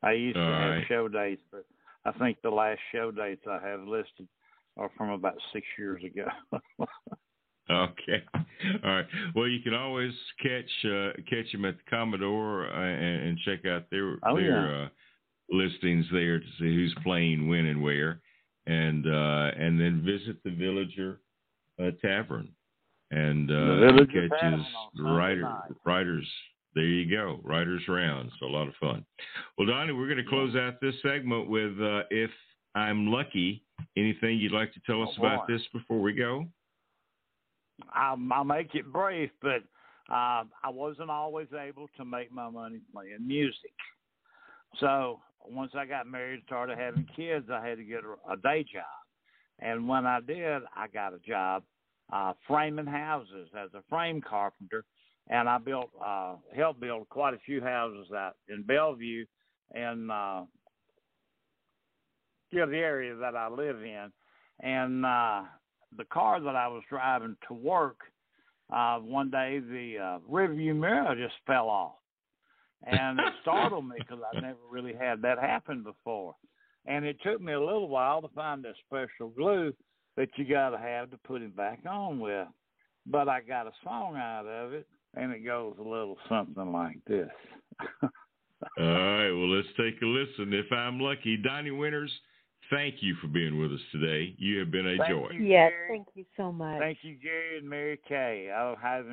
I 0.02 0.12
used 0.12 0.36
to 0.36 0.42
All 0.42 0.50
have 0.50 0.70
right. 0.70 0.84
show 0.88 1.08
dates, 1.08 1.42
but 1.52 1.64
I 2.04 2.12
think 2.18 2.38
the 2.42 2.50
last 2.50 2.80
show 2.90 3.12
dates 3.12 3.42
I 3.48 3.60
have 3.66 3.86
listed 3.86 4.26
are 4.76 4.90
from 4.96 5.10
about 5.10 5.36
six 5.52 5.66
years 5.78 6.02
ago. 6.04 6.26
Okay. 7.70 8.22
All 8.84 8.90
right. 8.90 9.06
Well, 9.34 9.46
you 9.46 9.60
can 9.62 9.72
always 9.72 10.12
catch 10.42 10.68
uh, 10.84 11.12
catch 11.30 11.50
them 11.52 11.64
at 11.64 11.76
the 11.76 11.84
Commodore 11.88 12.66
uh, 12.66 12.76
and, 12.76 13.28
and 13.28 13.38
check 13.44 13.64
out 13.66 13.84
their 13.90 14.16
Oh, 14.24 14.36
their 14.36 14.84
uh, 14.84 14.88
listings 15.48 16.04
there 16.12 16.40
to 16.40 16.46
see 16.58 16.74
who's 16.74 16.94
playing 17.02 17.48
when 17.48 17.66
and 17.66 17.82
where, 17.82 18.20
and 18.66 19.06
uh, 19.06 19.50
and 19.58 19.80
then 19.80 20.02
visit 20.04 20.42
the 20.44 20.50
Villager 20.50 21.20
uh, 21.82 21.90
Tavern 22.00 22.48
and 23.10 23.50
uh, 23.50 23.54
The 23.54 24.06
catches 24.06 24.30
Tavern 24.40 24.64
writer 24.98 25.52
writers. 25.84 26.28
There 26.74 26.84
you 26.84 27.10
go, 27.14 27.38
writers 27.42 27.82
round. 27.86 28.30
So 28.40 28.46
a 28.46 28.48
lot 28.48 28.66
of 28.66 28.74
fun. 28.80 29.04
Well, 29.58 29.66
Donnie, 29.66 29.92
we're 29.92 30.06
going 30.06 30.24
to 30.24 30.28
close 30.28 30.56
out 30.56 30.80
this 30.80 30.94
segment 31.02 31.48
with 31.48 31.78
uh, 31.80 32.02
if 32.10 32.30
I'm 32.74 33.08
lucky. 33.08 33.62
Anything 33.96 34.38
you'd 34.38 34.52
like 34.52 34.72
to 34.74 34.80
tell 34.86 35.02
us 35.02 35.10
Oh, 35.18 35.26
about 35.26 35.46
this 35.46 35.60
before 35.72 36.00
we 36.00 36.14
go? 36.14 36.46
I'll, 37.92 38.16
I'll 38.32 38.44
make 38.44 38.74
it 38.74 38.90
brief, 38.90 39.30
but 39.42 39.62
uh, 40.10 40.44
I 40.62 40.68
wasn't 40.70 41.10
always 41.10 41.48
able 41.52 41.88
to 41.96 42.04
make 42.04 42.32
my 42.32 42.48
money 42.48 42.80
playing 42.92 43.26
music. 43.26 43.72
So 44.78 45.20
once 45.48 45.72
I 45.74 45.86
got 45.86 46.06
married 46.06 46.42
started 46.46 46.78
having 46.78 47.08
kids, 47.16 47.46
I 47.52 47.66
had 47.66 47.78
to 47.78 47.84
get 47.84 48.00
a, 48.30 48.36
day 48.36 48.64
job. 48.64 48.84
And 49.58 49.88
when 49.88 50.06
I 50.06 50.20
did, 50.20 50.62
I 50.74 50.88
got 50.92 51.14
a 51.14 51.18
job 51.18 51.62
uh, 52.12 52.32
framing 52.46 52.86
houses 52.86 53.48
as 53.58 53.70
a 53.74 53.82
frame 53.88 54.20
carpenter, 54.20 54.84
and 55.28 55.48
I 55.48 55.58
built, 55.58 55.90
uh, 56.04 56.34
helped 56.54 56.80
build 56.80 57.08
quite 57.08 57.34
a 57.34 57.38
few 57.46 57.60
houses 57.60 58.06
out 58.12 58.34
in 58.48 58.62
Bellevue 58.62 59.24
and 59.74 60.10
uh, 60.10 60.42
yeah, 62.50 62.66
the 62.66 62.76
area 62.76 63.16
that 63.16 63.34
I 63.34 63.48
live 63.48 63.82
in. 63.82 64.12
And 64.60 65.04
uh, 65.04 65.42
the 65.96 66.04
car 66.12 66.40
that 66.40 66.54
I 66.54 66.68
was 66.68 66.82
driving 66.88 67.36
to 67.48 67.54
work, 67.54 67.96
uh, 68.72 68.98
one 68.98 69.30
day 69.30 69.60
the 69.60 69.98
uh, 69.98 70.18
rearview 70.30 70.76
mirror 70.76 71.14
just 71.16 71.34
fell 71.46 71.68
off, 71.68 71.94
and 72.86 73.18
it 73.18 73.32
startled 73.42 73.88
me 73.88 73.96
because 73.98 74.20
I 74.34 74.40
never 74.40 74.58
really 74.70 74.94
had 74.94 75.22
that 75.22 75.38
happen 75.38 75.82
before. 75.82 76.34
And 76.86 77.04
it 77.04 77.16
took 77.22 77.40
me 77.40 77.52
a 77.52 77.60
little 77.60 77.88
while 77.88 78.22
to 78.22 78.28
find 78.28 78.64
that 78.64 78.74
special 78.86 79.30
glue 79.30 79.72
that 80.16 80.28
you 80.36 80.44
got 80.44 80.70
to 80.70 80.78
have 80.78 81.10
to 81.10 81.16
put 81.18 81.42
it 81.42 81.56
back 81.56 81.80
on 81.88 82.18
with. 82.18 82.48
But 83.06 83.28
I 83.28 83.40
got 83.40 83.66
a 83.66 83.72
song 83.82 84.16
out 84.16 84.46
of 84.46 84.72
it, 84.72 84.86
and 85.14 85.32
it 85.32 85.44
goes 85.44 85.74
a 85.78 85.82
little 85.82 86.16
something 86.28 86.72
like 86.72 86.98
this. 87.06 87.30
All 88.02 88.84
right, 88.84 89.30
well, 89.30 89.48
let's 89.48 89.68
take 89.76 90.00
a 90.02 90.06
listen. 90.06 90.52
If 90.52 90.70
I'm 90.72 91.00
lucky, 91.00 91.36
Donnie 91.36 91.72
Winters, 91.72 92.12
thank 92.70 92.96
you 93.00 93.16
for 93.20 93.26
being 93.26 93.58
with 93.58 93.72
us 93.72 93.80
today. 93.90 94.34
You 94.38 94.60
have 94.60 94.70
been 94.70 94.86
a 94.86 94.96
Thank 94.98 95.08
joy. 95.08 95.28
you. 95.32 95.44
Yes, 95.44 95.72
thank 95.88 96.06
you 96.14 96.24
so 96.36 96.52
much. 96.52 96.78
Thank 96.78 96.98
you, 97.02 97.16
Gary 97.16 97.58
and 97.58 97.68
Mary 97.68 97.98
Kaye. 98.08 98.50
I 98.54 98.74
have 98.80 99.06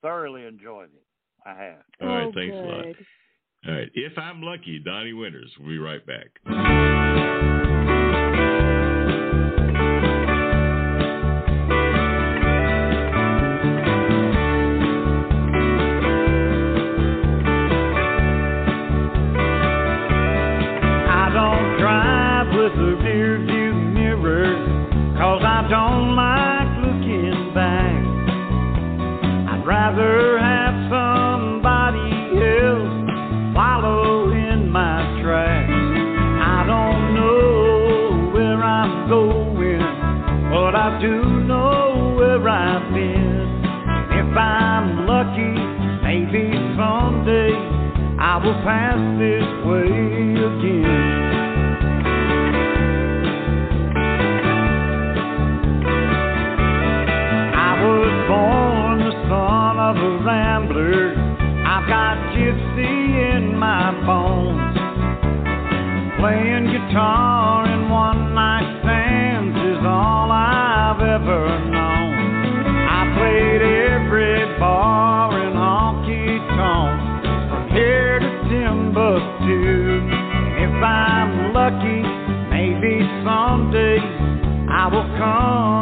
thoroughly 0.00 0.46
enjoyed 0.46 0.88
it. 0.94 1.04
I 1.44 1.54
have. 1.54 1.82
All 2.00 2.08
right, 2.08 2.26
oh, 2.26 2.32
thanks 2.34 2.54
good. 2.54 2.64
a 2.64 2.66
lot. 2.66 2.86
All 3.66 3.74
right, 3.74 3.90
if 3.94 4.18
I'm 4.18 4.42
lucky, 4.42 4.78
Donnie 4.84 5.12
Winters. 5.12 5.50
We'll 5.58 5.68
be 5.68 5.78
right 5.78 6.04
back. 6.06 7.60
Pass 48.64 48.96
this 49.18 49.44
way 49.68 49.92
again. 50.40 51.20
I 57.52 57.72
was 57.84 58.12
born 58.26 58.98
the 59.04 59.12
son 59.28 59.76
of 59.78 59.96
a 59.98 60.24
rambler. 60.24 61.12
I've 61.66 61.86
got 61.86 62.16
gypsy 62.32 63.36
in 63.36 63.54
my 63.58 63.92
bones. 64.06 64.78
Playing 66.18 66.66
guitar 66.72 67.33
I 84.84 84.88
will 84.88 85.08
come 85.16 85.73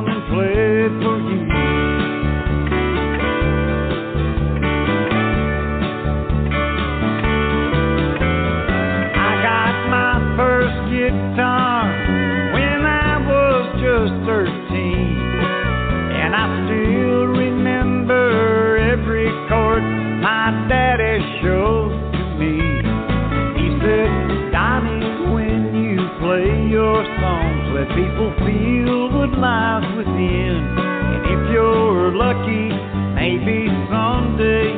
let 27.83 27.97
people 27.97 28.31
feel 28.47 29.11
what 29.11 29.33
lies 29.39 29.97
within. 29.97 30.63
And 30.79 31.23
if 31.35 31.53
you're 31.53 32.15
lucky, 32.15 32.71
maybe 33.15 33.67
someday 33.91 34.71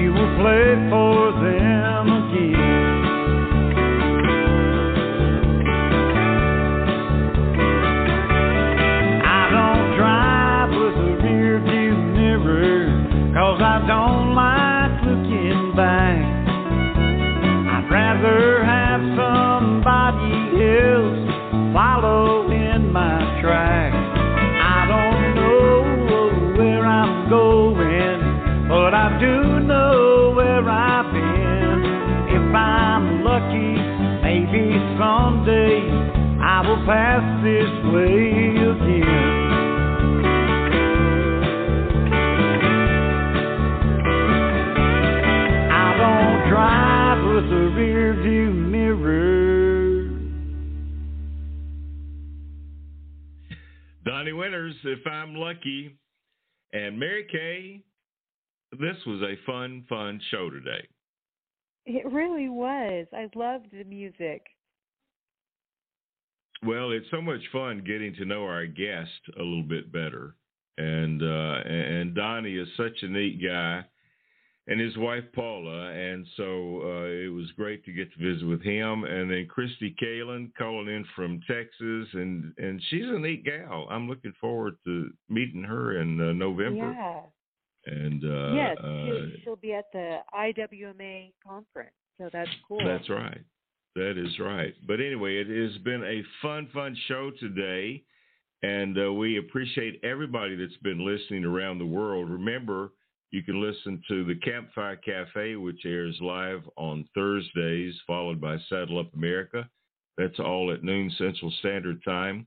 you 0.00 0.12
will 0.12 0.32
play 0.40 0.72
for 0.88 1.32
them 1.42 1.69
this 37.90 37.98
way 37.98 38.50
again. 38.50 39.30
I 45.72 45.96
don't 45.98 46.48
drive 46.48 47.24
with 47.24 47.52
a 47.52 47.70
rear 47.76 48.14
mirror. 48.52 50.08
Donnie 54.04 54.32
Winters, 54.32 54.74
if 54.84 55.06
I'm 55.06 55.34
lucky, 55.34 55.98
and 56.72 56.98
Mary 56.98 57.26
Kaye. 57.30 57.82
This 58.72 58.96
was 59.04 59.20
a 59.22 59.34
fun, 59.46 59.84
fun 59.88 60.20
show 60.30 60.48
today. 60.48 60.86
It 61.86 62.06
really 62.06 62.48
was. 62.48 63.06
I 63.12 63.28
loved 63.34 63.66
the 63.72 63.82
music. 63.82 64.42
Well, 66.64 66.92
it's 66.92 67.06
so 67.10 67.22
much 67.22 67.40
fun 67.52 67.82
getting 67.86 68.14
to 68.16 68.24
know 68.24 68.44
our 68.44 68.66
guest 68.66 69.10
a 69.38 69.42
little 69.42 69.62
bit 69.62 69.90
better, 69.90 70.34
and 70.76 71.22
uh, 71.22 71.60
and 71.66 72.14
Donnie 72.14 72.56
is 72.56 72.68
such 72.76 73.02
a 73.02 73.08
neat 73.08 73.42
guy, 73.42 73.82
and 74.66 74.78
his 74.78 74.94
wife 74.98 75.24
Paula, 75.34 75.90
and 75.90 76.26
so 76.36 76.82
uh, 76.84 77.04
it 77.06 77.32
was 77.32 77.50
great 77.56 77.82
to 77.86 77.92
get 77.92 78.12
to 78.12 78.32
visit 78.32 78.46
with 78.46 78.62
him, 78.62 79.04
and 79.04 79.30
then 79.30 79.48
Kristi 79.48 79.94
Kalyn 80.02 80.52
calling 80.58 80.88
in 80.88 81.06
from 81.16 81.40
Texas, 81.48 82.08
and 82.12 82.52
and 82.58 82.80
she's 82.90 83.06
a 83.06 83.18
neat 83.18 83.42
gal. 83.44 83.86
I'm 83.90 84.06
looking 84.06 84.34
forward 84.38 84.74
to 84.84 85.10
meeting 85.30 85.62
her 85.62 85.98
in 86.02 86.20
uh, 86.20 86.32
November, 86.34 86.92
Yeah. 86.92 87.22
and 87.86 88.22
uh, 88.22 88.52
yes, 88.52 88.76
uh, 88.78 89.06
she'll, 89.06 89.30
she'll 89.44 89.56
be 89.56 89.72
at 89.72 89.86
the 89.94 90.18
IWMA 90.34 91.32
conference, 91.42 91.96
so 92.18 92.28
that's 92.30 92.50
cool. 92.68 92.84
That's 92.84 93.08
right. 93.08 93.40
That 93.96 94.14
is 94.16 94.38
right. 94.38 94.74
But 94.86 95.00
anyway, 95.00 95.36
it 95.36 95.48
has 95.48 95.76
been 95.82 96.04
a 96.04 96.22
fun, 96.42 96.68
fun 96.72 96.96
show 97.08 97.30
today. 97.40 98.04
And 98.62 98.96
uh, 98.98 99.12
we 99.12 99.38
appreciate 99.38 100.00
everybody 100.04 100.54
that's 100.54 100.76
been 100.82 101.04
listening 101.04 101.44
around 101.44 101.78
the 101.78 101.86
world. 101.86 102.30
Remember, 102.30 102.92
you 103.30 103.42
can 103.42 103.60
listen 103.60 104.02
to 104.08 104.24
the 104.24 104.34
Campfire 104.34 104.96
Cafe, 104.96 105.56
which 105.56 105.80
airs 105.86 106.18
live 106.20 106.62
on 106.76 107.08
Thursdays, 107.14 107.94
followed 108.06 108.40
by 108.40 108.58
Saddle 108.68 108.98
Up 108.98 109.12
America. 109.14 109.68
That's 110.18 110.38
all 110.38 110.72
at 110.72 110.84
noon 110.84 111.10
Central 111.16 111.50
Standard 111.60 112.04
Time. 112.04 112.46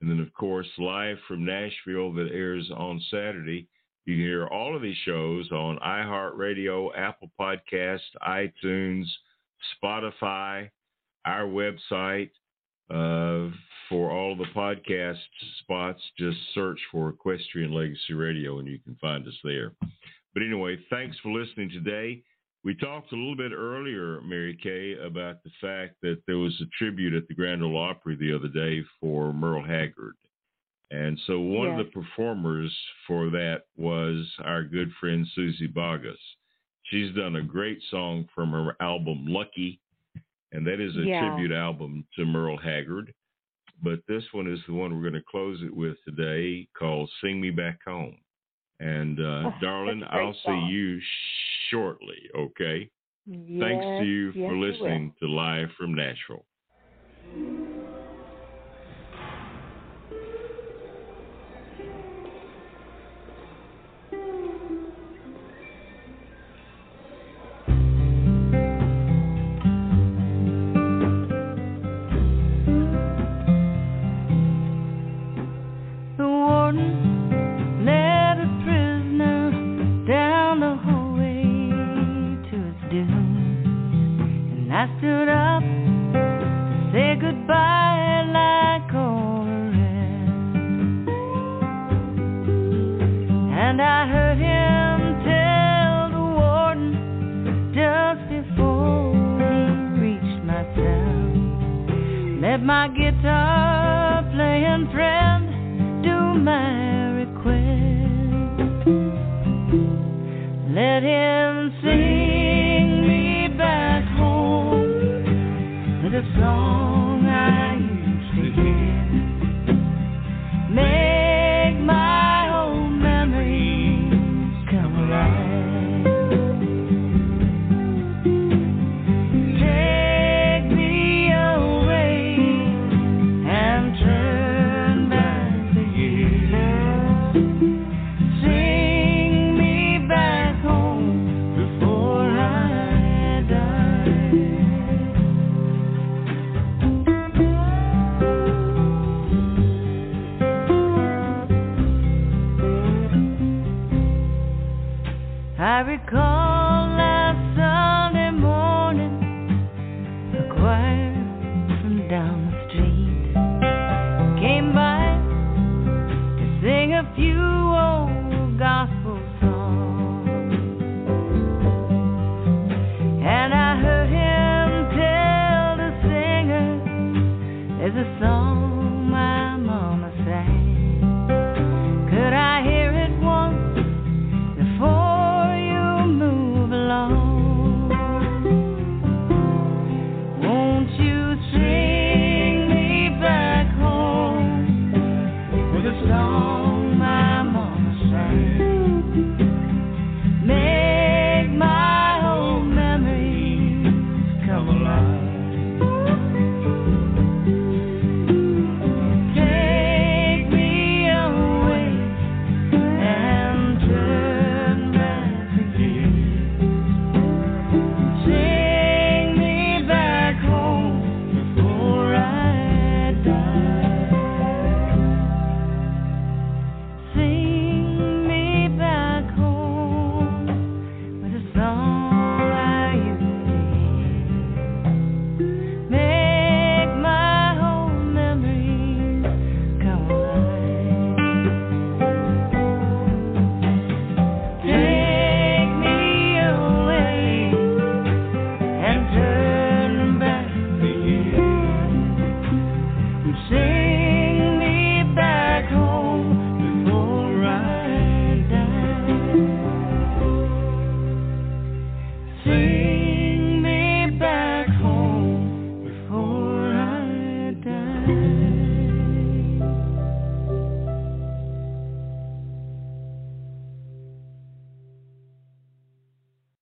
And 0.00 0.10
then, 0.10 0.20
of 0.20 0.32
course, 0.34 0.66
live 0.76 1.16
from 1.26 1.44
Nashville 1.44 2.12
that 2.14 2.30
airs 2.32 2.70
on 2.76 3.00
Saturday. 3.10 3.68
You 4.04 4.16
can 4.16 4.24
hear 4.24 4.46
all 4.48 4.76
of 4.76 4.82
these 4.82 4.98
shows 5.06 5.50
on 5.50 5.78
iHeartRadio, 5.78 6.90
Apple 6.94 7.30
Podcast, 7.40 8.00
iTunes, 8.26 9.06
Spotify, 9.82 10.68
our 11.24 11.46
website. 11.46 12.30
Uh, 12.90 13.50
for 13.88 14.10
all 14.10 14.36
the 14.36 14.44
podcast 14.54 15.18
spots, 15.60 16.00
just 16.18 16.38
search 16.54 16.78
for 16.90 17.10
Equestrian 17.10 17.72
Legacy 17.72 18.14
Radio 18.14 18.58
and 18.58 18.68
you 18.68 18.78
can 18.78 18.96
find 19.00 19.26
us 19.26 19.34
there. 19.42 19.72
But 20.32 20.42
anyway, 20.42 20.78
thanks 20.90 21.16
for 21.22 21.30
listening 21.30 21.70
today. 21.70 22.22
We 22.64 22.74
talked 22.74 23.12
a 23.12 23.16
little 23.16 23.36
bit 23.36 23.52
earlier, 23.52 24.20
Mary 24.22 24.58
Kaye, 24.60 24.96
about 25.04 25.44
the 25.44 25.50
fact 25.60 25.96
that 26.02 26.22
there 26.26 26.38
was 26.38 26.58
a 26.62 26.68
tribute 26.78 27.12
at 27.12 27.28
the 27.28 27.34
Grand 27.34 27.62
Ole 27.62 27.76
Opry 27.76 28.16
the 28.16 28.34
other 28.34 28.48
day 28.48 28.82
for 29.00 29.32
Merle 29.32 29.64
Haggard. 29.64 30.14
And 30.90 31.18
so 31.26 31.40
one 31.40 31.68
of 31.68 31.76
the 31.78 31.92
performers 31.92 32.74
for 33.06 33.28
that 33.30 33.62
was 33.76 34.26
our 34.44 34.64
good 34.64 34.90
friend 34.98 35.26
Suzy 35.34 35.68
Bogguss. 35.68 36.16
She's 36.84 37.14
done 37.14 37.36
a 37.36 37.42
great 37.42 37.80
song 37.90 38.28
from 38.34 38.50
her 38.52 38.76
album 38.80 39.26
Lucky, 39.26 39.80
and 40.54 40.66
that 40.66 40.80
is 40.80 40.96
a 40.96 41.04
Yeah. 41.04 41.18
tribute 41.18 41.52
album 41.52 42.06
to 42.16 42.24
Merle 42.24 42.56
Haggard. 42.56 43.12
But 43.82 44.00
this 44.06 44.24
one 44.32 44.46
is 44.50 44.60
the 44.66 44.72
one 44.72 44.94
we're 44.94 45.02
going 45.10 45.20
to 45.20 45.30
close 45.30 45.60
it 45.62 45.74
with 45.74 45.96
today 46.04 46.66
called 46.78 47.10
Sing 47.20 47.40
Me 47.40 47.50
Back 47.50 47.80
Home. 47.84 48.16
And 48.80 49.18
uh, 49.20 49.50
Oh, 49.50 49.54
darling, 49.60 50.00
that's 50.00 50.10
a 50.10 50.14
great 50.14 50.26
I'll 50.26 50.34
see 50.44 50.72
you 50.72 51.00
shortly, 51.70 52.30
okay? 52.36 52.88
Yes, 53.26 53.60
Thanks 53.60 53.84
to 53.98 54.04
you 54.04 54.26
yes, 54.32 54.48
for 54.48 54.54
you 54.54 54.60
listening 54.72 55.14
to 55.20 55.26
Live 55.26 55.68
from 55.76 55.94
Nashville. 55.94 56.44